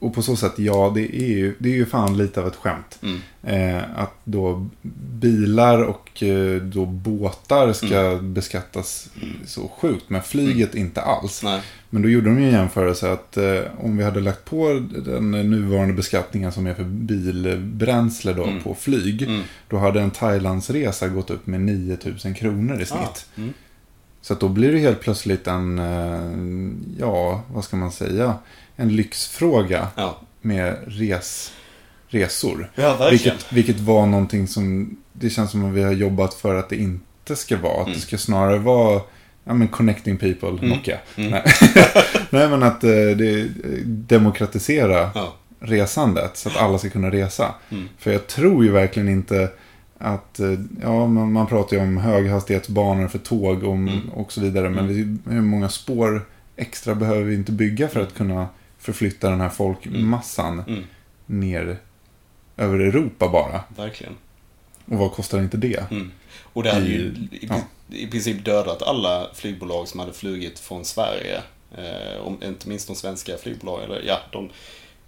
Och 0.01 0.15
på 0.15 0.23
så 0.23 0.37
sätt, 0.37 0.53
ja, 0.57 0.93
det 0.95 1.17
är 1.23 1.29
ju, 1.29 1.55
det 1.59 1.69
är 1.69 1.75
ju 1.75 1.87
fan 1.87 2.17
lite 2.17 2.41
av 2.41 2.47
ett 2.47 2.57
skämt. 2.57 2.99
Mm. 3.03 3.21
Eh, 3.43 3.83
att 4.01 4.15
då 4.25 4.67
bilar 5.21 5.83
och 5.85 6.23
eh, 6.23 6.63
då 6.63 6.87
båtar 6.87 7.73
ska 7.73 7.99
Mm. 8.01 8.35
beskattas 8.35 9.11
så 9.47 9.69
sjukt, 9.69 10.05
men 10.09 10.23
flyget 10.23 10.75
inte 10.75 11.01
alls. 11.03 11.43
Nej. 11.43 11.61
Men 11.91 12.03
då 12.03 12.09
gjorde 12.09 12.27
de 12.27 12.39
ju 12.41 12.47
en 12.47 12.53
jämförelse 12.53 13.13
att 13.13 13.37
eh, 13.37 13.61
om 13.79 13.97
vi 13.97 14.05
hade 14.05 14.21
lagt 14.21 14.45
på 14.45 14.87
den 15.05 15.31
nuvarande 15.31 15.95
beskattningen 15.95 16.53
som 16.53 16.67
är 16.67 16.75
för 16.75 16.85
bilbränsle 16.85 18.33
då 18.33 18.45
Mm. 18.45 18.63
på 18.63 18.75
flyg, 18.75 19.23
Mm. 19.23 19.43
då 19.69 19.77
hade 19.79 20.01
en 20.01 20.11
Thailandsresa 20.11 21.09
gått 21.09 21.31
upp 21.31 21.47
med 21.47 21.61
9000 21.61 22.35
kronor 22.35 22.81
i 22.81 22.85
snitt. 22.87 23.01
Ah, 23.01 23.17
mm. 23.41 23.53
Så 24.21 24.33
att 24.33 24.41
då 24.41 24.49
blir 24.49 24.73
det 24.73 24.79
helt 24.79 25.01
plötsligt 25.01 25.47
en, 25.47 25.79
eh, 25.79 27.01
ja, 27.01 27.43
vad 27.53 27.65
ska 27.65 27.77
man 27.77 27.93
säga, 27.93 28.35
en 28.81 28.97
lyxfråga 28.97 29.89
Ja. 29.97 30.19
med 30.41 30.77
res, 30.87 31.53
resor. 32.09 32.71
ja. 32.75 33.09
Vilket, 33.11 33.53
vilket 33.53 33.81
var 33.81 34.07
någonting 34.07 34.47
som, 34.49 34.97
det 35.13 35.31
känns 35.31 35.51
som 35.51 35.65
att 35.65 35.73
vi 35.75 35.83
har 35.83 35.93
jobbat 35.93 36.35
för 36.35 36.55
att 36.55 36.69
det 36.69 36.77
inte 36.77 37.37
ska 37.37 37.57
vara. 37.57 37.75
Att 37.81 37.87
Mm. 37.87 37.93
det 37.95 38.01
ska 38.01 38.19
snarare 38.19 38.59
vara, 38.59 39.01
ja 39.45 39.55
men 39.55 39.69
connecting 39.69 40.17
people, 40.17 40.49
Mm. 40.49 40.69
Nokia. 40.69 40.99
Mm. 41.17 41.31
Nej. 41.31 41.43
Nej 42.31 42.49
men 42.49 42.63
att 42.63 42.85
eh, 42.85 42.91
det, 42.91 43.49
demokratisera 43.85 45.11
Ja. 45.15 45.35
resandet 45.61 46.37
så 46.37 46.49
att 46.49 46.57
alla 46.57 46.79
ska 46.79 46.91
kunna 46.91 47.11
resa. 47.11 47.55
Mm. 47.71 47.89
För 47.99 48.13
jag 48.13 48.27
tror 48.27 48.65
ju 48.65 48.71
verkligen 48.71 49.09
inte 49.09 49.51
att, 49.99 50.41
eh, 50.41 50.53
ja 50.83 51.07
man, 51.07 51.33
man 51.33 51.47
pratar 51.47 51.77
ju 51.77 51.83
om 51.83 51.97
höghastighetsbanor 51.97 53.09
för 53.09 53.19
tåg 53.19 53.63
och, 53.63 53.75
Mm. 53.75 54.09
och 54.15 54.33
så 54.33 54.41
vidare. 54.41 54.69
Men 54.71 54.87
det, 54.87 55.31
hur 55.33 55.41
många 55.41 55.69
spår 55.69 56.25
extra 56.57 56.95
behöver 56.95 57.23
vi 57.23 57.35
inte 57.35 57.53
bygga 57.53 57.89
för 57.89 58.01
att 58.03 58.15
kunna 58.15 58.47
förflytta 58.79 59.31
den 59.31 59.41
här 59.41 59.49
folkmassan 59.49 60.61
Mm. 60.69 60.85
ner 61.27 61.79
över 62.57 62.79
Europa 62.79 63.29
bara? 63.29 63.65
Verkligen. 63.77 64.17
Och 64.85 64.99
vad 64.99 65.13
kostar 65.13 65.39
inte 65.39 65.57
det? 65.57 65.91
Mm. 65.91 66.13
Och 66.53 66.63
det 66.63 66.71
hade 66.73 66.87
ju 66.87 66.99
I- 67.01 67.37
i, 67.37 67.47
ja. 67.49 67.61
i 67.91 68.07
princip 68.07 68.45
dödat 68.45 68.83
alla 68.83 69.29
flygbolag 69.35 69.89
som 69.89 70.01
hade 70.01 70.13
flugit 70.13 70.59
från 70.59 70.85
Sverige. 70.85 71.43
Eh, 71.79 72.21
om, 72.27 72.43
inte 72.43 72.69
minst 72.69 72.87
de 72.87 72.97
svenska 72.97 73.37
flygbolagen. 73.39 73.91
Eller, 73.91 74.03
ja, 74.07 74.19
de, 74.33 74.51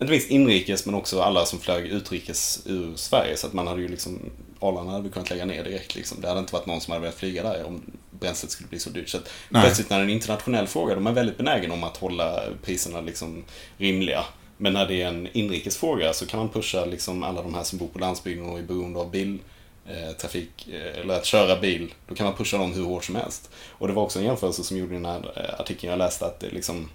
inte 0.00 0.10
minst 0.12 0.30
inrikes 0.30 0.86
men 0.86 0.94
också 0.94 1.20
alla 1.20 1.44
som 1.46 1.58
flög 1.58 1.86
utrikes 1.86 2.62
ur 2.66 2.96
Sverige. 2.96 3.36
Så 3.36 3.46
att 3.46 3.52
man 3.52 3.66
hade 3.66 3.82
ju 3.82 3.88
liksom, 3.88 4.18
Arlanda 4.60 4.92
hade 4.92 5.04
vi 5.04 5.10
kunnat 5.10 5.30
lägga 5.30 5.44
ner 5.44 5.64
direkt. 5.64 5.94
Liksom. 5.94 6.20
Det 6.20 6.28
hade 6.28 6.40
inte 6.40 6.52
varit 6.52 6.66
någon 6.66 6.80
som 6.80 6.92
hade 6.92 7.00
velat 7.02 7.18
flyga 7.18 7.42
där 7.42 7.64
om 7.66 7.82
bränslet 8.20 8.52
skulle 8.52 8.68
bli 8.68 8.78
så 8.78 8.90
dyrt. 8.90 9.08
Så 9.08 9.16
att 9.16 9.30
Nej. 9.48 9.62
plötsligt 9.62 9.90
när 9.90 9.96
det 9.96 10.02
är 10.02 10.04
en 10.04 10.10
internationell 10.10 10.66
fråga, 10.66 10.94
de 10.94 11.06
är 11.06 11.12
väldigt 11.12 11.36
benägna 11.36 11.74
om 11.74 11.84
att 11.84 11.96
hålla 11.96 12.40
priserna 12.62 13.00
liksom 13.00 13.44
rimliga. 13.76 14.24
Men 14.56 14.72
när 14.72 14.86
det 14.86 15.02
är 15.02 15.08
en 15.08 15.28
inrikes 15.32 15.76
fråga 15.76 16.12
så 16.12 16.26
kan 16.26 16.38
man 16.38 16.48
pusha 16.48 16.84
liksom 16.84 17.22
alla 17.22 17.42
de 17.42 17.54
här 17.54 17.62
som 17.62 17.78
bor 17.78 17.88
på 17.88 17.98
landsbygden 17.98 18.46
och 18.46 18.58
är 18.58 18.62
beroende 18.62 19.00
av 19.00 19.10
bil 19.10 19.38
eh, 19.86 20.16
trafik, 20.16 20.68
eh, 20.68 21.00
eller 21.00 21.14
att 21.14 21.24
köra 21.24 21.60
bil, 21.60 21.94
då 22.08 22.14
kan 22.14 22.26
man 22.26 22.36
pusha 22.36 22.58
dem 22.58 22.72
hur 22.72 22.84
hårt 22.84 23.04
som 23.04 23.14
helst. 23.14 23.50
Och 23.68 23.88
det 23.88 23.94
var 23.94 24.02
också 24.02 24.18
en 24.18 24.24
jämförelse 24.24 24.64
som 24.64 24.76
gjorde 24.76 24.92
i 24.92 24.96
den 24.96 25.04
här 25.04 25.32
eh, 25.36 25.60
artikeln 25.60 25.90
jag 25.90 25.98
läste 25.98 26.26
att 26.26 26.40
det 26.40 26.50
liksom 26.50 26.88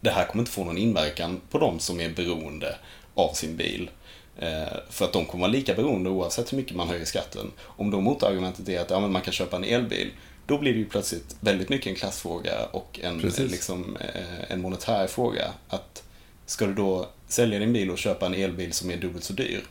det 0.00 0.10
här 0.10 0.24
kommer 0.24 0.42
inte 0.42 0.52
få 0.52 0.64
någon 0.64 0.78
inverkan 0.78 1.40
på 1.50 1.58
de 1.58 1.78
som 1.78 2.00
är 2.00 2.08
beroende 2.08 2.76
av 3.14 3.32
sin 3.32 3.56
bil. 3.56 3.90
Eh, 4.38 4.78
för 4.90 5.04
att 5.04 5.12
de 5.12 5.24
kommer 5.24 5.42
vara 5.42 5.52
lika 5.52 5.74
beroende 5.74 6.10
oavsett 6.10 6.52
hur 6.52 6.56
mycket 6.56 6.76
man 6.76 6.88
höjer 6.88 7.04
skatten. 7.04 7.52
Om 7.60 7.90
då 7.90 8.00
motargumentet 8.00 8.68
är 8.68 8.80
att 8.80 8.90
ja, 8.90 9.00
men 9.00 9.12
man 9.12 9.22
kan 9.22 9.32
köpa 9.32 9.56
en 9.56 9.64
elbil, 9.64 10.10
då 10.48 10.58
blir 10.58 10.72
det 10.72 10.78
ju 10.78 10.84
plötsligt 10.84 11.36
väldigt 11.40 11.68
mycket 11.68 11.86
en 11.86 11.94
klassfråga 11.94 12.64
och 12.72 13.00
en, 13.02 13.20
Precis. 13.20 13.50
liksom, 13.50 13.96
eh, 14.00 14.52
en 14.52 14.60
monetär 14.60 15.06
fråga. 15.06 15.52
Att 15.68 16.02
ska 16.46 16.66
du 16.66 16.74
då 16.74 17.08
sälja 17.28 17.58
din 17.58 17.72
bil 17.72 17.90
och 17.90 17.98
köpa 17.98 18.26
en 18.26 18.34
elbil 18.34 18.72
som 18.72 18.90
är 18.90 18.96
dubbelt 18.96 19.24
så 19.24 19.32
dyr? 19.32 19.64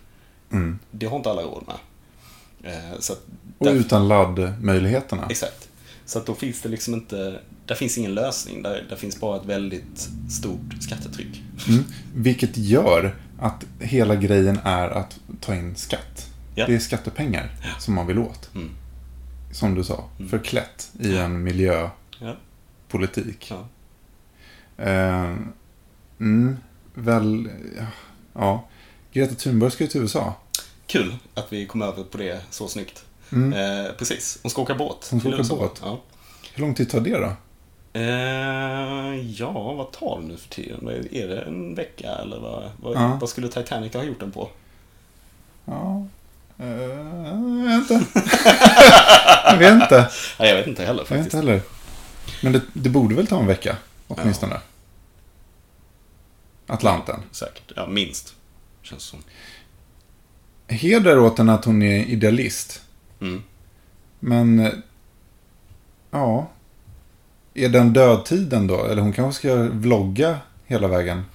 Mm. 0.51 0.79
Det 0.91 1.05
har 1.05 1.17
inte 1.17 1.29
alla 1.29 1.41
råd 1.41 1.63
med. 1.67 1.75
Eh, 2.73 2.99
Så 2.99 3.13
att 3.13 3.21
Och 3.57 3.67
utan 3.67 4.07
laddmöjligheterna. 4.07 5.27
Exakt. 5.29 5.69
Så 6.05 6.19
att 6.19 6.25
då 6.25 6.35
finns 6.35 6.61
det 6.61 6.69
liksom 6.69 6.93
inte, 6.93 7.39
där 7.65 7.75
finns 7.75 7.97
ingen 7.97 8.13
lösning. 8.13 8.63
Där, 8.63 8.85
där 8.89 8.95
finns 8.95 9.19
bara 9.19 9.37
ett 9.37 9.45
väldigt 9.45 10.09
stort 10.29 10.75
skattetryck. 10.79 11.43
Mm. 11.67 11.83
Vilket 12.15 12.57
gör 12.57 13.15
att 13.39 13.65
hela 13.79 14.15
grejen 14.15 14.59
är 14.63 14.89
att 14.89 15.19
ta 15.41 15.55
in 15.55 15.75
skatt. 15.75 16.29
Ja. 16.55 16.65
Det 16.67 16.75
är 16.75 16.79
skattepengar 16.79 17.51
som 17.79 17.93
man 17.93 18.07
vill 18.07 18.19
åt. 18.19 18.49
Mm. 18.55 18.69
Som 19.57 19.75
du 19.75 19.83
sa, 19.83 20.03
Mm. 20.17 20.29
förklätt 20.29 20.91
i 20.99 21.17
en 21.17 21.43
miljöpolitik. 21.43 23.51
Ja. 23.51 23.67
Ja. 24.77 24.83
Eh, 24.83 25.35
mm, 26.19 26.57
väl, 26.93 27.49
ja, 27.77 27.85
ja. 28.33 28.63
Greta 29.13 29.35
Thunberg 29.35 29.71
ska 29.71 29.83
ju 29.83 29.89
till 29.89 30.01
USA. 30.01 30.33
Kul 30.87 31.15
att 31.33 31.53
vi 31.53 31.65
kom 31.65 31.81
över 31.81 32.03
på 32.03 32.17
det 32.17 32.41
så 32.49 32.67
snyggt. 32.67 33.05
Mm. 33.31 33.53
Eh, 33.85 33.91
precis, 33.93 34.39
hon 34.43 34.49
ska 34.49 34.61
åka 34.61 34.75
båt. 34.75 35.07
Hon 35.11 35.19
ska 35.19 35.29
åka 35.29 35.37
USA. 35.37 35.55
båt. 35.55 35.79
Ja. 35.83 35.99
Hur 36.53 36.61
lång 36.61 36.75
tid 36.75 36.89
tar 36.89 36.99
det 36.99 37.17
då? 37.19 37.33
Eh, 37.93 39.15
ja, 39.39 39.73
vad 39.73 39.91
tar 39.91 40.21
det 40.21 40.27
nu 40.27 40.37
för 40.37 40.49
tiden? 40.49 40.87
Är 41.11 41.27
det 41.27 41.41
en 41.41 41.75
vecka 41.75 42.09
eller 42.11 42.39
vad, 42.39 42.71
vad, 42.81 42.95
Ja. 42.95 43.17
vad 43.21 43.29
skulle 43.29 43.47
Titanic 43.47 43.93
ha 43.93 44.03
gjort 44.03 44.19
den 44.19 44.31
på? 44.31 44.49
Ja. 45.65 46.07
Vet 46.57 47.91
inte. 47.91 48.05
jag 49.45 49.57
vet 49.57 49.73
inte. 49.73 50.09
Nej, 50.39 50.49
jag 50.49 50.55
vet 50.55 50.67
inte 50.67 50.85
heller 50.85 50.99
Jag 50.99 51.03
vet 51.03 51.07
faktiskt. 51.07 51.33
inte 51.33 51.37
heller. 51.37 51.61
Men 52.43 52.51
det, 52.53 52.61
det 52.73 52.89
borde 52.89 53.15
väl 53.15 53.27
ta 53.27 53.39
en 53.39 53.47
vecka, 53.47 53.75
åtminstone. 54.07 54.59
Atlanten. 56.67 57.19
Säkert. 57.31 57.71
Ja, 57.75 57.87
minst. 57.87 58.33
Känns 58.81 59.03
som. 59.03 59.19
Heder 60.67 61.19
åt 61.19 61.37
henne 61.37 61.53
att 61.53 61.65
hon 61.65 61.81
är 61.81 62.03
idealist. 62.05 62.81
Mm. 63.21 63.43
Men, 64.19 64.59
eh, 64.59 64.71
ja. 66.11 66.49
Är 67.53 67.69
den 67.69 67.93
dödtiden 67.93 68.67
då? 68.67 68.85
Eller 68.85 69.01
hon 69.01 69.13
kanske 69.13 69.39
ska 69.39 69.55
vlogga 69.55 70.37
hela 70.65 70.87
vägen 70.87 71.25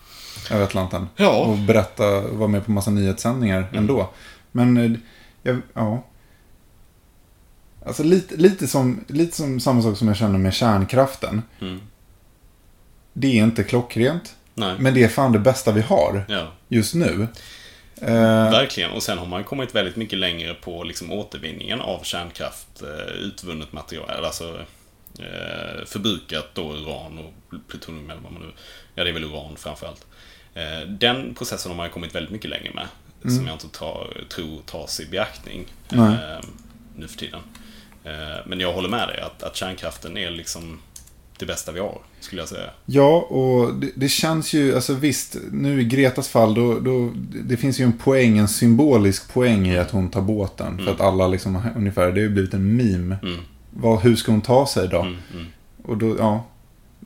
över 0.51 0.65
Atlanten. 0.65 1.09
Ja. 1.17 1.31
Och 1.45 1.59
berätta, 1.59 2.21
vara 2.21 2.49
med 2.49 2.65
på 2.65 2.71
massa 2.71 2.91
nyhetssändningar 2.91 3.67
ändå. 3.73 4.11
Men, 4.53 4.77
eh, 4.77 4.99
jag, 5.43 5.61
ja. 5.75 6.05
Alltså 7.87 8.03
lite, 8.03 8.37
lite, 8.37 8.67
som, 8.67 9.05
lite 9.09 9.37
som 9.37 9.61
samma 9.61 9.83
sak 9.83 9.99
som 9.99 10.09
jag 10.09 10.17
känner 10.17 10.39
med 10.39 10.55
kärnkraften. 10.55 11.43
Mm. 11.61 11.81
Det 13.13 13.39
är 13.39 13.45
inte 13.45 13.65
klockrent. 13.65 14.37
Nej. 14.55 14.77
Men 14.79 14.95
det 14.95 15.05
är 15.05 15.09
fan 15.09 15.33
det 15.33 15.39
bästa 15.39 15.73
vi 15.73 15.81
har 15.81 16.25
Ja, 16.29 16.53
just 16.69 16.95
nu. 16.95 17.29
Eh, 18.01 18.51
verkligen. 18.51 18.91
Och 18.91 19.03
sen 19.03 19.19
har 19.19 19.27
man 19.27 19.45
kommit 19.45 19.75
väldigt 19.75 19.97
mycket 19.97 20.19
längre 20.19 20.55
på 20.55 20.85
liksom 20.85 21.13
återvinningen 21.13 21.81
av 21.81 22.03
kärnkraft, 22.03 22.83
eh, 22.83 23.15
utvunnet 23.15 23.73
material, 23.73 24.25
alltså 24.25 24.61
förbrukat 25.87 26.55
då 26.55 26.73
uran 26.73 27.19
och 27.19 27.55
plutonium 27.69 28.11
eller 28.11 28.21
vad 28.21 28.33
man 28.33 28.43
nu... 28.43 28.53
Ja, 28.95 29.05
det 29.05 29.11
är 29.11 29.15
väl 29.15 29.25
uran 29.25 29.57
framförallt. 29.57 30.07
Den 30.87 31.35
processen 31.35 31.71
har 31.71 31.77
man 31.77 31.91
kommit 31.91 32.15
väldigt 32.15 32.33
mycket 32.33 32.51
längre 32.51 32.73
med. 32.75 32.87
Som 33.31 33.47
jag 33.47 33.55
inte 33.55 33.69
tar, 33.69 34.25
tror 34.35 34.61
tas 34.67 35.01
i 35.01 35.07
beaktning 35.07 35.65
eh, 35.93 35.99
nu 36.97 37.09
för 37.09 37.19
tiden. 37.19 37.41
Eh, 38.05 38.47
men 38.47 38.61
jag 38.61 38.73
håller 38.73 38.89
med 38.89 39.09
dig 39.09 39.21
att, 39.21 39.43
att 39.43 39.57
kärnkraften 39.57 40.17
är 40.17 40.31
liksom 40.31 40.79
det 41.39 41.47
bästa 41.47 41.73
vi 41.73 41.81
har, 41.81 41.99
skulle 42.21 42.43
jag 42.43 42.49
säga. 42.49 42.71
Ja, 42.87 43.21
och 43.21 43.75
det, 43.75 43.91
det 43.95 44.09
känns 44.09 44.53
ju, 44.53 44.75
alltså 44.75 44.95
visst, 44.95 45.37
nu 45.53 45.81
i 45.81 45.85
Gretas 45.85 46.29
fall, 46.29 46.55
då, 46.55 46.79
då, 46.79 47.13
det 47.45 47.57
finns 47.57 47.81
ju 47.81 47.85
en 47.85 47.99
poäng, 47.99 48.39
en 48.39 48.49
symbolisk 48.49 49.33
poäng 49.33 49.67
i 49.69 49.79
att 49.79 49.91
hon 49.91 50.11
tar 50.11 50.21
båten. 50.21 50.79
För 50.85 50.93
att 50.93 51.01
alla 51.01 51.29
liksom, 51.29 51.63
ungefär, 51.77 52.03
det 52.03 52.13
har 52.13 52.19
ju 52.19 52.29
blivit 52.29 52.55
en 52.55 52.77
meme. 52.77 53.17
Mm. 53.23 53.41
Vad, 53.71 54.01
hur 54.01 54.17
ska 54.17 54.33
hon 54.33 54.41
ta 54.41 54.67
sig 54.67 54.89
då? 54.89 55.01
Mm, 55.01 55.17
mm, 55.33 55.47
Och 55.85 55.97
då, 55.97 56.17
ja, 56.19 56.45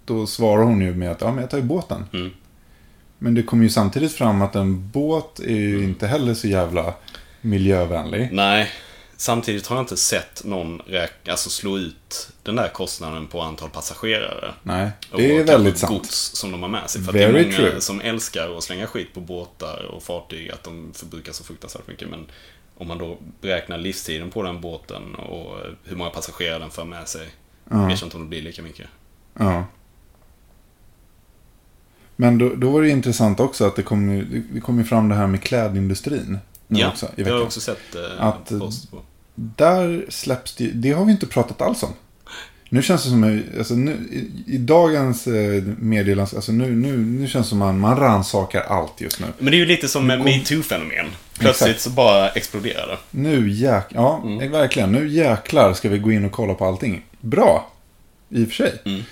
då 0.05 0.27
svarar 0.27 0.63
hon 0.63 0.81
ju 0.81 0.95
med 0.95 1.11
att, 1.11 1.21
ja 1.21 1.31
men 1.31 1.41
jag 1.41 1.51
tar 1.51 1.59
ju 1.59 1.65
båten. 1.65 2.05
Mm. 3.21 3.33
Men 3.33 3.35
det 3.35 3.43
kommer 3.43 3.65
ju 3.65 3.71
samtidigt 3.71 4.13
fram 4.13 4.43
att 4.43 4.57
en 4.57 4.89
båt 4.91 5.39
är 5.41 5.57
ju 5.57 5.85
inte 5.85 6.07
heller 6.07 6.35
så 6.35 6.49
jävla 6.49 6.95
miljövänlig. 7.41 8.29
Nej, 8.33 8.71
samtidigt 9.17 9.67
har 9.67 9.77
jag 9.77 9.83
inte 9.83 9.97
sett 9.97 10.45
någon 10.45 10.81
räk- 10.83 11.31
alltså 11.31 11.51
slå 11.51 11.79
ut 11.79 12.29
den 12.43 12.57
där 12.57 12.69
kostnaden 12.69 13.27
på 13.27 13.41
antal 13.41 13.71
passagerare. 13.71 14.55
Nej, 14.63 14.91
Och 15.11 15.19
det 15.19 15.25
är 15.33 15.37
kanske 15.37 15.53
väldigt 15.53 15.79
sant. 15.79 15.93
gods 15.93 16.31
som 16.35 16.53
de 16.53 16.63
har 16.63 16.69
med 16.69 16.91
sig. 16.91 17.03
För 17.03 17.13
Very 17.13 17.33
det 17.33 17.39
är 17.39 17.45
många 17.45 17.57
true. 17.57 17.81
som 17.81 18.01
älskar 18.01 18.57
att 18.59 18.65
slänga 18.65 18.87
skit 18.87 19.15
på 19.15 19.21
båtar 19.21 19.85
och 19.95 20.03
fartyg, 20.03 20.51
att 20.51 20.63
de 20.65 20.91
förbrukar 20.95 21.33
så 21.33 21.45
fruktansvärt 21.45 21.89
mycket. 21.89 22.09
Men 22.09 22.27
om 22.79 22.89
man 22.89 22.99
då 22.99 23.19
beräknar 23.41 23.79
livstiden 23.79 24.31
på 24.31 24.43
den 24.43 24.61
båten 24.61 25.15
och 25.15 25.57
hur 25.85 25.97
många 25.97 26.11
passagerare 26.11 26.59
den 26.59 26.71
för 26.71 26.85
med 26.85 27.09
sig, 27.09 27.29
Ja. 27.71 27.87
vet 27.87 28.01
jag 28.01 28.07
inte 28.07 28.17
om 28.17 28.23
det 28.23 28.29
blir 28.29 28.43
lika 28.43 28.63
mycket. 28.63 28.87
Ja. 29.39 29.65
Men 32.17 32.39
då, 32.39 32.55
då 32.55 32.71
var 32.71 32.83
det 32.83 32.89
intressant 32.89 33.41
också 33.41 33.65
att 33.67 33.77
det 33.77 33.83
kom, 33.83 34.11
ju- 34.15 34.43
det 34.53 34.61
kom 34.61 34.79
ju 34.79 34.85
fram 34.85 35.09
det 35.09 35.15
här 35.15 35.27
med 35.27 35.43
klädindustrin. 35.43 36.39
Nu 36.69 36.81
ja, 36.81 36.89
också, 36.89 37.07
i 37.07 37.23
har 37.23 37.29
jag 37.31 37.35
veckan. 37.37 37.43
också 37.47 37.61
sett 37.61 37.95
eh, 37.95 38.25
Att, 38.27 38.49
post 38.49 38.91
på. 38.91 38.99
Där 39.35 40.07
släpps 40.09 40.55
det 40.55 40.71
Det 40.75 40.93
har 40.93 41.05
vi 41.05 41.13
inte 41.13 41.27
pratat 41.27 41.63
alls 41.63 41.83
om. 41.83 41.91
Nu 42.69 42.83
känns 42.83 43.05
det 43.05 43.11
som, 43.11 43.43
alltså 43.59 43.75
nu, 43.75 43.93
i, 43.93 44.55
i 44.55 44.59
dagens 44.59 45.27
eh, 45.27 45.63
medielands, 45.79 46.35
alltså 46.35 46.53
nu, 46.53 46.75
nu, 46.75 46.97
nu 46.97 47.27
känns 47.27 47.47
det 47.47 47.49
som 47.49 47.59
man, 47.59 47.81
man 47.81 47.97
rannsakar 47.97 48.61
allt 48.61 49.01
just 49.01 49.21
nu. 49.21 49.27
Men 49.39 49.51
det 49.51 49.57
är 49.57 49.59
ju 49.59 49.67
lite 49.67 49.89
som 49.89 50.07
med 50.07 50.19
metoo-fenomen. 50.21 51.07
Plötsligt 51.39 51.69
Exakt. 51.71 51.81
så 51.81 51.91
bara 51.91 52.29
exploderar 52.29 52.87
det. 52.87 52.99
Nu 53.11 53.51
jäk, 53.51 53.85
ja, 53.89 54.21
Mm. 54.25 54.53
verkligen. 54.53 54.93
Nu 54.93 55.09
jäklar 55.09 55.73
ska 55.75 55.89
vi 55.89 55.99
gå 55.99 56.13
in 56.13 56.25
och 56.25 56.33
kolla 56.33 56.55
på 56.55 56.65
allting. 56.65 57.03
Bra, 57.21 57.73
i 58.31 58.45
och 58.45 58.49
för 58.49 58.55
sig. 58.55 58.83
Mm. 58.85 59.03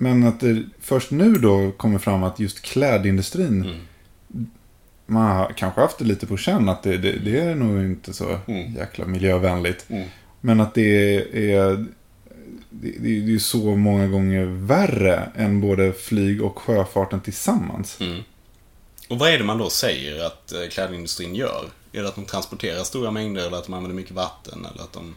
Men 0.00 0.24
att 0.24 0.40
det 0.40 0.62
först 0.80 1.10
nu 1.10 1.32
då 1.34 1.70
kommer 1.72 1.98
fram 1.98 2.22
att 2.22 2.40
just 2.40 2.60
klädindustrin, 2.62 3.62
Mm. 3.62 4.46
man 5.06 5.36
har 5.36 5.52
kanske 5.56 5.80
haft 5.80 5.98
det 5.98 6.04
lite 6.04 6.26
på 6.26 6.36
känn 6.36 6.68
att 6.68 6.82
det, 6.82 6.96
det, 6.98 7.12
det 7.12 7.40
är 7.40 7.54
nog 7.54 7.84
inte 7.84 8.12
så 8.12 8.38
Mm. 8.46 8.74
jäkla 8.74 9.06
miljövänligt. 9.06 9.86
Mm. 9.90 10.08
Men 10.40 10.60
att 10.60 10.74
det 10.74 11.14
är, 11.54 11.86
det, 12.70 12.90
det 13.00 13.08
är 13.08 13.20
ju 13.20 13.38
så 13.40 13.76
många 13.76 14.06
gånger 14.06 14.44
värre 14.44 15.32
än 15.36 15.60
både 15.60 15.92
flyg 15.92 16.42
och 16.42 16.58
sjöfarten 16.58 17.20
tillsammans. 17.20 18.00
Mm. 18.00 18.20
Och 19.08 19.18
vad 19.18 19.30
är 19.30 19.38
det 19.38 19.44
man 19.44 19.58
då 19.58 19.70
säger 19.70 20.24
att 20.26 20.52
eh, 20.52 20.68
klädindustrin 20.70 21.34
gör? 21.34 21.64
Är 21.92 22.02
det 22.02 22.08
att 22.08 22.14
de 22.14 22.24
transporterar 22.24 22.84
stora 22.84 23.10
mängder 23.10 23.46
eller 23.46 23.56
att 23.58 23.64
de 23.64 23.74
använder 23.74 23.96
mycket 23.96 24.12
vatten 24.14 24.66
eller 24.72 24.82
att 24.82 24.92
de 24.92 25.14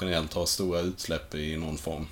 generellt 0.00 0.32
har 0.34 0.46
stora 0.46 0.80
utsläpp 0.80 1.34
i 1.34 1.56
någon 1.56 1.78
form? 1.78 2.06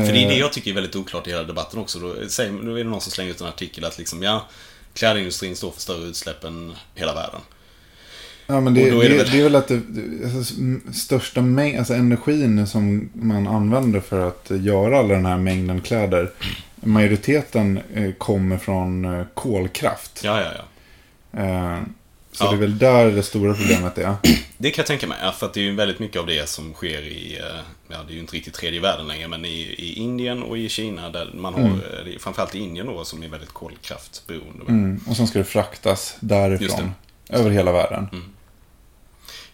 För 0.00 0.12
det 0.12 0.18
är 0.24 0.28
det 0.28 0.34
Eh, 0.34 0.38
jag 0.38 0.52
tycker 0.52 0.70
är 0.70 0.74
väldigt 0.74 0.96
oklart 0.96 1.26
i 1.26 1.30
hela 1.30 1.42
debatten 1.42 1.78
också. 1.80 1.98
Då, 1.98 2.12
är 2.12 2.76
det 2.78 2.84
någon 2.84 3.00
som 3.00 3.12
slänger 3.12 3.30
ut 3.30 3.40
en 3.40 3.46
artikel 3.46 3.84
att 3.84 3.98
liksom, 3.98 4.22
ja, 4.22 4.46
klädindustrin 4.94 5.56
står 5.56 5.70
för 5.70 5.80
större 5.80 6.04
utsläpp 6.08 6.44
än 6.44 6.74
hela 6.94 7.14
världen. 7.14 7.40
Ja, 8.46 8.60
men 8.60 8.74
det, 8.74 8.80
är 8.88 8.90
det, 8.90 8.90
det 9.02 9.08
det, 9.08 9.16
väl- 9.24 9.34
är 9.38 9.42
väl 9.42 9.56
att 9.56 9.68
det, 9.68 9.80
det- 9.88 10.24
alltså, 10.36 10.54
största 10.92 11.42
mäng, 11.42 11.76
alltså 11.76 11.94
energin 11.94 12.66
som 12.66 13.10
man 13.14 13.46
använder 13.46 14.00
för 14.00 14.28
att 14.28 14.50
göra 14.50 14.98
alla 14.98 15.14
den 15.14 15.26
här 15.26 15.38
mängden 15.38 15.80
kläder. 15.80 16.30
Majoriteten 16.74 17.80
eh, 17.94 18.12
kommer 18.12 18.58
från 18.58 19.04
eh, 19.04 19.26
kolkraft. 19.34 20.20
Ja, 20.24 20.40
ja, 20.40 20.48
ja. 20.56 21.40
Eh, 21.40 21.78
så 22.32 22.44
Ja. 22.44 22.50
det 22.50 22.56
är 22.56 22.60
väl 22.60 22.78
där 22.78 23.10
det 23.10 23.22
stora 23.22 23.54
problemet 23.54 23.98
är. 23.98 24.14
Det 24.58 24.70
kan 24.70 24.82
jag 24.82 24.86
tänka 24.86 25.06
mig, 25.06 25.18
för 25.38 25.46
att 25.46 25.54
det 25.54 25.60
är 25.60 25.64
ju 25.64 25.74
väldigt 25.74 25.98
mycket 25.98 26.20
av 26.20 26.26
det 26.26 26.48
som 26.48 26.72
sker 26.74 27.02
i, 27.02 27.38
eh, 27.38 27.44
ja 27.88 27.96
det 28.06 28.12
är 28.12 28.14
ju 28.14 28.20
inte 28.20 28.36
riktigt 28.36 28.54
tredje 28.54 28.80
världen 28.80 29.06
längre, 29.06 29.28
men 29.28 29.44
i, 29.44 29.48
i 29.60 29.92
Indien 29.98 30.42
och 30.42 30.58
i 30.58 30.68
Kina 30.68 31.10
där 31.10 31.30
man 31.34 31.54
har, 31.54 31.60
Mm. 31.60 31.80
eh, 31.80 32.18
framförallt 32.18 32.54
i 32.54 32.58
Indien 32.58 32.86
då 32.86 33.04
som 33.04 33.22
är 33.22 33.28
väldigt 33.28 33.52
kolkraftberoende. 33.52 34.64
Mm. 34.68 35.00
Och 35.08 35.16
sen 35.16 35.26
ska 35.26 35.38
det 35.38 35.44
fraktas 35.44 36.16
därifrån. 36.20 36.94
Över 37.28 37.50
hela 37.50 37.72
världen. 37.72 38.08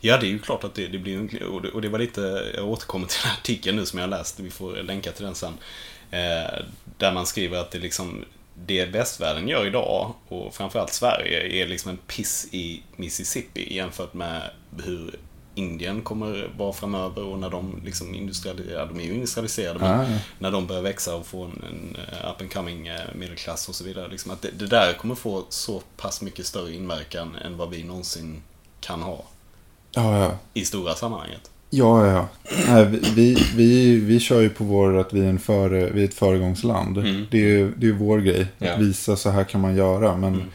Ja, 0.01 0.17
det 0.19 0.27
är 0.27 0.31
ju 0.31 0.39
klart 0.39 0.65
att 0.65 0.75
det, 0.75 0.87
det 0.87 0.99
blir 0.99 1.17
en- 1.17 1.49
och 1.49 1.63
det, 1.63 1.69
och 1.69 1.83
det 1.83 1.89
var 1.89 1.99
lite, 1.99 2.53
jag 2.55 2.69
återkommer 2.69 3.07
till 3.07 3.19
den 3.23 3.31
här 3.31 3.39
artikeln 3.39 3.77
nu 3.77 3.87
som 3.87 3.99
jag 3.99 4.11
läst, 4.11 4.41
vi 4.41 4.51
får 4.51 4.73
länka 4.83 5.13
till 5.13 5.25
den 5.25 5.35
sen. 5.35 5.53
Eh, 6.11 6.61
där 6.99 7.13
man 7.13 7.27
skriver 7.27 7.59
att 7.59 7.71
det 7.71 7.79
liksom, 7.79 8.25
det 8.67 8.85
västvärlden 8.85 9.49
gör 9.49 9.67
idag, 9.67 10.15
och 10.29 10.55
framförallt 10.55 10.93
Sverige, 10.93 11.63
är 11.65 11.69
liksom 11.69 11.91
en 11.91 11.97
piss 11.97 12.49
i 12.51 12.83
Mississippi 12.97 13.75
jämfört 13.77 14.15
med 14.15 14.43
hur 14.85 15.15
Indien 15.55 16.03
kommer 16.03 16.51
vara 16.57 16.73
framöver 16.73 17.23
och 17.25 17.39
när 17.39 17.51
de 17.51 17.83
liksom 17.85 18.15
industrialiserade, 18.15 18.93
de 18.95 19.01
är 19.01 19.05
ju 19.05 19.15
industrialiserade, 19.15 19.79
men 19.79 20.01
Ah, 20.01 20.11
ja. 20.11 20.19
när 20.39 20.51
de 20.51 20.67
börjar 20.67 20.83
växa 20.83 21.17
och 21.17 21.27
få 21.27 21.45
en, 21.45 21.63
en 21.69 21.97
eh, 22.13 22.31
up 22.31 22.41
and 22.41 22.53
coming 22.53 22.87
eh, 22.87 23.01
medelklass 23.15 23.69
och 23.69 23.75
så 23.75 23.85
vidare. 23.85 24.09
Liksom 24.09 24.31
att 24.31 24.43
det, 24.43 24.51
det 24.59 24.67
där 24.67 24.93
kommer 24.93 25.15
få 25.15 25.45
så 25.49 25.83
pass 25.97 26.23
mycket 26.23 26.47
större 26.47 26.73
inverkan 26.75 27.37
än 27.37 27.57
vad 27.57 27.71
vi 27.71 27.83
någonsin 27.85 28.43
kan 28.81 29.03
ha 29.03 29.25
Ja, 29.93 30.19
ja. 30.19 30.39
i 30.55 30.65
stora 30.65 30.95
sammanhanget. 30.95 31.51
Ja, 31.71 32.07
ja, 32.07 32.13
ja. 32.13 32.29
Nej, 32.69 32.87
vi, 33.15 33.35
vi, 33.57 33.97
vi, 34.01 34.21
kör 34.21 34.41
ju 34.41 34.49
på 34.49 34.65
vår 34.65 34.97
att 34.99 35.13
vi 35.13 35.21
är, 35.21 35.29
en 35.29 35.39
före, 35.39 35.91
vi 35.91 36.01
är 36.01 36.05
ett 36.05 36.15
föregångsland. 36.15 36.99
Mm. 36.99 37.27
Det 37.31 37.39
är 37.39 37.43
ju 37.49 37.73
det 37.77 37.89
är 37.89 37.93
vår 37.93 38.19
grej. 38.19 38.47
Ja. 38.59 38.73
Att 38.75 38.81
visa 38.81 39.17
så 39.17 39.31
här 39.31 39.45
kan 39.45 39.61
man 39.61 39.77
göra. 39.77 40.17
Men, 40.17 40.35
Mm. 40.35 40.47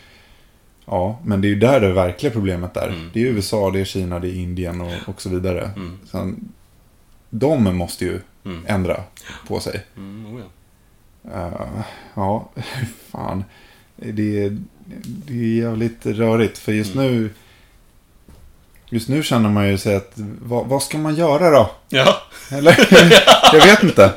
ja, 0.85 1.19
men 1.25 1.41
det 1.41 1.47
är 1.47 1.49
ju 1.49 1.59
där 1.59 1.79
det 1.81 1.93
verkliga 1.93 2.31
problemet 2.31 2.77
är. 2.77 2.87
Mm. 2.87 3.09
Det 3.13 3.21
är 3.21 3.25
USA, 3.25 3.71
det 3.71 3.79
är 3.79 3.85
Kina, 3.85 4.19
det 4.19 4.27
är 4.27 4.35
Indien 4.35 4.81
och, 4.81 4.93
och 5.07 5.21
så 5.21 5.29
vidare. 5.29 5.71
Mm. 5.75 5.97
Sen, 6.11 6.51
de 7.29 7.75
måste 7.77 8.05
ju 8.05 8.19
Mm. 8.45 8.61
ändra 8.67 9.03
på 9.47 9.59
sig. 9.59 9.83
Mm, 9.97 10.35
oh 10.35 10.39
ja. 10.41 10.45
Uh, 11.47 11.81
ja, 12.15 12.49
fan. 13.11 13.43
Det, 13.95 14.43
är- 14.45 14.57
det 15.27 15.33
är 15.33 15.57
jävligt 15.57 16.05
rörigt. 16.05 16.57
För 16.57 16.71
just 16.71 16.95
Mm. 16.95 17.05
nu 17.11 17.29
Just 18.93 19.09
nu 19.09 19.23
känner 19.23 19.49
man 19.49 19.67
ju 19.67 19.77
sig 19.77 19.95
att 19.95 20.11
vad, 20.41 20.67
vad 20.67 20.83
ska 20.83 20.97
man 20.97 21.15
göra 21.15 21.49
då? 21.49 21.71
ja. 21.89 22.21
Eller? 22.51 22.87
jag 23.53 23.65
vet 23.65 23.83
inte. 23.83 24.11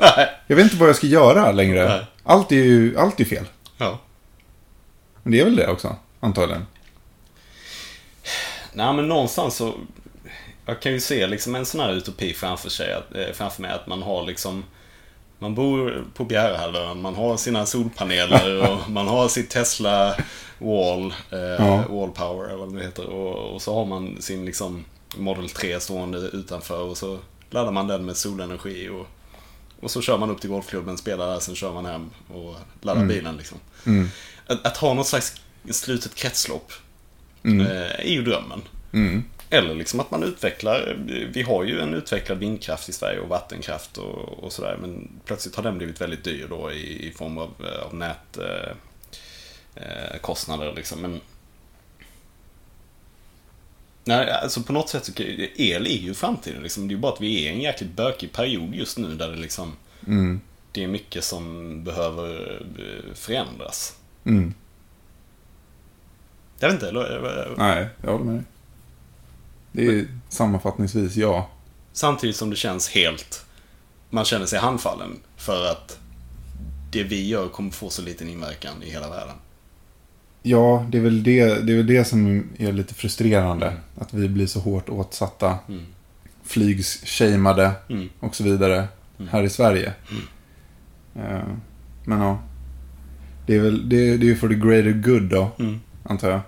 Jag 0.46 0.56
vet 0.56 0.64
inte 0.64 0.76
vad 0.76 0.88
jag 0.88 0.96
ska 0.96 1.06
göra 1.06 1.52
längre. 1.52 1.88
Nej. 1.88 2.04
Allt 2.24 2.52
är 2.52 2.56
ju 2.56 2.98
allt 2.98 3.20
är 3.20 3.24
fel. 3.24 3.44
ja. 3.76 3.98
Men 5.22 5.32
det 5.32 5.40
är 5.40 5.44
väl 5.44 5.56
det 5.56 5.68
också, 5.68 5.96
antagligen. 6.20 6.66
Nej, 8.72 8.92
men 8.92 9.08
någonstans 9.08 9.56
så... 9.56 9.74
Jag 10.66 10.80
kan 10.80 10.92
ju 10.92 11.00
se 11.00 11.26
liksom 11.26 11.54
en 11.54 11.66
sån 11.66 11.80
här 11.80 11.92
utopi 11.92 12.32
framför, 12.32 12.70
sig, 12.70 12.92
eh, 12.92 13.32
framför 13.34 13.62
mig 13.62 13.70
att 13.70 13.86
man 13.86 14.02
har 14.02 14.26
liksom... 14.26 14.64
Man 15.38 15.54
bor 15.54 16.04
på 16.14 16.24
Bjärehalvön, 16.24 17.00
man 17.00 17.14
har 17.14 17.36
sina 17.36 17.66
solpaneler 17.66 18.70
och 18.72 18.90
man 18.90 19.08
har 19.08 19.28
sitt 19.28 19.50
Tesla 19.50 20.16
Wall, 20.58 21.14
eh, 21.30 21.38
Ja. 21.38 21.84
Wall 21.88 22.10
Power 22.10 22.48
eller 22.48 22.56
vad 22.56 22.74
det 22.76 22.82
heter. 22.82 23.06
Och, 23.06 23.54
och 23.54 23.62
så 23.62 23.74
har 23.74 23.84
man 23.84 24.16
sin 24.22 24.44
liksom 24.44 24.84
Model 25.16 25.48
3 25.50 25.80
stående 25.80 26.18
utanför 26.18 26.80
och 26.80 26.96
så 26.96 27.18
laddar 27.50 27.72
man 27.72 27.86
den 27.88 28.04
med 28.04 28.16
solenergi 28.16 28.88
och, 28.88 29.06
och 29.80 29.90
så 29.90 30.02
kör 30.02 30.18
man 30.18 30.30
upp 30.30 30.40
till 30.40 30.50
golfklubben, 30.50 30.98
spelar 30.98 31.28
där, 31.32 31.40
sen 31.40 31.54
kör 31.54 31.72
man 31.72 31.86
hem 31.86 32.10
och 32.34 32.54
laddar 32.80 33.04
bilen 33.04 33.36
liksom. 33.36 33.58
Mm. 33.86 34.08
Att, 34.46 34.66
att 34.66 34.76
ha 34.76 34.94
något 34.94 35.06
slags 35.06 35.34
slutet 35.70 36.14
kretslopp 36.14 36.72
Mm. 37.44 37.66
eh, 37.66 37.90
är 38.00 38.10
ju 38.10 38.22
drömmen. 38.22 38.62
Eller 39.50 39.74
liksom 39.74 40.00
att 40.00 40.10
man 40.10 40.22
utvecklar, 40.22 40.96
vi 41.32 41.42
har 41.42 41.64
ju 41.64 41.80
en 41.80 41.94
utvecklad 41.94 42.38
vindkraft 42.38 42.88
i 42.88 42.92
Sverige 42.92 43.20
och 43.20 43.28
vattenkraft 43.28 43.98
och, 43.98 44.44
och 44.44 44.52
sådär. 44.52 44.78
Men 44.80 45.08
plötsligt 45.24 45.56
har 45.56 45.62
den 45.62 45.78
blivit 45.78 46.00
väldigt 46.00 46.24
dyr 46.24 46.46
då 46.50 46.72
i, 46.72 47.08
i 47.08 47.12
form 47.12 47.38
av, 47.38 47.50
eh, 47.60 47.86
av 47.86 47.94
nätkostnader. 47.94 48.76
Eh, 49.74 50.18
kostnader 50.20 50.72
liksom. 50.76 51.00
Men 51.00 51.20
Nej, 54.04 54.30
alltså 54.30 54.62
på 54.62 54.72
något 54.72 54.88
sätt 54.88 55.04
så 55.04 55.12
el 55.56 55.86
är 55.86 55.90
ju 55.98 56.14
framtiden 56.14 56.62
liksom. 56.62 56.88
Det 56.88 56.92
är 56.92 56.96
ju 56.96 57.00
bara 57.00 57.12
att 57.12 57.20
vi 57.20 57.46
är 57.46 57.50
i 57.50 57.54
en 57.54 57.60
jäkligt 57.60 57.90
bökig 57.90 58.32
period 58.32 58.74
just 58.74 58.98
nu 58.98 59.14
där 59.14 59.28
det 59.28 59.36
liksom 59.36 59.76
Mm. 60.06 60.40
det 60.72 60.84
är 60.84 60.88
mycket 60.88 61.24
som 61.24 61.84
behöver 61.84 62.60
eh, 62.78 63.14
förändras. 63.14 63.96
Mm. 64.24 64.54
Jag 66.58 66.68
vet 66.68 66.74
inte, 66.74 66.88
eller, 66.88 67.54
Nej, 67.56 67.88
jag 68.02 68.12
håller 68.12 68.24
med 68.24 68.34
dig. 68.34 68.44
Det 69.76 69.86
är 69.98 70.06
sammanfattningsvis 70.28 71.16
ja. 71.16 71.48
Samtidigt 71.92 72.36
som 72.36 72.50
det 72.50 72.56
känns 72.56 72.88
helt... 72.88 73.42
Man 74.10 74.24
känner 74.24 74.46
sig 74.46 74.58
handfallen 74.58 75.10
för 75.36 75.70
att 75.70 75.98
det 76.92 77.02
vi 77.02 77.28
gör 77.28 77.48
kommer 77.48 77.70
få 77.70 77.90
så 77.90 78.02
liten 78.02 78.28
inverkan 78.28 78.82
i 78.82 78.90
hela 78.90 79.10
världen. 79.10 79.34
Ja, 80.42 80.86
det 80.90 80.98
är 80.98 81.02
väl 81.02 81.22
det, 81.22 81.44
det, 81.66 81.72
är 81.72 81.76
väl 81.76 81.86
det 81.86 82.04
som 82.04 82.48
är 82.58 82.72
lite 82.72 82.94
frustrerande. 82.94 83.72
Att 83.98 84.14
vi 84.14 84.28
blir 84.28 84.46
så 84.46 84.60
hårt 84.60 84.88
åtsatta. 84.88 85.58
Mm. 85.68 85.82
Flygshameade 86.44 87.72
Mm. 87.88 88.08
och 88.20 88.34
så 88.36 88.44
vidare. 88.44 88.88
Här 89.30 89.42
i 89.42 89.48
Sverige. 89.50 89.92
Eh, 91.16 91.42
men 92.04 92.20
ja. 92.20 92.38
Det 93.46 93.54
är 93.54 93.60
väl 93.60 93.88
det, 93.88 94.16
det 94.16 94.26
är 94.26 94.28
ju 94.28 94.36
för 94.36 94.48
the 94.48 94.54
greater 94.54 94.92
good 94.92 95.22
då, 95.22 95.50
Mm. 95.58 95.80
antar 96.02 96.30
jag. 96.30 96.40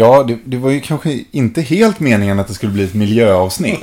Ja, 0.00 0.22
det, 0.22 0.38
det 0.44 0.56
var 0.56 0.70
ju 0.70 0.80
kanske 0.80 1.18
inte 1.30 1.60
helt 1.62 2.00
meningen 2.00 2.38
att 2.40 2.48
det 2.48 2.54
skulle 2.54 2.72
bli 2.72 2.84
ett 2.84 2.94
miljöavsnitt. 2.94 3.80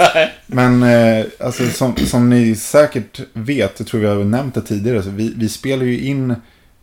Men 0.48 0.84
eh, 0.84 1.26
alltså, 1.40 1.70
som, 1.70 1.96
som 1.96 2.30
ni 2.30 2.56
säkert 2.56 3.20
vet, 3.34 3.74
jag 3.78 3.88
tror 3.88 4.02
vi 4.02 4.08
har 4.08 4.16
nämnt 4.16 4.56
det 4.56 4.62
tidigare, 4.62 5.04
så 5.04 5.10
vi, 5.10 5.34
vi 5.38 5.50
spelar 5.50 5.86
ju 5.86 6.00
in 6.00 6.32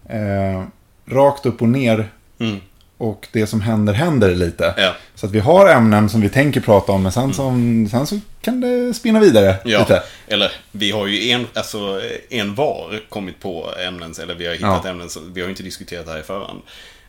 eh, 0.09 0.65
rakt 1.07 1.47
upp 1.47 1.63
och 1.63 1.69
ner 1.69 2.09
Mm. 2.41 2.57
och 2.99 3.29
det 3.33 3.47
som 3.47 3.61
händer 3.61 3.93
händer 3.93 4.35
lite. 4.35 4.75
Ja. 4.77 4.95
Så 5.15 5.27
att 5.27 5.33
vi 5.33 5.41
har 5.41 5.69
ämnen 5.69 6.09
som 6.09 6.21
vi 6.21 6.29
tänker 6.29 6.61
prata 6.61 6.93
om, 6.93 7.03
men 7.03 7.13
sen, 7.13 7.35
som, 7.35 7.89
sen 7.91 8.07
så 8.07 8.19
kan 8.43 8.61
det 8.61 8.95
spinna 8.95 9.21
vidare 9.21 9.57
Ja, 9.65 9.79
lite. 9.79 10.03
eller 10.29 10.53
vi 10.73 10.91
har 10.91 11.07
ju 11.07 11.31
en, 11.31 11.47
alltså, 11.55 12.01
en 12.31 12.55
var 12.55 13.01
kommit 13.09 13.41
på 13.41 13.71
ämnen, 13.89 14.15
eller 14.23 14.35
vi 14.35 14.47
har 14.47 14.55
hittat 14.55 14.81
Ja. 14.85 14.91
ämnen, 14.91 15.09
vi 15.35 15.41
har 15.41 15.47
ju 15.47 15.51
inte 15.51 15.63
diskuterat 15.63 16.07
det 16.07 16.13
här 16.13 16.21
i 16.21 16.23
förhand. 16.23 16.63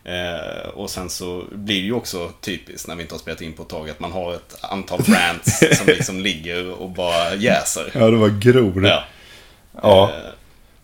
Eh, 0.08 0.68
och 0.68 0.90
sen 0.90 1.08
så 1.10 1.42
blir 1.52 1.80
det 1.80 1.86
ju 1.86 1.92
också 1.92 2.30
typiskt 2.40 2.88
när 2.88 2.94
vi 2.96 3.02
inte 3.02 3.14
har 3.14 3.18
spelat 3.18 3.40
in 3.40 3.52
på 3.52 3.62
ett 3.62 3.68
tag 3.68 3.90
att 3.90 4.00
man 4.00 4.12
har 4.12 4.34
ett 4.34 4.56
antal 4.60 4.98
rants 4.98 5.58
som 5.78 5.86
liksom 5.86 6.20
ligger 6.20 6.72
och 6.82 6.90
bara 6.90 7.34
jäser. 7.34 7.90
Ja, 7.94 8.10
det 8.10 8.16
var 8.16 8.28
gror. 8.28 8.86
Ja. 8.86 9.04
Ja. 9.82 10.10
Eh, 10.14 10.30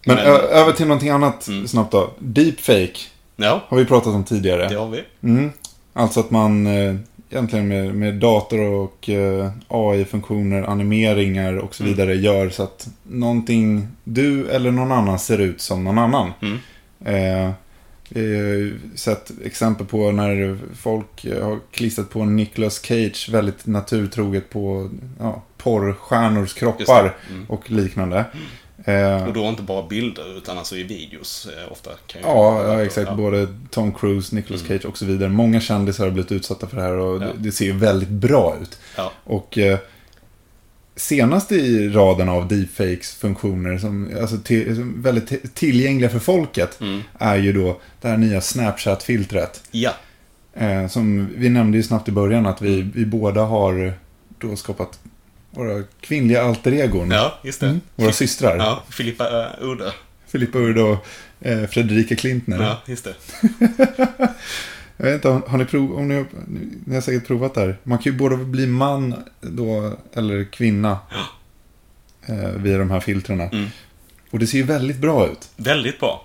Men, 0.06 0.16
men- 0.16 0.26
över 0.26 0.72
till 0.72 0.86
någonting 0.86 1.10
annat 1.10 1.48
Mm. 1.48 1.68
snabbt 1.68 1.92
då. 1.92 2.10
Deepfake 2.18 2.92
ja, 3.36 3.60
har 3.68 3.76
vi 3.78 3.84
pratat 3.84 4.14
om 4.14 4.24
tidigare. 4.24 4.68
det 4.68 4.74
har 4.74 4.88
vi. 4.88 5.04
Mm. 5.22 5.52
Alltså 5.92 6.20
att 6.20 6.30
man 6.30 6.66
eh, 6.66 6.94
egentligen 7.30 7.68
med, 7.68 7.94
med 7.94 8.14
dator 8.14 8.60
och 8.60 9.08
eh, 9.08 9.50
AI-funktioner, 9.68 10.62
animeringar 10.62 11.56
och 11.56 11.74
så 11.74 11.82
Mm. 11.82 11.94
vidare 11.96 12.14
gör 12.14 12.50
så 12.50 12.62
att 12.62 12.88
någonting 13.02 13.88
du 14.04 14.48
eller 14.50 14.70
någon 14.70 14.92
annan 14.92 15.18
ser 15.18 15.38
ut 15.38 15.60
som 15.60 15.84
någon 15.84 15.98
annan. 15.98 16.32
Mm. 16.42 16.58
Sett 18.94 19.30
exempel 19.44 19.86
på 19.86 20.10
när 20.10 20.58
folk 20.76 21.24
eh, 21.24 21.44
har 21.44 21.58
klistrat 21.70 22.10
på 22.10 22.24
Nicolas 22.24 22.82
Cage 22.82 23.28
väldigt 23.32 23.66
naturtroget 23.66 24.50
på 24.50 24.90
ja, 25.18 25.42
porrstjärnors 25.56 26.54
kroppar. 26.54 27.16
Mm. 27.30 27.44
och 27.48 27.70
liknande. 27.70 28.24
Eh, 28.84 29.26
Och 29.26 29.32
då 29.32 29.44
inte 29.44 29.62
bara 29.62 29.86
bilder, 29.86 30.36
utan 30.38 30.58
alltså 30.58 30.76
i 30.76 30.82
videos 30.82 31.48
eh, 31.56 31.72
ofta. 31.72 31.90
Kan 32.06 32.20
Ja, 32.24 32.62
ja, 32.66 32.82
exakt. 32.82 33.08
Ja. 33.10 33.16
Både 33.16 33.48
Tom 33.70 33.92
Cruise, 33.94 34.34
Nicolas 34.34 34.62
Mm. 34.62 34.78
Cage 34.78 34.88
och 34.90 34.98
så 34.98 35.04
vidare. 35.04 35.28
Många 35.28 35.60
kändisar 35.60 36.04
har 36.04 36.10
blivit 36.10 36.32
utsatta 36.32 36.66
för 36.66 36.76
det 36.76 36.82
här 36.82 36.96
och 36.96 37.22
Ja. 37.22 37.26
det, 37.38 37.52
ser 37.52 37.64
ju 37.64 37.72
väldigt 37.72 38.08
bra 38.08 38.56
ut. 38.62 38.78
Och 39.24 39.58
eh, 40.94 40.98
senast 41.00 41.52
i 41.52 41.88
raden 41.88 42.28
av 42.28 42.48
deepfakes-funktioner 42.48 43.78
som 43.78 44.10
alltså, 44.20 44.38
till, 44.38 44.76
som 44.76 45.02
väldigt 45.02 45.54
tillgängliga 45.54 46.10
för 46.10 46.18
folket 46.18 46.80
Mm. 46.80 47.00
är 47.18 47.36
ju 47.36 47.52
då 47.52 47.80
det 48.00 48.08
här 48.08 48.16
nya 48.16 48.40
Snapchat-filtret. 48.40 49.62
Ja. 49.70 49.90
Eh, 50.54 50.86
som 50.88 51.28
vi 51.36 51.48
nämnde 51.48 51.76
ju 51.76 51.82
snabbt 51.82 52.08
i 52.08 52.12
början 52.12 52.46
att 52.46 52.62
vi, 52.62 52.90
vi 52.94 53.06
båda 53.06 53.42
har 53.42 53.92
då 54.38 54.56
skapat 54.56 54.98
våra 55.50 55.82
kvinnliga 56.00 56.42
alter 56.42 56.72
egon. 56.72 57.10
ja, 57.10 57.38
just 57.44 57.60
det. 57.60 57.66
Mm, 57.66 57.80
våra 57.96 58.12
systrar. 58.12 58.56
Ja, 58.56 58.82
Filippa 58.90 59.24
uh, 59.24 59.68
Udde. 59.70 59.92
Filippa 60.26 60.58
Urd 60.58 60.78
och 60.78 61.06
eh, 61.40 61.66
Fredrika 61.66 62.16
Klintner. 62.16 62.62
Ja, 62.62 62.78
just 62.86 63.04
det. 63.04 63.14
Jag 64.96 65.04
vet 65.06 65.14
inte, 65.14 65.28
har 65.28 65.58
ni 65.58 65.64
prov, 65.64 65.92
om 65.96 66.08
ni, 66.08 66.14
har- 66.14 66.26
ni 66.86 66.94
har 66.94 67.00
säkert 67.02 67.26
provat 67.26 67.54
det 67.54 67.60
här. 67.60 67.78
Man 67.82 67.98
kan 67.98 68.12
ju 68.12 68.18
både 68.18 68.36
bli 68.36 68.66
man 68.66 69.14
då, 69.40 69.92
eller 70.12 70.44
kvinna. 70.44 70.98
Eh, 72.26 72.48
via 72.50 72.78
de 72.78 72.90
här 72.90 73.00
filtrerna. 73.00 73.44
Mm. 73.44 73.66
Och 74.30 74.38
det 74.38 74.46
ser 74.46 74.58
ju 74.58 74.64
väldigt 74.64 74.98
bra 74.98 75.26
ut. 75.28 75.50
Väldigt 75.56 76.00
bra. 76.00 76.24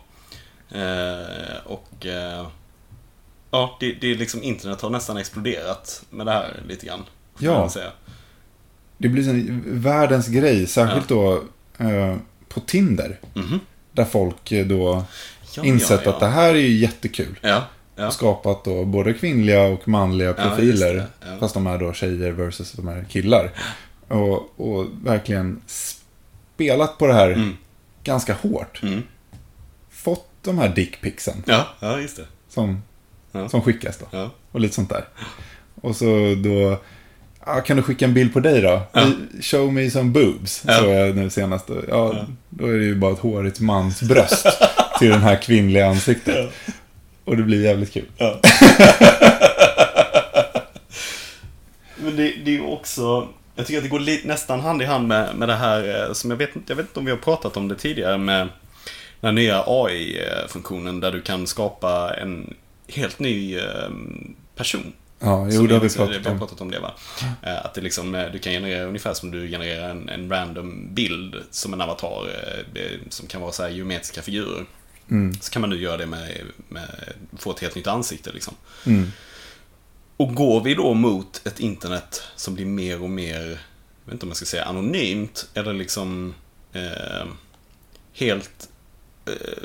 Eh, 0.71 1.57
och 1.65 2.05
eh, 2.05 2.47
ja, 3.51 3.77
det, 3.79 3.93
det 3.93 4.11
är 4.11 4.15
liksom 4.15 4.43
internet 4.43 4.81
har 4.81 4.89
nästan 4.89 5.17
exploderat 5.17 6.03
med 6.09 6.25
det 6.25 6.31
här 6.31 6.61
lite 6.67 6.85
grann. 6.85 7.03
Ja. 7.39 7.69
Det 8.97 9.09
blir 9.09 9.29
en 9.29 9.63
världens 9.81 10.27
grej, 10.27 10.67
särskilt 10.67 11.07
då 11.07 11.43
eh, 11.77 12.15
på 12.49 12.59
Tinder. 12.59 13.19
Mhm. 13.33 13.59
Där 13.91 14.05
folk 14.05 14.49
då 14.65 15.03
Ja, 15.55 15.63
insett 15.65 16.01
ja, 16.05 16.11
att 16.13 16.19
det 16.19 16.27
här 16.27 16.49
är 16.49 16.59
ju 16.59 16.75
jättekul. 16.77 17.39
Ja, 17.41 17.63
ja. 17.97 18.11
Skapat 18.11 18.63
då 18.63 18.85
både 18.85 19.13
kvinnliga 19.13 19.61
och 19.63 19.87
manliga 19.87 20.27
Ja, 20.27 20.33
profiler. 20.33 21.05
ja. 21.21 21.27
Fast 21.39 21.53
de 21.53 21.67
är 21.67 21.77
då 21.77 21.93
tjejer 21.93 22.31
versus 22.31 22.71
de 22.71 22.87
är 22.87 23.03
killar. 23.09 23.51
Och, 24.07 24.59
och 24.59 24.85
verkligen 25.03 25.61
spelat 25.67 26.97
på 26.97 27.07
det 27.07 27.13
här 27.13 27.29
Mm. 27.31 27.57
ganska 28.03 28.33
hårt. 28.33 28.83
Mm. 28.83 29.03
Fått 29.89 30.27
de 30.41 30.57
här 30.57 30.69
dickpicsen 30.69 31.43
Ja, 31.45 31.67
ja, 31.79 31.99
just 31.99 32.17
det. 32.17 32.25
som, 32.49 32.81
Ja. 33.31 33.49
som 33.49 33.61
skickas 33.61 33.97
då. 33.97 34.05
Ja. 34.11 34.29
Och 34.51 34.59
lite 34.59 34.75
sånt 34.75 34.89
där. 34.89 35.05
Och 35.81 35.95
så 35.95 36.35
då... 36.43 36.79
Ja, 37.45 37.61
kan 37.61 37.77
du 37.77 37.83
skicka 37.83 38.05
en 38.05 38.13
bild 38.13 38.33
på 38.33 38.39
dig 38.39 38.61
då? 38.61 38.81
Ja. 38.93 39.07
Show 39.41 39.73
me 39.73 39.89
some 39.91 40.09
boobs. 40.11 40.63
Ja. 40.67 40.73
Så 40.73 40.85
jag 40.85 41.15
nu 41.15 41.29
senast. 41.29 41.69
Ja, 41.89 42.25
Då 42.49 42.65
är 42.67 42.77
det 42.77 42.83
ju 42.85 42.95
bara 42.95 43.13
ett 43.13 43.19
hårigt 43.19 43.59
mans 43.59 44.01
bröst 44.01 44.45
till 44.99 45.09
den 45.09 45.21
här 45.21 45.41
kvinnliga 45.41 45.87
ansiktet. 45.89 46.53
Och 47.27 47.37
det 47.37 47.43
blir 47.43 47.63
jävligt 47.63 47.93
kul. 47.93 48.05
Ja. 48.17 48.39
Men 51.95 52.15
det, 52.15 52.33
det 52.45 52.51
är 52.51 52.55
ju 52.55 52.61
också... 52.65 53.27
Jag 53.55 53.65
tycker 53.67 53.77
att 53.77 53.83
det 53.83 53.89
går 53.89 53.99
lite, 53.99 54.27
nästan 54.27 54.59
hand 54.59 54.81
i 54.81 54.85
hand 54.85 55.07
med, 55.07 55.35
med 55.35 55.49
det 55.49 55.55
här 55.55 56.07
eh, 56.07 56.13
som 56.13 56.29
jag 56.29 56.37
vet, 56.37 56.49
jag 56.67 56.75
vet 56.75 56.85
inte 56.87 56.99
om 56.99 57.05
vi 57.05 57.11
har 57.11 57.17
pratat 57.17 57.57
om 57.57 57.67
det 57.67 57.75
tidigare 57.75 58.17
med 58.17 58.47
den 59.21 59.35
nya 59.35 59.63
AI-funktionen 59.67 60.99
där 60.99 61.11
du 61.11 61.21
kan 61.21 61.47
skapa 61.47 62.13
en 62.21 62.53
helt 62.87 63.19
ny 63.19 63.57
eh, 63.57 63.89
person. 64.55 64.93
Ja, 65.19 65.47
jo, 65.51 65.67
det 65.67 65.73
har 65.73 65.81
vi 65.81 65.87
vi, 65.87 65.93
vi 65.93 65.95
pratat 65.97 66.25
har 66.25 66.31
om. 66.31 66.39
pratat 66.39 66.61
om 66.61 66.71
det 66.71 66.79
va? 66.79 66.93
Eh, 67.43 67.65
Att 67.65 67.73
det 67.73 67.81
liksom, 67.81 68.15
eh, 68.15 68.25
du 68.31 68.39
kan 68.39 68.53
generera 68.53 68.85
ungefär 68.85 69.13
som 69.13 69.31
du 69.31 69.47
genererar 69.47 69.89
en, 69.89 70.09
en 70.09 70.29
random 70.29 70.93
bild 70.93 71.35
som 71.51 71.73
en 71.73 71.81
avatar 71.81 72.27
som 73.09 73.27
kan 73.27 73.41
vara 73.41 73.51
så 73.51 73.63
här 73.63 73.69
geometriska 73.69 74.21
figurer. 74.21 74.65
Mm. 75.11 75.33
Så 75.41 75.51
kan 75.51 75.61
man 75.61 75.69
nu 75.69 75.81
göra 75.81 75.97
det 75.97 76.05
med, 76.05 76.41
med 76.69 77.13
få 77.37 77.51
ett 77.51 77.59
helt 77.59 77.75
nytt 77.75 77.87
ansikte 77.87 78.31
liksom. 78.31 78.53
Mm. 78.85 79.11
Och 80.17 80.35
går 80.35 80.61
vi 80.63 80.73
då 80.73 80.93
mot 80.93 81.41
ett 81.47 81.59
internet 81.59 82.21
som 82.35 82.53
blir 82.55 82.65
mer 82.65 83.01
och 83.03 83.09
mer, 83.09 83.39
jag 83.41 84.05
vet 84.05 84.13
inte 84.13 84.25
om 84.25 84.29
jag 84.29 84.37
ska 84.37 84.45
säga 84.45 84.63
anonymt, 84.65 85.47
eller 85.53 85.73
liksom 85.73 86.33
eh, 86.73 87.27
helt 88.13 88.69
eh, 89.25 89.63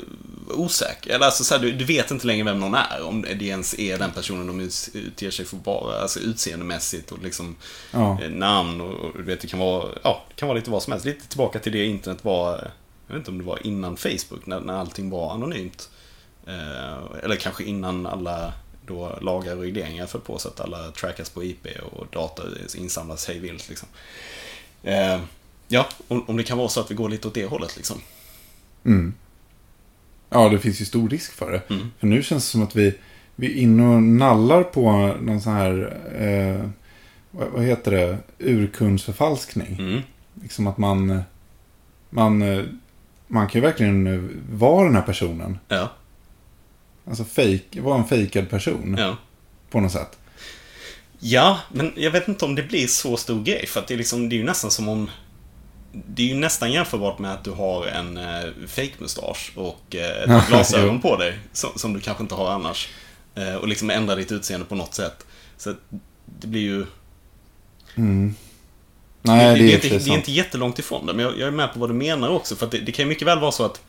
osäker. 0.49 1.09
Eller 1.15 1.25
alltså 1.25 1.43
så 1.43 1.53
här, 1.55 1.61
du, 1.61 1.71
du 1.71 1.85
vet 1.85 2.11
inte 2.11 2.27
längre 2.27 2.43
vem 2.43 2.59
någon 2.59 2.73
är. 2.75 3.01
Om 3.03 3.21
det 3.21 3.45
ens 3.45 3.79
är 3.79 3.97
den 3.97 4.11
personen 4.11 4.47
de 4.47 4.59
ut- 4.59 4.89
utger 4.93 5.31
sig 5.31 5.45
för 5.45 5.57
vara. 5.57 6.01
Alltså 6.01 6.19
utseendemässigt 6.19 7.11
och 7.11 7.23
liksom 7.23 7.55
Ja. 7.91 8.21
eh, 8.23 8.29
namn 8.29 8.81
och, 8.81 8.93
och 8.93 9.17
du 9.17 9.23
vet, 9.23 9.41
det 9.41 9.47
kan 9.47 9.59
vara, 9.59 9.89
ja, 10.03 10.25
det 10.29 10.35
kan 10.35 10.47
vara 10.47 10.57
lite 10.57 10.71
vad 10.71 10.83
som 10.83 10.91
helst. 10.93 11.05
Lite 11.05 11.27
tillbaka 11.27 11.59
till 11.59 11.71
det 11.71 11.85
internet 11.85 12.25
var, 12.25 12.71
jag 13.07 13.13
vet 13.13 13.21
inte 13.21 13.31
om 13.31 13.37
det 13.37 13.43
var 13.43 13.67
innan 13.67 13.97
Facebook, 13.97 14.45
när, 14.45 14.59
när 14.59 14.73
allting 14.73 15.09
var 15.09 15.33
anonymt. 15.33 15.89
Eh, 16.47 17.23
eller 17.23 17.35
kanske 17.35 17.63
innan 17.63 18.05
alla 18.05 18.53
då 18.85 19.17
lagar 19.21 19.55
och 19.55 19.61
regleringar 19.61 20.05
föll 20.05 20.21
på 20.21 20.39
så 20.39 20.47
att 20.47 20.59
alla 20.59 20.91
trackas 20.91 21.29
på 21.29 21.43
IP 21.43 21.67
och 21.91 22.07
data 22.11 22.43
insamlas 22.75 23.27
hej 23.27 23.39
vilt 23.39 23.69
liksom. 23.69 23.87
Eh, 24.83 25.19
ja, 25.67 25.87
om, 26.07 26.23
om 26.27 26.37
det 26.37 26.43
kan 26.43 26.57
vara 26.57 26.69
så 26.69 26.79
att 26.79 26.91
vi 26.91 26.95
går 26.95 27.09
lite 27.09 27.27
åt 27.27 27.33
det 27.33 27.45
hållet 27.45 27.77
liksom. 27.77 28.01
Mm. 28.85 29.13
Ja, 30.29 30.49
det 30.49 30.59
finns 30.59 30.81
ju 30.81 30.85
stor 30.85 31.09
risk 31.09 31.33
för 31.33 31.51
det. 31.51 31.61
Mm. 31.69 31.91
För 31.99 32.07
nu 32.07 32.23
känns 32.23 32.45
det 32.45 32.51
som 32.51 32.63
att 32.63 32.75
vi, 32.75 32.95
vi 33.35 33.47
är 33.47 33.61
inne 33.61 33.95
och 33.95 34.03
nallar 34.03 34.63
på 34.63 34.91
någon 35.21 35.41
sån 35.41 35.53
här, 35.53 35.97
eh, 36.15 36.69
vad, 37.31 37.47
vad 37.47 37.63
heter 37.63 37.91
det, 37.91 38.17
urkundsförfalskning. 38.39 39.75
Mm. 39.79 40.01
Liksom 40.41 40.67
att 40.67 40.77
man, 40.77 41.21
man, 42.09 42.41
eh, 42.41 42.63
man 43.33 43.47
kan 43.47 43.61
ju 43.61 43.67
verkligen 43.67 44.29
vara 44.51 44.85
den 44.85 44.95
här 44.95 45.01
personen. 45.01 45.59
Ja, 45.67 45.89
Alltså 47.07 47.23
fake, 47.23 47.81
vara 47.81 47.97
en 47.97 48.07
fejkad 48.07 48.49
person 48.49 48.95
ja. 48.99 49.17
på 49.69 49.79
något 49.79 49.91
sätt. 49.91 50.17
Ja, 51.19 51.59
men 51.71 51.93
jag 51.95 52.11
vet 52.11 52.27
inte 52.27 52.45
om 52.45 52.55
det 52.55 52.63
blir 52.63 52.87
så 52.87 53.17
stor 53.17 53.43
grej. 53.43 53.67
För 53.67 53.79
att 53.79 53.87
det 53.87 53.93
är, 53.93 53.97
liksom, 53.97 54.29
det 54.29 54.35
är 54.35 54.37
ju 54.37 54.43
nästan 54.43 54.71
som 54.71 54.89
om... 54.89 55.09
Det 55.91 56.23
är 56.23 56.27
ju 56.27 56.35
nästan 56.35 56.71
jämförbart 56.71 57.19
med 57.19 57.33
att 57.33 57.43
du 57.43 57.51
har 57.51 57.85
en 57.87 58.17
eh, 58.17 58.49
fake-mustasch 58.67 59.51
och 59.55 59.95
eh, 59.95 60.35
ett 60.35 60.47
glasögon 60.49 61.01
på 61.01 61.17
dig. 61.17 61.39
Som, 61.53 61.69
som 61.75 61.93
du 61.93 61.99
kanske 61.99 62.23
inte 62.23 62.35
har 62.35 62.51
annars. 62.51 62.89
Eh, 63.35 63.55
och 63.55 63.67
liksom 63.67 63.89
ändra 63.89 64.15
ditt 64.15 64.31
utseende 64.31 64.65
på 64.65 64.75
något 64.75 64.93
sätt. 64.93 65.25
Så 65.57 65.69
att 65.69 65.77
det 66.25 66.47
blir 66.47 66.61
ju... 66.61 66.85
Mm. 67.95 68.35
Nej, 69.25 69.55
det, 69.59 69.65
det, 69.65 69.67
är 69.67 69.69
är 69.69 69.73
inte, 69.93 69.97
det 70.05 70.11
är 70.11 70.15
inte 70.15 70.31
jättelångt 70.31 70.79
ifrån 70.79 71.05
det, 71.05 71.13
men 71.13 71.25
jag, 71.25 71.39
jag 71.39 71.47
är 71.47 71.51
med 71.51 71.73
på 71.73 71.79
vad 71.79 71.89
du 71.89 71.93
menar 71.93 72.29
också. 72.29 72.55
För 72.55 72.67
det, 72.67 72.77
det 72.77 72.91
kan 72.91 73.05
ju 73.05 73.09
mycket 73.09 73.27
väl 73.27 73.39
vara 73.39 73.51
så 73.51 73.65
att, 73.65 73.81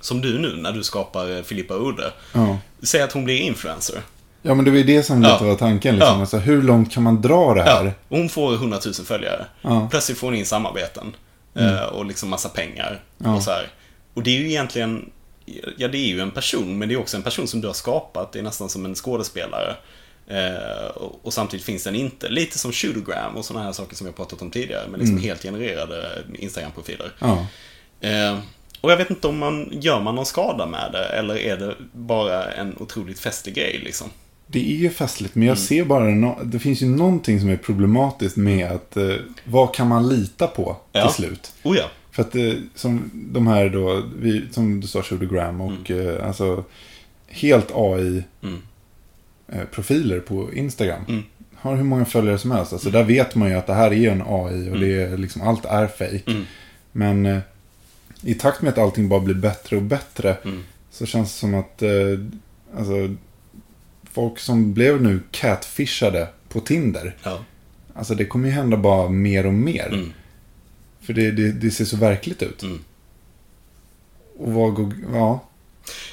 som 0.00 0.20
du 0.20 0.38
nu 0.38 0.56
när 0.56 0.72
du 0.72 0.82
skapar 0.82 1.36
eh, 1.36 1.42
Filippa 1.42 1.74
Udde. 1.74 2.12
Ja. 2.32 2.58
Säg 2.82 3.02
att 3.02 3.12
hon 3.12 3.24
blir 3.24 3.36
influencer. 3.40 4.00
ja, 4.42 4.54
men 4.54 4.64
det 4.64 4.70
var 4.70 4.78
ju 4.78 4.84
det 4.84 5.02
som 5.02 5.22
lite 5.22 5.36
Ja. 5.40 5.46
var 5.46 5.54
tanken. 5.54 5.94
Liksom. 5.94 6.14
Ja. 6.14 6.20
Alltså, 6.20 6.36
hur 6.38 6.62
långt 6.62 6.92
kan 6.92 7.02
man 7.02 7.20
dra 7.22 7.54
det 7.54 7.62
här? 7.62 7.84
Ja, 7.84 7.92
hon 8.08 8.28
får 8.28 8.54
100 8.54 8.78
000 8.84 8.94
följare. 8.94 9.46
Ja. 9.62 9.88
Plötsligt 9.90 10.18
får 10.18 10.26
hon 10.26 10.36
in 10.36 10.46
samarbeten. 10.46 11.16
eh, 11.54 11.82
Och 11.84 12.04
liksom 12.06 12.28
massa 12.30 12.48
pengar. 12.48 13.00
Och 13.18 13.42
så 13.42 13.50
här. 13.50 13.68
Och 14.14 14.22
det 14.22 14.30
är 14.36 14.40
ju 14.40 14.48
egentligen, 14.48 15.10
ja 15.76 15.88
det 15.88 15.98
är 15.98 16.06
ju 16.06 16.20
en 16.20 16.30
person, 16.30 16.78
men 16.78 16.88
det 16.88 16.94
är 16.94 16.98
också 17.00 17.16
en 17.16 17.22
person 17.22 17.46
som 17.48 17.60
du 17.60 17.66
har 17.66 17.74
skapat. 17.74 18.32
Det 18.32 18.38
är 18.38 18.42
nästan 18.42 18.68
som 18.68 18.84
en 18.84 18.94
skådespelare. 18.94 19.76
Eh, 20.30 20.86
och, 20.96 21.20
och 21.26 21.32
samtidigt 21.32 21.66
finns 21.66 21.84
den 21.84 21.94
inte. 21.94 22.28
Lite 22.28 22.58
som 22.58 22.72
Shootogram 22.72 23.36
och 23.36 23.44
sådana 23.44 23.64
här 23.66 23.72
saker 23.72 23.96
som 23.96 24.06
har 24.06 24.12
pratat 24.14 24.42
om 24.42 24.50
tidigare. 24.50 24.82
Men 24.90 25.00
liksom 25.00 25.18
helt 25.18 25.42
genererade 25.42 26.24
Instagram-profiler. 26.38 27.12
Ja. 27.18 27.46
Eh, 28.00 28.38
och 28.80 28.92
jag 28.92 28.96
vet 28.96 29.10
inte 29.10 29.28
om 29.28 29.38
man, 29.38 29.68
gör 29.72 30.00
man 30.00 30.14
någon 30.14 30.26
skada 30.26 30.66
med 30.66 30.92
det? 30.92 31.04
Eller 31.04 31.36
är 31.38 31.56
det 31.56 31.74
bara 31.92 32.52
en 32.52 32.76
otroligt 32.78 33.18
festlig 33.20 33.54
grej 33.54 33.80
liksom? 33.84 34.10
Det 34.46 34.58
är 34.72 34.76
ju 34.76 34.90
festligt, 34.90 35.34
men 35.34 35.46
jag 35.48 35.56
Mm. 35.56 35.66
ser 35.66 35.84
bara, 35.84 36.04
no 36.04 36.38
det 36.44 36.58
finns 36.58 36.82
ju 36.82 36.86
någonting 36.86 37.40
som 37.40 37.48
är 37.48 37.56
problematiskt 37.56 38.36
med 38.36 38.70
att, 38.72 38.96
eh, 38.96 39.14
vad 39.44 39.74
kan 39.74 39.88
man 39.88 40.08
lita 40.08 40.46
på 40.46 40.76
Ja. 40.92 41.06
till 41.06 41.14
slut? 41.24 41.52
Oh 41.62 41.76
ja. 41.76 41.84
För 42.10 42.22
att 42.22 42.34
eh, 42.34 42.52
som 42.74 43.10
de 43.14 43.46
här 43.46 43.68
då, 43.68 44.02
vi, 44.18 44.42
som 44.50 44.80
du 44.80 44.86
sa, 44.86 45.02
Shootogram 45.02 45.60
och 45.60 45.90
eh, 45.90 46.26
alltså 46.26 46.64
helt 47.28 47.70
AI-profiler 47.74 48.24
Mm. 48.42 48.62
På 50.26 50.52
Instagram. 50.54 51.04
Mm. 51.08 51.22
Har 51.54 51.76
hur 51.76 51.84
många 51.84 52.04
följare 52.04 52.38
som 52.38 52.50
helst. 52.50 52.72
Alltså 52.72 52.90
där 52.90 53.04
vet 53.04 53.34
man 53.34 53.48
ju 53.48 53.54
att 53.54 53.66
det 53.66 53.74
här 53.74 53.92
är 53.92 54.10
en 54.10 54.22
AI 54.26 54.70
och 54.70 54.80
det 54.80 55.02
är 55.02 55.16
liksom, 55.16 55.42
allt 55.42 55.64
är 55.64 55.86
fake. 55.86 56.22
Mm. 56.26 56.44
Men 56.92 57.26
eh, 57.26 57.38
i 58.22 58.34
takt 58.34 58.62
med 58.62 58.72
att 58.72 58.78
allting 58.78 59.08
bara 59.08 59.20
blir 59.20 59.34
bättre 59.34 59.76
och 59.76 59.82
bättre 59.82 60.36
Mm. 60.44 60.62
så 60.90 61.06
känns 61.06 61.32
det 61.32 61.38
som 61.38 61.54
att 61.54 61.82
eh, 61.82 61.90
alltså, 62.76 63.14
folk 64.12 64.38
som 64.38 64.72
blev 64.74 65.02
nu 65.02 65.20
catfishade 65.30 66.28
på 66.48 66.60
Tinder. 66.60 67.16
Ja. 67.22 67.38
Alltså 67.94 68.14
det 68.14 68.24
kommer 68.24 68.48
ju 68.48 68.54
hända 68.54 68.76
bara 68.76 69.08
mer 69.08 69.46
och 69.46 69.54
mer. 69.54 69.88
Mm. 69.92 70.12
För 71.00 71.12
det, 71.12 71.30
det, 71.30 71.52
det 71.52 71.70
ser 71.70 71.84
så 71.84 71.96
verkligt 71.96 72.42
ut. 72.42 72.62
Mm. 72.62 72.78
Och 74.38 74.52
vad 74.52 74.74
går... 74.74 74.92
Ja. 75.12 75.40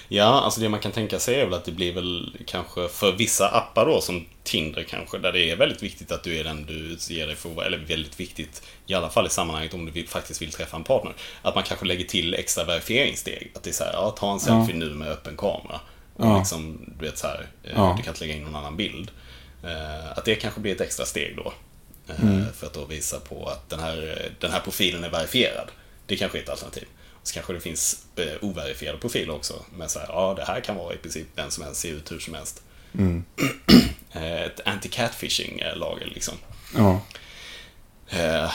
Ja, 0.07 0.24
alltså 0.41 0.61
det 0.61 0.70
man 0.70 0.80
kan 0.80 0.91
tänka 0.91 1.20
sig 1.20 1.36
är 1.36 1.45
väl 1.45 1.53
att 1.53 1.65
det 1.65 1.72
blir 1.72 1.93
väl 1.93 2.38
kanske 2.45 2.88
för 2.88 3.11
vissa 3.11 3.47
appar 3.49 3.86
då, 3.86 4.01
som 4.01 4.26
Tinder 4.43 4.84
kanske, 4.84 5.18
där 5.18 5.32
det 5.32 5.51
är 5.51 5.55
väldigt 5.55 5.84
viktigt 5.84 6.11
att 6.11 6.24
du 6.24 6.38
är 6.39 6.43
den 6.43 6.65
du 6.65 6.97
ger 7.13 7.28
dig 7.28 7.36
för 7.36 7.63
eller 7.63 7.78
väldigt 7.78 8.20
viktigt, 8.20 8.61
i 8.88 8.93
alla 8.93 9.09
fall 9.09 9.26
i 9.28 9.30
sammanhanget 9.30 9.74
om 9.74 9.86
du 9.86 9.91
vill, 9.91 10.07
faktiskt 10.07 10.41
vill 10.41 10.51
träffa 10.51 10.78
en 10.78 10.84
partner, 10.84 11.13
att 11.41 11.55
man 11.55 11.63
kanske 11.63 11.86
lägger 11.86 12.05
till 12.05 12.34
extra 12.34 12.63
verifieringssteg. 12.63 13.51
Att 13.55 13.63
det 13.63 13.70
är 13.70 13.74
så 13.74 13.84
här, 13.84 13.93
ja, 13.93 14.09
ta 14.20 14.34
en 14.34 14.39
selfie 14.39 14.76
nu 14.76 14.89
med 14.89 15.07
öppen 15.07 15.38
kamera. 15.38 15.80
Och 16.13 16.26
Ja. 16.26 16.38
liksom, 16.38 16.93
du 16.99 17.05
vet 17.05 17.18
så 17.18 17.28
här, 17.28 17.47
eh, 17.63 17.72
Ja. 17.76 17.93
du 17.97 18.03
kan 18.03 18.11
inte 18.13 18.26
lägga 18.26 18.36
in 18.38 18.43
någon 18.43 18.55
annan 18.55 18.78
bild. 18.78 19.11
Eh, 19.63 20.11
Att 20.18 20.26
det 20.26 20.36
kanske 20.36 20.59
blir 20.59 20.76
ett 20.76 20.82
extra 20.82 21.05
steg 21.05 21.36
då. 21.38 21.53
eh, 22.09 22.24
Mm. 22.24 22.45
För 22.53 22.68
att 22.68 22.74
då 22.74 22.86
visa 22.86 23.20
på 23.20 23.47
att 23.47 23.70
den 23.70 23.80
här, 23.80 24.28
den 24.39 24.51
här 24.51 24.59
profilen 24.59 25.03
är 25.03 25.09
verifierad. 25.09 25.68
Det 26.05 26.15
kanske 26.18 26.38
är 26.38 26.41
ett 26.41 26.49
alternativ. 26.49 26.86
Så 27.28 27.34
kanske 27.34 27.53
det 27.53 27.59
finns 27.59 28.05
eh, 28.15 28.43
overifierade 28.49 28.97
profiler 28.97 29.34
också. 29.34 29.65
Med 29.78 29.91
så 29.91 29.99
här, 29.99 30.07
ja 30.07 30.34
det 30.34 30.45
här 30.45 30.61
kan 30.61 30.75
vara 30.75 30.93
i 30.93 30.97
princip 30.97 31.28
vem 31.36 31.51
som 31.51 31.63
helst, 31.63 31.82
se 31.82 31.89
ut 31.89 32.11
hur 32.11 32.19
som 32.19 32.34
helst. 32.34 32.63
Mm. 32.93 33.25
Eh, 34.11 34.41
ett 34.41 34.59
anti-catfishing-lager 34.65 36.05
liksom. 36.05 36.34
Ja. 36.75 37.01
Eh, 38.09 38.51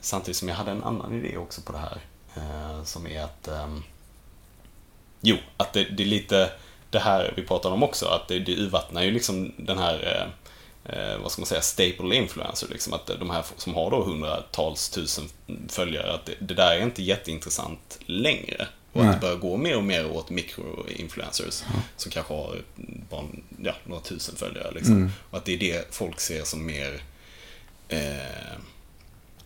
samtidigt 0.00 0.36
som 0.36 0.48
jag 0.48 0.56
hade 0.56 0.70
en 0.70 0.84
annan 0.84 1.12
idé 1.12 1.36
också 1.36 1.60
på 1.60 1.72
det 1.72 1.78
här. 1.78 2.00
Eh, 2.36 2.84
som 2.84 3.06
är 3.06 3.22
att... 3.22 3.48
ehm, 3.48 3.82
jo, 5.20 5.36
att 5.56 5.72
det, 5.72 5.84
det 5.84 6.02
är 6.02 6.06
lite 6.06 6.50
det 6.90 6.98
här 6.98 7.32
vi 7.36 7.42
pratade 7.42 7.74
om 7.74 7.82
också. 7.82 8.06
Att 8.06 8.28
det, 8.28 8.38
det 8.38 8.56
urvattnar 8.56 9.02
ju 9.02 9.10
liksom 9.10 9.52
den 9.56 9.78
här... 9.78 10.28
Eh, 10.84 11.18
vad 11.22 11.32
ska 11.32 11.40
man 11.42 11.46
säga? 11.46 11.60
Staple 11.62 12.14
influencer. 12.16 12.68
Liksom, 12.68 12.92
att 12.92 13.06
de 13.06 13.30
här 13.30 13.44
som 13.56 13.74
har 13.74 13.90
då 13.90 14.04
hundratals 14.04 14.88
tusen 14.88 15.24
följare. 15.68 16.12
Att 16.12 16.26
det, 16.26 16.34
det 16.40 16.54
där 16.54 16.76
är 16.76 16.82
inte 16.82 17.02
jätteintressant 17.02 17.98
längre. 18.06 18.68
Och 18.92 19.00
att 19.00 19.06
Nej. 19.06 19.14
det 19.14 19.20
börjar 19.20 19.36
gå 19.36 19.56
mer 19.56 19.76
och 19.76 19.84
mer 19.84 20.06
åt 20.10 20.30
mikroinfluencers. 20.30 21.62
Som 21.96 22.10
kanske 22.12 22.34
har 22.34 22.62
bara, 23.10 23.24
ja, 23.62 23.74
några 23.84 24.02
tusen 24.02 24.36
följare. 24.36 24.70
Liksom. 24.74 24.96
Mm. 24.96 25.10
Och 25.30 25.38
att 25.38 25.44
det 25.44 25.52
är 25.54 25.58
det 25.58 25.94
folk 25.94 26.20
ser 26.20 26.44
som 26.44 26.66
mer 26.66 27.02
eh, 27.88 28.58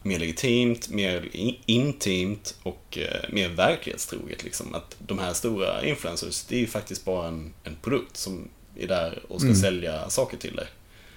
mer 0.02 0.18
legitimt, 0.18 0.88
mer 0.88 1.28
in- 1.32 1.56
intimt 1.66 2.54
och 2.62 2.98
eh, 2.98 3.28
mer 3.30 3.48
verklighetstroget. 3.48 4.44
Liksom. 4.44 4.74
Att 4.74 4.96
de 4.98 5.18
här 5.18 5.32
stora 5.32 5.84
influencers, 5.84 6.44
det 6.44 6.54
är 6.56 6.60
ju 6.60 6.66
faktiskt 6.66 7.04
bara 7.04 7.28
en, 7.28 7.52
en 7.64 7.76
produkt 7.82 8.16
som 8.16 8.48
är 8.76 8.86
där 8.88 9.22
och 9.28 9.40
ska 9.40 9.48
Mm. 9.48 9.60
sälja 9.60 10.10
saker 10.10 10.36
till 10.36 10.56
dig. 10.56 10.66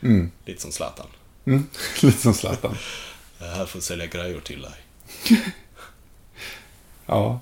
Mm. 0.04 0.32
Lite 0.46 0.62
som 0.62 0.72
Zlatan. 0.72 1.08
Mm. 1.46 1.64
Lite 2.02 2.18
som 2.18 2.34
Zlatan. 2.34 2.78
Jag 3.40 3.48
är 3.50 3.54
här 3.54 3.64
att 3.64 3.84
sälja 3.84 4.06
grejer 4.06 4.40
till 4.40 4.62
dig. 4.62 4.72
Ja. 7.06 7.40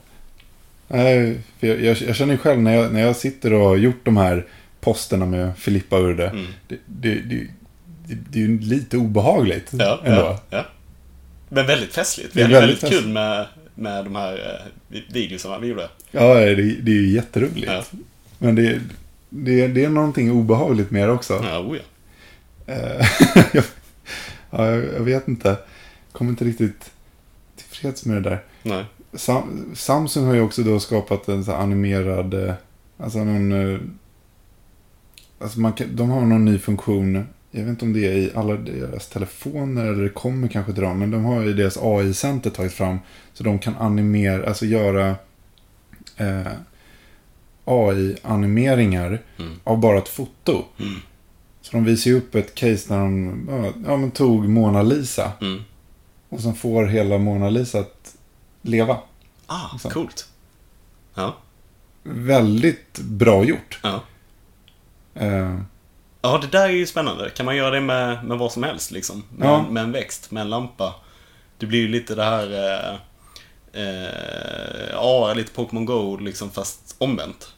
Nej, 0.88 1.42
jag, 1.60 1.82
jag, 1.82 1.98
jag 1.98 2.16
känner 2.16 2.34
ju 2.34 2.38
själv 2.38 2.62
när 2.62 2.76
jag, 2.76 2.94
när 2.94 3.02
jag 3.02 3.16
sitter 3.16 3.54
och 3.54 3.68
har 3.68 3.78
gjort 3.78 4.06
de 4.06 4.18
här 4.18 4.46
posterna 4.80 5.26
med 5.26 5.58
Filippa 5.58 5.98
Urde. 6.00 6.28
Mm. 6.28 6.46
Det, 6.68 6.78
det, 6.86 7.14
det, 7.16 7.48
det, 8.08 8.40
är 8.40 8.44
ju 8.44 8.60
lite 8.60 8.98
obehagligt 8.98 9.70
Ja, 9.72 10.02
ändå. 10.04 10.22
ja, 10.22 10.42
ja. 10.50 10.66
Men 11.50 11.68
väldigt 11.68 11.94
festligt. 11.94 12.34
Det 12.34 12.40
Vi 12.40 12.42
är 12.42 12.46
hade 12.46 12.60
väldigt 12.60 12.84
väldigt 12.84 13.00
kul 13.00 13.10
med, 13.14 13.46
med 13.76 14.04
de 14.06 14.16
här 14.16 14.62
eh, 14.92 14.98
videosarna 15.14 15.60
vi 15.60 15.68
gjorde. 15.68 15.90
Ja, 16.12 16.34
det, 16.34 16.56
det 16.56 16.92
är 16.92 16.96
ju 16.96 17.10
jätteroligt. 17.10 17.68
Ja. 17.68 17.84
Men 18.38 18.56
det, 18.56 18.82
det, 19.30 19.68
det 19.68 19.84
är 19.84 19.90
någonting 19.90 20.32
obehagligt 20.32 20.92
med 20.92 21.08
det 21.08 21.12
också. 21.12 21.44
Ja, 21.44 21.60
oh 21.60 21.78
ja. 21.78 21.84
Eh, 22.68 23.06
jag, 23.54 23.64
ja, 24.50 24.66
jag, 24.72 25.04
vet 25.04 25.28
inte. 25.28 25.58
Kommer 26.12 26.32
inte 26.32 26.46
riktigt 26.46 26.92
tillfreds 27.56 28.06
med 28.06 28.24
det 28.24 28.30
där. 28.30 28.44
Nej. 28.64 28.86
Sam, 29.14 29.66
Samsung 29.76 30.26
har 30.26 30.34
ju 30.34 30.42
också 30.42 30.64
då 30.64 30.80
skapat 30.80 31.28
en 31.28 31.46
så 31.46 31.52
animerad, 31.52 32.34
eh, 32.34 32.54
alltså 32.98 33.24
någon, 33.24 33.52
eh, 33.74 33.80
alltså 35.40 35.60
man 35.60 35.74
kan, 35.74 35.96
de 35.96 36.10
har 36.10 36.22
någon 36.22 36.46
ny 36.46 36.60
funktion, 36.60 37.28
jag 37.52 37.62
vet 37.62 37.70
inte 37.70 37.86
om 37.86 37.94
det 37.94 38.08
är 38.08 38.14
i 38.14 38.32
alla 38.36 38.54
deras 38.54 39.08
telefoner 39.08 39.86
eller 39.86 40.04
det 40.04 40.10
kommer 40.10 40.48
kanske 40.48 40.74
till 40.74 40.84
dem, 40.84 41.00
men 41.00 41.12
de 41.12 41.26
har 41.26 41.44
i 41.44 41.54
deras 41.54 41.78
AI-center 41.82 42.50
tagit 42.50 42.74
fram 42.74 42.98
så 43.34 43.44
de 43.44 43.60
kan 43.60 43.76
animera, 43.78 44.48
alltså 44.48 44.66
göra 44.66 45.16
eh, 46.18 46.52
AI-animeringar 47.66 49.22
Mm. 49.40 49.52
av 49.64 49.80
bara 49.80 49.98
ett 49.98 50.08
foto. 50.10 50.66
Mm. 50.80 51.00
Så 51.68 51.74
de 51.78 51.84
visar 51.86 52.12
ju 52.12 52.18
upp 52.18 52.36
ett 52.36 52.56
case 52.56 52.94
när 52.94 52.98
de 53.00 53.74
ja, 53.88 53.98
men 53.98 54.12
tog 54.12 54.50
Mona 54.50 54.82
Lisa 54.82 55.32
Mm. 55.42 55.64
och 56.30 56.40
sen 56.40 56.56
får 56.56 56.86
hela 56.86 57.18
Mona 57.18 57.50
Lisa 57.50 57.80
att 57.80 58.16
leva. 58.62 58.98
Ah, 59.46 59.76
Exakt. 59.76 59.94
coolt. 59.94 60.28
Ja. 61.14 61.36
väldigt 62.04 63.00
bra 63.00 63.44
gjort. 63.44 63.80
Ja. 63.84 64.02
Eh, 65.16 65.60
Ja, 66.22 66.38
det 66.42 66.48
där 66.48 66.66
är 66.70 66.74
ju 66.74 66.86
spännande. 66.88 67.30
Kan 67.30 67.46
man 67.46 67.56
göra 67.56 67.72
det 67.72 67.82
med, 67.82 68.26
med 68.26 68.38
vad 68.38 68.52
som 68.52 68.64
helst 68.64 68.92
liksom? 68.92 69.24
Med, 69.38 69.48
Ja. 69.50 69.66
med 69.70 69.84
en 69.84 69.92
växt, 69.92 70.32
med 70.32 70.42
en 70.42 70.50
lampa. 70.50 70.96
Det 71.58 71.66
blir 71.66 71.80
ju 71.80 71.88
lite 71.88 72.16
det 72.16 72.24
här... 72.24 72.52
Eh, 72.54 72.96
eh, 73.84 74.90
ja, 74.92 75.34
lite 75.34 75.52
Pokémon 75.52 75.86
Go 75.86 76.18
liksom, 76.18 76.50
fast 76.52 76.96
omvänt. 76.98 77.54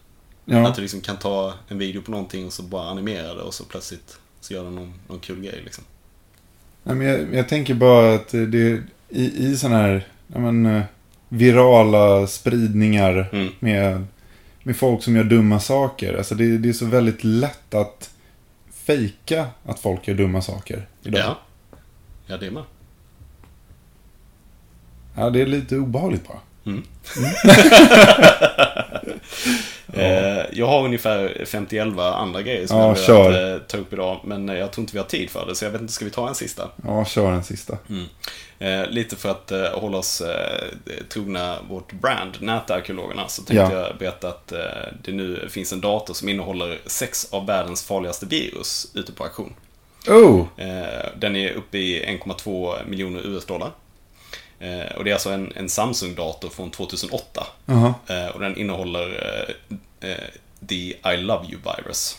Ja. 0.50 0.68
Att 0.68 0.76
du 0.76 0.82
liksom 0.82 1.02
kan 1.02 1.18
ta 1.18 1.54
en 1.68 1.78
video 1.78 2.02
på 2.02 2.12
någonting 2.12 2.46
och 2.46 2.54
så 2.54 2.64
bara 2.64 2.90
animera 2.90 3.34
det 3.34 3.42
och 3.42 3.54
så 3.54 3.64
plötsligt 3.64 4.18
så 4.42 4.54
gör 4.54 4.64
den 4.64 4.76
någon, 4.76 4.94
någon 5.08 5.20
kul 5.20 5.42
grej 5.42 5.62
liksom. 5.64 5.84
Nej, 6.84 6.96
men 6.96 7.08
jag, 7.08 7.36
jag 7.36 7.50
tänker 7.50 7.74
bara 7.74 8.14
att 8.14 8.28
det 8.30 8.84
i, 9.10 9.46
i 9.48 9.58
sådana 9.58 9.78
här 9.78 10.08
ja, 10.34 10.40
men, 10.40 10.66
eh, 10.66 10.84
virala 11.30 12.28
spridningar 12.28 13.30
Mm. 13.34 13.50
med, 13.60 14.06
med 14.64 14.78
folk 14.78 15.04
som 15.04 15.16
gör 15.16 15.24
dumma 15.24 15.60
saker. 15.60 16.18
Alltså 16.18 16.36
det, 16.36 16.58
det 16.58 16.70
är 16.70 16.74
så 16.74 16.86
väldigt 16.86 17.24
lätt 17.24 17.74
att 17.74 18.10
fejka 18.74 19.48
att 19.66 19.80
folk 19.80 20.08
gör 20.08 20.16
dumma 20.16 20.42
saker 20.42 20.88
idag. 21.04 21.22
Ja. 21.22 21.40
Ja, 22.26 22.38
det 22.38 22.52
med. 22.52 22.64
Ja, 25.16 25.30
det 25.30 25.42
är 25.42 25.46
lite 25.46 25.78
obehagligt 25.78 26.28
bara. 26.28 26.40
Mm. 26.66 26.84
Eh, 29.94 30.46
jag 30.54 30.68
har 30.68 30.84
ungefär 30.86 31.46
51 31.46 32.00
andra 32.00 32.42
grejer 32.42 32.68
som 32.68 32.78
Ja, 32.78 32.88
jag 32.88 32.94
vill 32.96 33.04
kör. 33.04 33.56
att, 33.56 33.62
eh, 33.62 33.68
ta 33.68 33.78
upp 33.78 33.94
idag. 33.94 34.20
Men 34.24 34.50
eh, 34.50 34.56
jag 34.58 34.72
tror 34.72 34.82
inte 34.84 34.94
vi 34.94 35.00
har 35.00 35.06
tid 35.06 35.30
för 35.30 35.46
det, 35.46 35.56
så 35.56 35.66
jag 35.66 35.72
vet 35.72 35.82
inte, 35.82 35.94
ska 35.94 36.06
vi 36.06 36.12
ta 36.12 36.28
en 36.28 36.36
sista? 36.36 36.70
Ja, 36.86 37.06
kör 37.06 37.32
den 37.32 37.44
sista. 37.44 37.78
Eh, 38.60 38.86
lite 38.90 39.16
för 39.16 39.30
att 39.32 39.52
eh, 39.52 39.66
hålla 39.74 39.98
oss 39.98 40.22
eh, 40.22 40.66
trogna 41.10 41.58
vårt 41.70 41.92
brand, 41.94 42.38
Nätarkeologerna, 42.40 43.28
så 43.28 43.42
tänkte 43.44 43.76
Ja. 43.76 43.88
jag 43.88 43.98
berätta 43.98 44.28
att 44.28 44.54
det 45.04 45.12
nu 45.12 45.48
finns 45.50 45.74
en 45.74 45.82
dator 45.82 46.14
som 46.14 46.30
innehåller 46.30 46.78
sex 46.86 47.28
av 47.34 47.46
världens 47.46 47.84
farligaste 47.84 48.26
virus 48.26 48.92
ute 48.96 49.12
på 49.12 49.24
auktion. 49.24 49.54
Oh! 50.08 50.46
Den 51.18 51.36
är 51.36 51.52
uppe 51.54 51.78
i 51.78 52.06
1,2 52.24 52.76
miljoner 52.88 53.28
US-dollar. 53.28 53.72
Och 54.98 55.04
det 55.04 55.10
är 55.10 55.14
alltså 55.14 55.30
en, 55.30 55.54
en 55.56 55.70
Samsung-dator 55.70 56.50
från 56.50 56.72
2008. 56.72 57.48
Jaha. 57.66 57.94
Eh, 58.08 58.28
och 58.28 58.40
den 58.40 58.58
innehåller 58.58 59.06
eh, 59.08 59.50
eh, 59.50 59.56
Eh, 60.02 60.30
the 60.68 60.96
I 61.14 61.18
Love 61.18 61.46
You 61.46 61.60
Virus. 61.62 62.18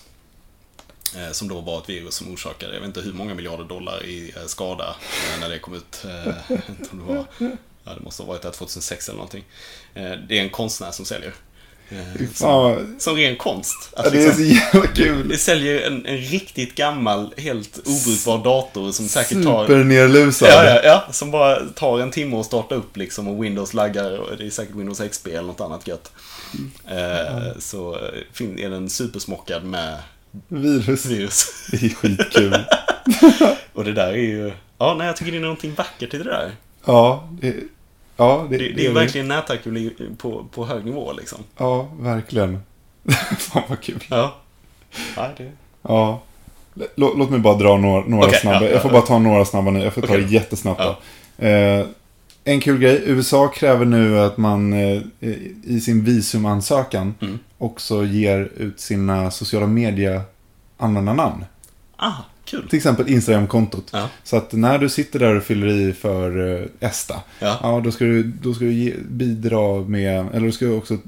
Eh, 1.16 1.30
som 1.32 1.48
då 1.48 1.60
var 1.60 1.78
ett 1.78 1.88
virus 1.88 2.14
som 2.14 2.32
orsakade, 2.32 2.74
jag 2.74 2.80
vet 2.80 2.86
inte 2.86 3.00
hur 3.00 3.12
många 3.12 3.34
miljarder 3.34 3.64
dollar 3.64 4.04
i 4.04 4.32
eh, 4.36 4.46
skada 4.46 4.96
när 5.40 5.48
det 5.48 5.58
kom 5.58 5.74
ut. 5.74 6.02
Det, 6.92 7.02
var, 7.06 7.26
det 7.84 8.00
måste 8.00 8.22
ha 8.22 8.28
varit 8.28 8.42
där 8.42 8.50
2006 8.50 9.08
eller 9.08 9.16
någonting. 9.16 9.44
Det 9.94 10.38
är 10.38 10.42
en 10.42 10.50
konstnär 10.50 10.90
som 10.90 11.04
säljer. 11.04 11.34
Eh, 11.90 12.28
fan, 12.34 12.96
som 12.98 13.16
ren 13.16 13.36
konst. 13.36 13.90
Att 13.96 14.04
ja, 14.04 14.10
det 14.10 14.24
är 14.24 14.32
så 14.32 14.42
jävla 14.42 14.86
kul. 14.86 15.28
det 15.28 15.38
säljer 15.38 15.86
en, 15.86 16.06
en 16.06 16.16
riktigt 16.16 16.74
gammal, 16.74 17.34
helt 17.36 17.78
obrukbar 17.78 18.44
dator 18.44 18.92
som 18.92 19.08
säkert 19.08 19.44
tar... 19.44 19.66
Supernerlusad. 19.66 20.48
Ja, 20.48 20.64
ja, 20.64 20.80
ja, 20.84 21.12
som 21.12 21.30
bara 21.30 21.60
tar 21.66 22.00
en 22.00 22.10
timme 22.10 22.36
att 22.36 22.46
starta 22.46 22.74
upp 22.74 22.96
liksom 22.96 23.28
och 23.28 23.44
Windows 23.44 23.74
laggar 23.74 24.18
och 24.18 24.36
det 24.36 24.46
är 24.46 24.50
säkert 24.50 24.74
Windows 24.74 25.00
XP 25.10 25.26
eller 25.26 25.42
något 25.42 25.60
annat 25.60 25.86
gött. 25.86 26.12
Eh, 26.90 27.58
så 27.58 27.94
eh, 27.94 28.64
är 28.64 28.70
den 28.70 28.90
supersmockad 28.90 29.64
med 29.64 29.96
Virus. 30.48 31.06
virus. 31.06 31.46
Det 31.70 31.86
är 31.86 31.88
skitkul. 31.88 32.56
Och 33.72 33.84
det 33.84 33.92
där 33.92 34.08
är 34.08 34.16
ju, 34.16 34.52
ja 34.78 34.94
nej 34.94 35.06
jag 35.06 35.16
tycker 35.16 35.32
det 35.32 35.38
är 35.38 35.42
någonting 35.42 35.74
vackert 35.74 36.14
i 36.14 36.18
det 36.18 36.24
där. 36.24 36.52
Ja, 36.84 37.28
det, 37.40 37.54
ja, 38.20 38.46
det, 38.50 38.56
Det, 38.58 38.68
det 38.72 38.80
är 38.82 38.88
ju 38.88 38.92
verkligen 38.92 39.28
nätarkeologi 39.28 39.90
på, 40.18 40.46
på 40.54 40.66
hög 40.66 40.84
nivå 40.84 41.12
liksom. 41.12 41.38
Ja, 41.56 41.88
verkligen. 42.00 42.60
Fan 43.38 43.62
vad 43.68 43.80
kul. 43.80 44.04
Ja. 44.10 44.34
Nej, 45.16 45.30
det... 45.36 45.50
Ja. 45.82 46.22
Låt, 46.94 47.18
låt 47.18 47.30
mig 47.30 47.40
bara 47.40 47.54
dra 47.54 47.76
några, 47.76 48.04
några 48.06 48.26
Okej, 48.26 48.38
snabba. 48.40 48.56
ja, 48.56 48.64
ja, 48.64 48.70
jag 48.70 48.82
får 48.82 48.90
ja. 48.90 49.00
bara 49.00 49.06
ta 49.06 49.18
några 49.18 49.44
snabba 49.44 49.70
nu. 49.70 49.80
Jag 49.82 49.94
får 49.94 50.02
ta 50.02 50.16
det 50.16 50.22
jättesnabbt 50.32 50.80
då. 50.80 51.46
Eh, 51.46 51.86
en 52.44 52.60
kul 52.60 52.78
grej. 52.78 53.02
USA 53.04 53.48
kräver 53.48 53.84
nu 53.84 54.20
att 54.20 54.36
man 54.36 54.72
eh, 54.72 55.02
i 55.64 55.80
sin 55.80 56.04
visumansökan 56.04 57.14
Mm. 57.20 57.38
också 57.58 58.04
ger 58.04 58.50
ut 58.56 58.80
sina 58.80 59.30
sociala 59.30 59.66
media 59.66 60.22
användarnamn. 60.78 61.44
Ah, 61.96 62.12
kul. 62.50 62.68
Till 62.68 62.76
exempel 62.76 63.08
Instagram-kontot. 63.08 63.88
Ja. 63.92 64.08
Så 64.24 64.36
att 64.36 64.52
när 64.52 64.78
du 64.78 64.88
sitter 64.88 65.18
där 65.18 65.36
och 65.36 65.42
fyller 65.42 65.66
i 65.66 65.92
för 65.92 66.60
eh, 66.80 66.88
ESTA. 66.88 67.22
Ja. 67.38 67.58
Ja, 67.62 67.80
då 67.84 67.90
ska 67.92 68.04
du, 68.04 68.22
då 68.22 68.54
ska 68.54 68.64
du 68.64 68.72
ge, 68.72 68.94
bidra 69.08 69.80
med, 69.82 70.26
eller 70.34 70.46
du 70.46 70.52
ska 70.52 70.68
också 70.70 70.98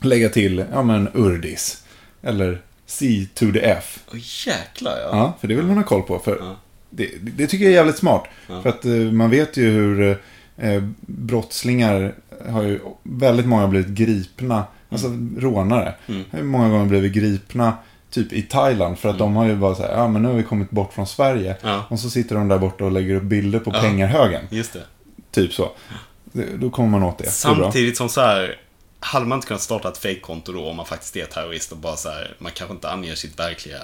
lägga 0.00 0.28
till, 0.28 0.64
ja 0.72 0.82
men 0.82 1.08
Urdis. 1.14 1.82
Eller 2.22 2.60
C 2.86 3.26
to 3.34 3.52
the 3.52 3.60
F. 3.60 3.98
Åh 4.12 4.18
jäklar 4.46 4.92
ja. 5.02 5.08
Ja, 5.12 5.36
för 5.40 5.48
det 5.48 5.54
vill 5.54 5.64
man 5.64 5.76
ha 5.76 5.84
koll 5.84 6.02
på. 6.02 6.18
För 6.18 6.36
Ja. 6.40 6.56
det, 6.90 7.08
det 7.20 7.46
tycker 7.46 7.64
jag 7.64 7.72
är 7.72 7.76
jävligt 7.76 7.96
smart. 7.98 8.24
För 8.46 8.68
att 8.68 8.84
eh, 8.84 8.92
man 8.92 9.30
vet 9.30 9.56
ju 9.56 9.70
hur 9.70 10.18
eh, 10.56 10.82
brottslingar 11.06 12.14
har 12.48 12.62
ju, 12.62 12.80
väldigt 13.02 13.46
många 13.46 13.68
blivit 13.68 13.88
gripna, 13.88 14.64
alltså 14.88 15.08
rånare. 15.38 15.94
Mm. 16.08 16.22
Ju 16.36 16.42
många 16.42 16.68
gånger 16.68 16.86
blivit 16.86 17.12
gripna, 17.12 17.74
typ 18.12 18.32
i 18.32 18.42
Thailand. 18.42 18.98
För 18.98 19.08
att 19.08 19.18
de 19.18 19.36
har 19.36 19.46
ju 19.46 19.56
bara 19.56 19.74
så 19.74 19.82
här, 19.82 19.92
ja 19.92 20.08
men 20.08 20.22
nu 20.22 20.28
har 20.28 20.34
vi 20.34 20.42
kommit 20.42 20.70
bort 20.70 20.92
från 20.92 21.06
Sverige. 21.06 21.56
Ja. 21.62 21.84
Och 21.88 22.00
så 22.00 22.10
sitter 22.10 22.34
de 22.34 22.48
där 22.48 22.58
borta 22.58 22.84
och 22.84 22.92
lägger 22.92 23.14
upp 23.14 23.22
bilder 23.22 23.58
på 23.58 23.70
Ja. 23.74 23.80
pengarhögen. 23.80 24.44
Just 24.50 24.72
det. 24.72 24.82
Typ 25.30 25.52
så. 25.52 25.70
Det, 26.24 26.46
då 26.56 26.70
kommer 26.70 26.88
man 26.88 27.02
åt 27.02 27.18
det. 27.18 27.24
det. 27.24 27.30
Samtidigt 27.30 27.96
som 27.96 28.08
så 28.08 28.20
här, 28.20 28.56
hade 29.00 29.26
man 29.26 29.36
inte 29.38 29.46
kunnat 29.48 29.60
starta 29.62 29.88
ett 29.88 29.98
fake-konto 29.98 30.52
då 30.52 30.68
om 30.68 30.76
man 30.76 30.86
faktiskt 30.86 31.16
är 31.16 31.24
terrorist 31.24 31.72
och 31.72 31.78
bara 31.78 31.96
så 31.96 32.08
här, 32.08 32.34
man 32.38 32.52
kanske 32.54 32.74
inte 32.74 32.90
anger 32.90 33.14
sitt 33.14 33.38
verkliga... 33.38 33.78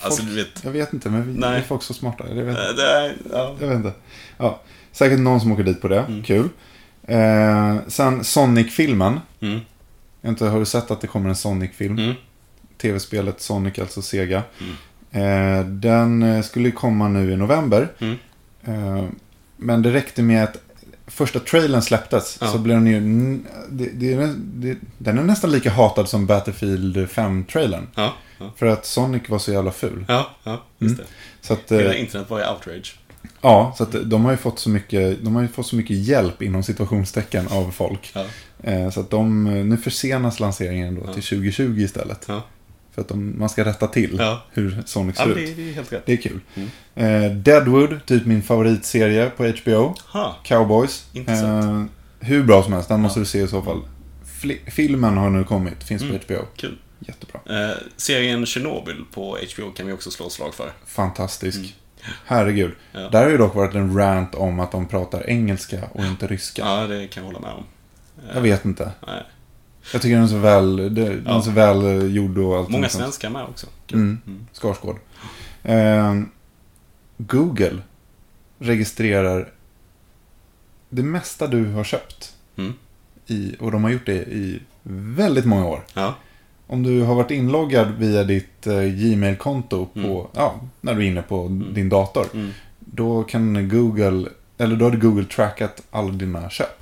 Alltså 0.00 0.22
du 0.22 0.34
vet... 0.34 0.64
Jag 0.64 0.70
vet 0.70 0.92
inte, 0.92 1.10
men 1.10 1.26
vi, 1.34 1.40
Nej. 1.40 1.58
är 1.58 1.62
folk 1.62 1.82
så 1.82 1.94
smarta? 1.94 2.24
Jag 2.28 2.44
vet, 2.44 2.56
eh, 2.58 2.74
Det 2.76 2.90
är, 2.90 3.14
ja. 3.32 3.54
jag 3.60 3.66
vet 3.68 3.76
inte. 3.76 3.92
Ja, 4.38 4.60
säkert 4.92 5.18
någon 5.18 5.40
som 5.40 5.52
åker 5.52 5.62
dit 5.62 5.80
på 5.80 5.88
det. 5.88 6.22
Kul. 6.26 6.48
Eh, 7.02 7.76
sen 7.88 8.24
Sonic-filmen. 8.24 9.20
Mm. 9.40 9.60
Inte, 10.26 10.44
har 10.46 10.58
du 10.58 10.64
sett 10.64 10.90
att 10.90 11.00
det 11.00 11.06
kommer 11.06 11.28
en 11.28 11.36
Sonic-film? 11.36 11.98
Mm. 11.98 12.14
Tv-spelet 12.78 13.40
Sonic, 13.40 13.78
alltså 13.78 14.02
Sega. 14.02 14.42
Eh, 15.14 15.66
den 15.66 16.22
eh, 16.22 16.42
skulle 16.42 16.70
komma 16.70 17.08
nu 17.08 17.32
i 17.32 17.36
november. 17.36 17.88
Mm. 17.98 18.16
Eh, 18.64 19.04
men 19.56 19.82
det 19.82 19.92
räckte 19.92 20.22
med 20.22 20.44
att 20.44 20.56
första 21.06 21.40
trailern 21.40 21.82
släpptes. 21.82 22.38
Ja. 22.40 22.46
Så 22.46 22.58
blev 22.58 22.76
den 22.76 22.86
ju... 22.86 23.00
Det, 23.68 23.88
det, 23.94 24.34
det, 24.36 24.78
den 24.98 25.18
är 25.18 25.22
nästan 25.22 25.50
lika 25.50 25.70
hatad 25.70 26.08
som 26.08 26.26
Battlefield 26.26 26.96
5-trailern. 26.96 27.86
Ja, 27.94 28.14
ja. 28.38 28.52
För 28.56 28.66
att 28.66 28.86
Sonic 28.86 29.28
var 29.28 29.38
så 29.38 29.52
jävla 29.52 29.70
ful. 29.70 30.04
Ja, 30.08 30.30
ja, 30.44 30.62
just 30.78 30.96
det. 30.96 31.04
Så 31.40 31.52
att, 31.52 31.72
Hela 31.72 31.94
internet 31.94 32.30
var 32.30 32.40
i 32.40 32.44
outrage. 32.54 32.98
ja, 33.40 33.74
så 33.76 33.82
att 33.82 34.10
de 34.10 34.24
har 34.24 34.30
ju 34.30 34.36
fått 34.36 34.58
så 34.58 34.70
mycket, 34.70 35.24
de 35.24 35.34
har 35.34 35.42
ju 35.42 35.48
fått 35.48 35.66
så 35.66 35.76
mycket 35.76 35.96
hjälp 35.96 36.42
inom 36.42 36.62
situationstecken 36.62 37.48
av 37.48 37.70
folk. 37.70 38.14
Så 38.92 39.00
att 39.00 39.10
de, 39.10 39.44
nu 39.68 39.76
försenas 39.76 40.40
lanseringen 40.40 40.94
då 40.94 41.12
till 41.12 41.22
2020 41.22 41.80
istället. 41.80 42.28
Ja. 42.94 42.96
För 42.96 43.00
att 43.02 43.08
de, 43.08 43.38
man 43.38 43.48
ska 43.48 43.64
rätta 43.64 43.86
till 43.86 44.16
Ja. 44.18 44.42
hur 44.52 44.82
Sonic 44.86 45.16
Ja, 45.18 45.24
ser 45.24 45.34
men 45.34 45.38
ut. 45.44 45.56
det, 45.56 45.62
det 45.62 45.70
är 45.70 45.74
helt 45.74 45.92
rätt. 45.92 46.02
Det 46.06 46.12
är 46.12 46.16
kul. 46.16 46.40
Mm. 46.54 46.68
Eh, 47.24 47.36
Deadwood, 47.36 48.06
typ 48.06 48.26
min 48.26 48.42
favoritserie 48.42 49.30
på 49.36 49.44
HBO. 49.46 49.94
Ha, 50.12 50.36
Cowboys. 50.44 51.06
Intressant. 51.12 51.90
Eh, 52.20 52.26
hur 52.28 52.42
bra 52.42 52.62
som 52.62 52.72
helst, 52.72 52.88
den 52.88 53.00
måste 53.00 53.18
Ja. 53.18 53.22
du 53.22 53.26
se 53.26 53.40
i 53.42 53.48
så 53.48 53.62
fall. 53.62 53.80
Fli- 54.40 54.70
filmen 54.70 55.16
har 55.16 55.30
nu 55.30 55.44
kommit, 55.44 55.84
finns 55.84 56.02
Mm. 56.02 56.18
på 56.18 56.24
HBO. 56.34 56.44
kul. 56.56 56.78
Jättebra. 56.98 57.40
Eh, 57.70 57.76
serien 57.96 58.46
Chernobyl 58.46 59.04
på 59.14 59.38
HBO 59.56 59.70
kan 59.70 59.86
vi 59.86 59.92
också 59.92 60.10
slå 60.10 60.30
slag 60.30 60.54
för. 60.54 60.72
Fantastisk. 60.86 61.74
Herregud. 62.24 62.72
Mm. 62.92 63.02
Ja. 63.04 63.08
Där 63.10 63.22
har 63.24 63.30
ju 63.30 63.36
dock 63.38 63.54
varit 63.54 63.74
en 63.74 63.96
rant 63.96 64.34
om 64.34 64.60
att 64.60 64.72
de 64.72 64.86
pratar 64.88 65.30
engelska 65.30 65.78
och 65.92 66.04
inte 66.04 66.26
ryska. 66.26 66.62
Ja, 66.62 66.86
det 66.86 67.06
kan 67.08 67.22
jag 67.24 67.32
hålla 67.32 67.40
med 67.46 67.50
om. 67.54 67.64
Jag 68.34 68.40
vet 68.40 68.64
inte. 68.64 68.90
Nej. 69.06 69.22
Jag 69.92 70.02
tycker 70.02 70.14
den 70.14 70.24
är 70.24 70.28
så 70.28 70.38
väl, 70.38 70.94
den 70.94 71.22
Ja. 71.26 71.42
så 71.42 71.50
väl 71.50 72.14
gjord 72.16 72.38
och 72.38 72.56
allt 72.56 72.68
Många 72.68 72.88
svenskar 72.88 73.30
med 73.30 73.44
också. 73.44 73.66
Mm. 73.92 74.18
Mm. 74.26 74.46
Skarsgård. 74.52 74.96
Eh, 75.62 76.14
Google 77.16 77.78
registrerar 78.58 79.48
det 80.90 81.02
mesta 81.02 81.46
du 81.46 81.72
har 81.72 81.84
köpt. 81.84 82.34
Mm. 82.56 82.72
I, 83.26 83.56
och 83.60 83.72
de 83.72 83.84
har 83.84 83.90
gjort 83.90 84.06
det 84.06 84.14
i 84.22 84.60
väldigt 84.82 85.44
många 85.44 85.66
år. 85.66 85.84
Ja. 85.94 86.14
Om 86.66 86.82
du 86.82 87.00
har 87.02 87.14
varit 87.14 87.30
inloggad 87.30 87.92
via 87.98 88.24
ditt 88.24 88.66
eh, 88.66 88.82
Gmail-konto 88.82 89.86
på, 89.86 89.98
Mm. 90.00 90.26
ja, 90.34 90.54
när 90.80 90.94
du 90.94 91.02
är 91.04 91.08
inne 91.08 91.22
på 91.22 91.48
din 91.74 91.88
dator. 91.88 92.26
Mm. 92.34 92.50
Då 92.78 93.22
kan 93.22 93.68
Google, 93.68 94.28
eller 94.58 94.76
då 94.76 94.84
har 94.84 94.96
Google 94.96 95.24
trackat 95.24 95.82
alla 95.90 96.12
dina 96.12 96.50
köp. 96.50 96.80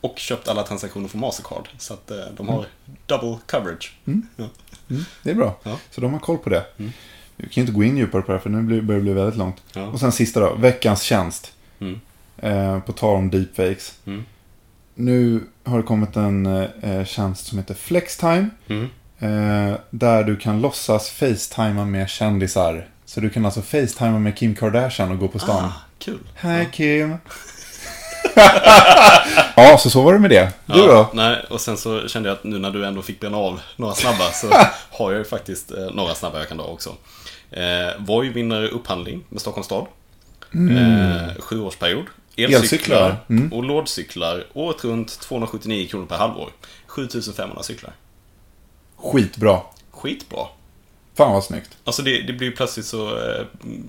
Mm. 0.00 0.08
Mm. 0.08 0.12
Och 0.12 0.18
köpt 0.18 0.48
alla 0.48 0.62
transaktioner 0.62 1.08
från 1.08 1.20
Mastercard. 1.20 1.68
Så 1.78 1.94
att 1.94 2.10
eh, 2.10 2.16
de 2.36 2.48
har 2.48 2.66
double 3.06 3.38
coverage. 3.46 3.94
Mm, 4.06 4.26
det 5.22 5.30
är 5.30 5.34
bra. 5.34 5.58
Ja. 5.62 5.78
Så 5.90 6.00
de 6.00 6.12
har 6.12 6.20
koll 6.20 6.38
på 6.38 6.50
det. 6.50 6.64
Mm. 6.78 6.92
Vi 7.36 7.48
kan 7.48 7.60
inte 7.60 7.72
gå 7.72 7.84
in 7.84 7.96
djupare 7.96 8.22
på 8.22 8.32
det 8.32 8.38
här 8.38 8.42
för 8.42 8.50
nu 8.50 8.82
börjar 8.82 9.00
det 9.00 9.04
bli 9.04 9.12
väldigt 9.12 9.36
långt. 9.38 9.62
Ja. 9.72 9.86
Och 9.86 10.00
sen 10.00 10.12
sista 10.12 10.40
då, 10.40 10.54
veckans 10.54 11.02
tjänst. 11.02 11.52
Mm. 11.78 12.00
Eh, 12.36 12.80
på 12.80 12.92
tal 12.92 13.16
om 13.16 13.30
deepfakes. 13.30 13.94
Mm. 14.06 14.24
nu 14.94 15.44
har 15.64 15.76
det 15.76 15.82
kommit 15.82 16.16
en 16.16 16.46
eh, 16.46 17.04
tjänst 17.04 17.46
som 17.46 17.58
heter 17.58 17.74
Flextime. 17.74 18.50
Mm. 18.68 18.88
Eh, 19.18 19.78
där 19.90 20.24
du 20.24 20.36
kan 20.36 20.60
låtsas 20.60 21.10
facetima 21.10 21.84
med 21.84 22.08
kändisar. 22.08 22.88
Så 23.04 23.20
du 23.20 23.30
kan 23.30 23.44
alltså 23.44 23.62
facetima 23.62 24.18
med 24.18 24.36
Kim 24.36 24.54
Kardashian 24.54 25.10
och 25.10 25.18
gå 25.18 25.28
på 25.28 25.38
stan. 25.38 25.64
Ah, 25.64 25.72
kul. 25.98 26.20
Hej 26.34 26.68
Kim. 26.72 27.16
ja, 29.56 29.78
så 29.78 29.90
så 29.90 30.02
var 30.02 30.12
det 30.12 30.18
med 30.18 30.30
det. 30.30 30.52
Du 30.66 30.78
ja, 30.80 30.86
då? 30.86 31.10
Nej, 31.12 31.44
och 31.50 31.60
sen 31.60 31.76
så 31.76 32.08
kände 32.08 32.28
jag 32.28 32.36
att 32.36 32.44
nu 32.44 32.58
när 32.58 32.70
du 32.70 32.86
ändå 32.86 33.02
fick 33.02 33.20
bena 33.20 33.36
av 33.36 33.60
några 33.76 33.94
snabba 33.94 34.24
så 34.32 34.46
har 34.90 35.10
jag 35.12 35.18
ju 35.18 35.24
faktiskt 35.24 35.70
eh, 35.72 35.78
några 35.94 36.14
snabba 36.14 36.38
jag 36.38 36.48
kan 36.48 36.56
dra 36.56 36.64
också. 36.64 36.90
Eh, 37.50 37.62
Voi 37.98 38.28
vinner 38.28 38.68
upphandling 38.68 39.24
med 39.28 39.40
Stockholms 39.40 39.66
stad. 39.66 39.86
Eh, 40.52 41.40
sjuårsperiod. 41.42 42.04
Elcyklar. 42.36 42.60
Elcyklar 42.60 43.16
Mm. 43.28 43.52
och 43.52 43.64
lådcyklar 43.64 44.44
året 44.52 44.84
runt 44.84 45.20
279 45.20 45.88
kronor 45.88 46.06
per 46.06 46.16
halvår. 46.16 46.48
7500 46.86 47.62
cyklar. 47.62 47.92
Skitbra. 48.96 49.60
Skitbra. 49.90 50.46
Fan 51.14 51.32
vad 51.32 51.44
snyggt. 51.44 51.76
Alltså 51.84 52.02
det, 52.02 52.22
det 52.22 52.32
blir 52.32 52.48
ju 52.48 52.56
plötsligt 52.56 52.86
så, 52.86 53.18
eh, 53.18 53.44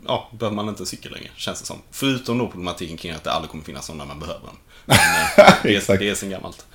ja, 0.08 0.30
behöver 0.32 0.56
man 0.56 0.70
inte 0.70 0.86
cykel 0.86 1.12
längre, 1.12 1.30
känns 1.36 1.60
det 1.60 1.66
som. 1.66 1.82
Förutom 1.92 2.38
då 2.38 2.48
problematiken 2.48 2.98
kring 2.98 3.12
att 3.12 3.24
det 3.24 3.32
aldrig 3.32 3.52
kommer 3.52 3.64
finnas 3.64 3.90
någon 3.90 3.98
när 3.98 4.06
man 4.06 4.20
behöver 4.20 4.46
den. 4.46 4.56
Men, 4.86 4.98
eh, 4.98 5.54
det, 5.64 5.90
är, 5.90 5.98
det 5.98 6.10
är 6.10 6.16
sen 6.16 6.30
gammalt. 6.30 6.66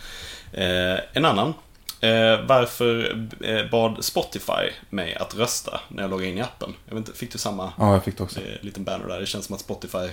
Eh, 0.53 0.99
en 1.13 1.25
annan. 1.25 1.55
Eh, 2.01 2.41
varför 2.47 3.17
eh, 3.41 3.71
bad 3.71 4.05
Spotify 4.05 4.71
mig 4.91 5.15
att 5.15 5.35
rösta 5.35 5.81
när 5.89 6.03
jag 6.03 6.11
loggade 6.11 6.31
in 6.31 6.39
i 6.39 6.41
appen? 6.41 6.75
Jag 6.87 6.95
vet 6.95 7.09
inte, 7.09 7.19
fick 7.19 7.33
du 7.33 7.39
samma 7.39 7.73
Ja, 7.79 7.93
jag 7.93 8.05
fick 8.05 8.17
det 8.17 8.23
också. 8.25 8.41
eh, 8.41 8.47
liten 8.61 8.85
banner 8.85 9.09
där? 9.09 9.21
Det 9.21 9.27
känns 9.27 9.47
som 9.47 9.55
att 9.55 9.61
Spotify 9.61 10.09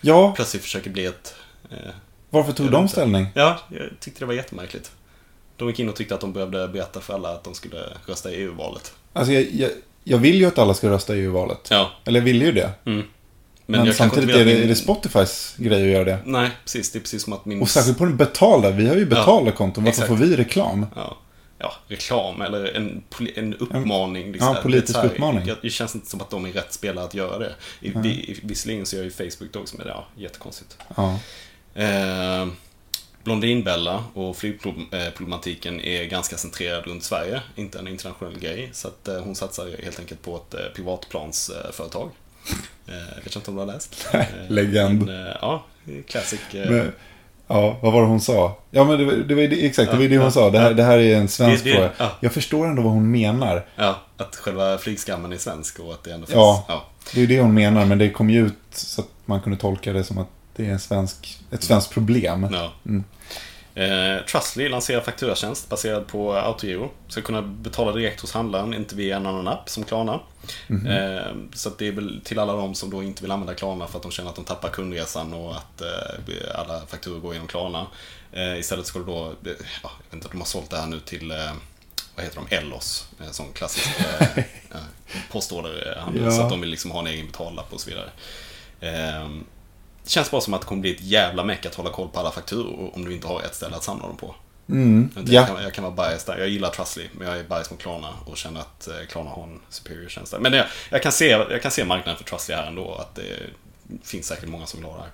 Ja, 0.00 0.32
plötsligt 0.36 0.62
försöker 0.62 0.90
bli 0.90 1.06
ett... 1.06 1.34
Varför 2.30 2.52
tog 2.52 2.70
de 2.70 2.88
ställning? 2.88 3.26
ja, 3.34 3.58
jag 3.70 3.82
tyckte 4.00 4.20
det 4.20 4.26
var 4.26 4.34
jättemärkligt. 4.34 4.90
De 5.62 5.68
gick 5.68 5.78
in 5.80 5.88
och 5.88 5.96
tyckte 5.96 6.14
att 6.14 6.20
de 6.20 6.32
behövde 6.32 6.68
berätta 6.68 7.00
för 7.00 7.14
alla 7.14 7.28
att 7.32 7.44
de 7.44 7.54
skulle 7.54 7.78
rösta 8.06 8.30
i 8.30 8.34
EU-valet. 8.34 8.92
Alltså, 9.12 9.32
jag, 9.32 9.42
jag, 9.52 9.70
jag 10.04 10.18
vill 10.18 10.34
ju 10.36 10.46
att 10.46 10.58
alla 10.58 10.74
ska 10.74 10.90
rösta 10.90 11.16
i 11.16 11.18
EU-valet. 11.20 11.68
Ja, 11.70 11.90
Eller 12.04 12.20
jag 12.20 12.24
vill 12.24 12.42
ju 12.42 12.52
det. 12.52 12.70
mm. 12.86 13.02
Men, 13.66 13.78
kanske 13.84 13.94
samtidigt 13.98 14.30
är 14.30 14.32
det, 14.34 14.40
att 14.40 14.48
är 14.56 14.58
min- 14.58 14.68
det 14.68 14.74
Spotifys 14.74 15.54
grej 15.58 15.82
att 15.82 15.88
göra 15.88 16.04
det. 16.04 16.18
Nej, 16.24 16.50
precis. 16.64 16.92
Det 16.92 16.98
är 16.98 17.00
precis 17.00 17.22
som 17.24 17.32
att 17.32 17.44
min... 17.44 17.62
Och 17.62 17.68
särskilt 17.70 17.98
på 17.98 18.04
den 18.04 18.16
betalda. 18.16 18.70
Vi 18.70 18.88
har 18.88 18.96
ju 18.96 19.06
betalda 19.06 19.50
konton. 19.52 19.84
Varför 19.84 20.02
exakt. 20.02 20.08
får 20.20 20.26
vi 20.26 20.36
reklam? 20.36 20.86
Ja, 20.96 21.16
ja 21.58 21.72
reklam 21.88 22.42
eller 22.42 22.76
en, 22.76 23.02
en 23.36 23.54
uppmaning. 23.54 24.34
Ja, 24.40 24.52
Det 24.52 24.58
är 24.58 24.62
politisk 24.62 24.96
här, 24.98 25.06
uppmaning. 25.06 25.46
jag- 25.46 25.56
Det 25.62 25.70
känns 25.70 25.94
inte 25.94 26.10
som 26.10 26.20
att 26.20 26.30
de 26.30 26.44
är 26.46 26.52
rätt 26.52 26.72
spelare 26.72 27.04
att 27.04 27.14
göra 27.14 27.38
det. 27.38 27.52
I, 27.80 27.92
vi, 27.96 28.40
visserligen 28.42 28.86
så 28.86 28.96
gör 28.96 29.02
ju 29.04 29.10
Facebook 29.10 29.52
det 29.52 29.58
också, 29.58 29.76
men 29.78 29.86
ja, 29.86 30.06
jättekonstigt. 30.16 30.76
Ja. 30.96 31.18
Eh, 31.74 32.46
Blondinbella 33.24 34.04
och 34.14 34.36
flygproblematiken 34.36 35.80
är 35.80 36.04
ganska 36.04 36.36
centrerad 36.36 36.84
runt 36.86 37.04
Sverige, 37.04 37.40
inte 37.56 37.78
en 37.78 37.88
internationell 37.88 38.38
grej. 38.38 38.70
Så 38.72 38.88
att 38.88 39.08
eh, 39.08 39.18
hon 39.20 39.34
satsar 39.34 39.70
helt 39.84 39.98
enkelt 40.00 40.22
på 40.22 40.36
ett 40.36 40.54
eh, 40.54 40.60
privatplansföretag. 40.74 42.10
Eh, 42.88 42.94
jag 43.16 43.24
vet 43.24 43.36
inte 43.36 43.50
om 43.50 43.56
du 43.56 43.62
har 43.62 43.72
läst? 43.72 44.06
Legend. 44.48 45.02
En, 45.10 45.26
eh, 45.26 45.32
ja, 45.40 45.64
classic. 46.08 46.40
Men, 46.52 46.92
ja, 47.48 47.78
vad 47.82 47.92
var 47.92 48.00
det 48.02 48.06
hon 48.08 48.20
sa? 48.20 48.58
Ja, 48.70 48.84
men 48.84 48.98
det, 48.98 49.04
var- 49.04 49.12
det 49.12 49.34
var 49.34 49.42
det, 49.42 49.66
exakt, 49.66 49.90
det 49.92 49.96
var 49.98 50.04
det 50.04 50.18
hon 50.18 50.32
sa. 50.32 50.50
Det 50.50 50.58
här, 50.58 50.74
det 50.74 50.82
här 50.82 50.98
är 50.98 51.16
en 51.16 51.28
svensk 51.28 51.64
Det- 51.64 51.72
fråga. 51.72 51.90
ja. 51.98 52.10
Jag 52.20 52.32
förstår 52.32 52.66
ändå 52.66 52.82
vad 52.82 52.92
hon 52.92 53.10
menar. 53.10 53.66
Ja, 53.76 54.00
att 54.16 54.36
själva 54.36 54.78
flygskammen 54.78 55.32
är 55.32 55.38
svensk 55.38 55.78
och 55.80 55.92
att 55.92 56.04
det 56.04 56.12
ändå 56.12 56.26
finns... 56.26 56.36
Ja. 56.36 56.64
ja. 56.68 56.84
Det 57.14 57.22
är 57.22 57.26
det 57.26 57.40
hon 57.40 57.54
menar, 57.54 57.84
men 57.86 57.98
det 57.98 58.10
kom 58.10 58.30
ju 58.30 58.46
ut 58.46 58.54
så 58.70 59.00
att 59.00 59.08
man 59.24 59.40
kunde 59.40 59.58
tolka 59.58 59.92
det 59.92 60.04
som 60.04 60.18
att 60.18 60.28
det 60.56 60.66
är 60.66 60.70
en 60.70 60.80
svensk, 60.80 61.38
ett 61.50 61.62
svenskt 61.62 61.90
problem. 61.90 62.48
Ja. 62.52 62.72
Mm. 62.86 63.04
Eh, 63.74 64.24
Trustly 64.24 64.68
lanserar 64.68 65.00
fakturatjänst 65.00 65.68
baserad 65.68 66.06
på 66.06 66.32
autogiro. 66.32 66.90
Ska 67.08 67.20
kunna 67.20 67.42
betala 67.42 67.92
direkt 67.92 68.20
hos 68.20 68.32
handlaren, 68.32 68.74
inte 68.74 68.94
via 68.94 69.16
en 69.16 69.26
annan 69.26 69.48
app 69.48 69.68
som 69.68 69.84
Klarna. 69.84 70.20
Mhm. 70.66 70.86
Eh, 70.86 71.32
så 71.54 71.68
att 71.68 71.78
det 71.78 71.88
är 71.88 71.92
väl 71.92 72.20
till 72.24 72.38
alla 72.38 72.52
de 72.52 72.74
som 72.74 72.90
då 72.90 73.02
inte 73.02 73.22
vill 73.22 73.30
använda 73.30 73.54
Klarna 73.54 73.86
för 73.86 73.96
att 73.96 74.02
de 74.02 74.12
känner 74.12 74.30
att 74.30 74.36
de 74.36 74.44
tappar 74.44 74.68
kundresan 74.68 75.34
och 75.34 75.56
att 75.56 75.80
eh, 75.80 76.60
alla 76.60 76.80
fakturor 76.86 77.20
går 77.20 77.32
genom 77.32 77.48
Klarna. 77.48 77.86
Eh, 78.32 78.58
istället 78.58 78.86
ska 78.86 78.98
det 78.98 79.04
då, 79.04 79.26
eh, 79.26 79.32
ja, 79.82 79.90
jag 79.98 80.04
vet 80.04 80.14
inte, 80.14 80.28
de 80.28 80.38
har 80.38 80.46
sålt 80.46 80.70
det 80.70 80.76
här 80.76 80.86
nu 80.86 81.00
till 81.00 81.30
eh, 81.30 81.52
vad 82.14 82.24
heter 82.24 82.40
de? 82.48 82.56
Ellos, 82.56 83.06
som 83.30 83.52
klassisk 83.52 83.90
eh, 84.00 84.38
eh, 84.38 84.44
postorderhandel. 85.30 86.24
Ja. 86.24 86.30
Så 86.30 86.42
att 86.42 86.50
de 86.50 86.60
vill 86.60 86.70
liksom 86.70 86.90
ha 86.90 87.00
en 87.00 87.06
egen 87.06 87.26
betallapp 87.26 87.72
och 87.72 87.80
så 87.80 87.90
vidare. 87.90 88.10
Det 90.04 90.10
känns 90.10 90.30
bara 90.30 90.40
som 90.40 90.54
att 90.54 90.60
det 90.60 90.66
kommer 90.66 90.80
bli 90.82 90.94
ett 90.94 91.00
jävla 91.00 91.44
meck 91.44 91.66
att 91.66 91.74
hålla 91.74 91.90
koll 91.90 92.08
på 92.08 92.20
alla 92.20 92.30
fakturor 92.30 92.90
om 92.94 93.04
du 93.04 93.14
inte 93.14 93.26
har 93.26 93.40
ett 93.40 93.54
ställe 93.54 93.76
att 93.76 93.84
samla 93.84 94.06
dem 94.06 94.16
på. 94.16 94.34
Mm. 94.68 95.10
Jag, 95.14 95.28
Ja, 95.28 95.46
kan, 95.46 95.62
jag 95.62 95.74
kan 95.74 95.84
vara 95.84 95.94
biased 95.94 96.34
där. 96.34 96.40
Jag 96.40 96.48
gillar 96.48 96.70
Trustly, 96.70 97.08
men 97.12 97.28
jag 97.28 97.38
är 97.38 97.44
biased 97.44 97.72
mot 97.72 97.80
Klarna 97.80 98.08
och 98.24 98.36
känner 98.36 98.60
att 98.60 98.88
eh, 98.88 98.94
Klarna 99.08 99.30
har 99.30 99.42
en 99.42 99.60
superior 99.68 100.08
tjänst 100.08 100.32
där. 100.32 100.38
Men 100.38 100.52
jag, 100.52 100.66
jag, 100.90 101.02
kan 101.02 101.12
se, 101.12 101.28
jag 101.28 101.62
kan 101.62 101.70
se 101.70 101.84
marknaden 101.84 102.16
för 102.18 102.24
Trustly 102.24 102.54
här 102.54 102.66
ändå, 102.66 102.94
att 102.94 103.14
det 103.14 103.22
finns 104.02 104.26
säkert 104.26 104.48
många 104.48 104.66
som 104.66 104.80
vill 104.80 104.88
ha 104.90 104.96
det 104.96 105.02
här. 105.02 105.12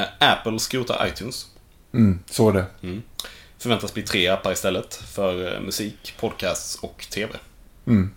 Eh, 0.00 0.06
Apple 0.32 0.58
skrotar 0.58 1.06
iTunes. 1.06 1.46
mm, 1.94 2.18
så 2.30 2.48
är 2.48 2.52
det. 2.52 2.66
Mm. 2.82 3.02
Förväntas 3.58 3.94
bli 3.94 4.02
tre 4.02 4.28
appar 4.28 4.52
istället 4.52 4.94
för 4.94 5.54
eh, 5.54 5.60
musik, 5.60 6.14
podcasts 6.20 6.74
och 6.76 7.06
TV. 7.10 7.32
Mm. 7.86 8.14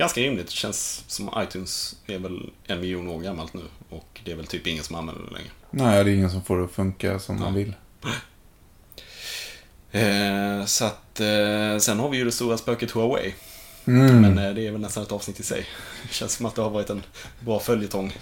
Ganska 0.00 0.20
rimligt. 0.20 0.46
Det 0.46 0.52
känns 0.52 1.04
som 1.06 1.30
iTunes 1.36 1.96
är 2.06 2.18
väl 2.18 2.50
en 2.66 2.80
miljon 2.80 3.08
år 3.08 3.20
gammalt 3.20 3.54
nu 3.54 3.62
och 3.88 4.20
det 4.24 4.32
är 4.32 4.36
väl 4.36 4.46
typ 4.46 4.66
ingen 4.66 4.84
som 4.84 4.96
använder 4.96 5.22
det 5.24 5.30
längre. 5.30 5.50
Nej, 5.70 6.04
det 6.04 6.10
är 6.10 6.14
ingen 6.14 6.30
som 6.30 6.42
får 6.42 6.58
det 6.58 6.64
att 6.64 6.70
funka 6.70 7.18
som 7.18 7.40
man 7.40 7.54
vill. 7.54 7.74
Eh, 9.92 10.64
så 10.64 10.84
att, 10.84 11.20
eh, 11.20 11.78
sen 11.78 11.98
har 11.98 12.08
vi 12.08 12.16
ju 12.16 12.24
det 12.24 12.32
stora 12.32 12.58
spöket 12.58 12.90
Huawei. 12.90 13.34
Mm. 13.84 14.20
Men 14.20 14.38
eh, 14.38 14.54
det 14.54 14.66
är 14.66 14.70
väl 14.70 14.80
nästan 14.80 15.02
ett 15.02 15.12
avsnitt 15.12 15.40
i 15.40 15.42
sig. 15.42 15.66
Det 16.02 16.14
känns 16.14 16.32
som 16.32 16.46
att 16.46 16.54
det 16.54 16.62
har 16.62 16.70
varit 16.70 16.90
en 16.90 17.02
bra 17.40 17.60
följetong. 17.60 18.16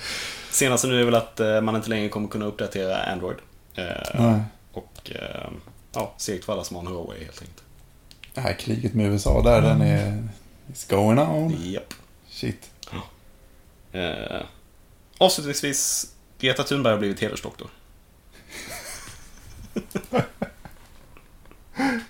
Senaste 0.50 0.88
nu 0.88 1.00
är 1.00 1.04
väl 1.04 1.14
att 1.14 1.40
eh, 1.40 1.60
man 1.60 1.76
inte 1.76 1.88
längre 1.88 2.08
kommer 2.08 2.28
kunna 2.28 2.44
uppdatera 2.44 3.02
Android. 3.02 3.36
Eh, 3.74 3.84
Nej. 4.14 4.40
och 4.72 5.10
eh, 5.14 5.50
ja, 5.92 6.14
segt 6.16 6.44
för 6.44 6.52
alla 6.52 6.64
som 6.64 6.76
har 6.76 6.82
en 6.82 6.88
Huawei 6.88 7.24
helt 7.24 7.40
enkelt. 7.40 7.62
Det 8.34 8.40
här 8.40 8.52
kriget 8.52 8.94
med 8.94 9.06
USA 9.06 9.42
där, 9.42 9.62
den 9.62 9.80
är... 9.80 10.28
It's 10.70 10.88
going 10.88 11.18
on. 11.18 11.50
Japp. 11.50 11.94
Shit. 12.28 12.70
Eh, 13.92 14.42
avslutningsvis, 15.18 16.12
Greta 16.38 16.62
Thunberg 16.62 16.92
har 16.92 16.98
blivit 16.98 17.20
hedersdoktor. 17.20 17.70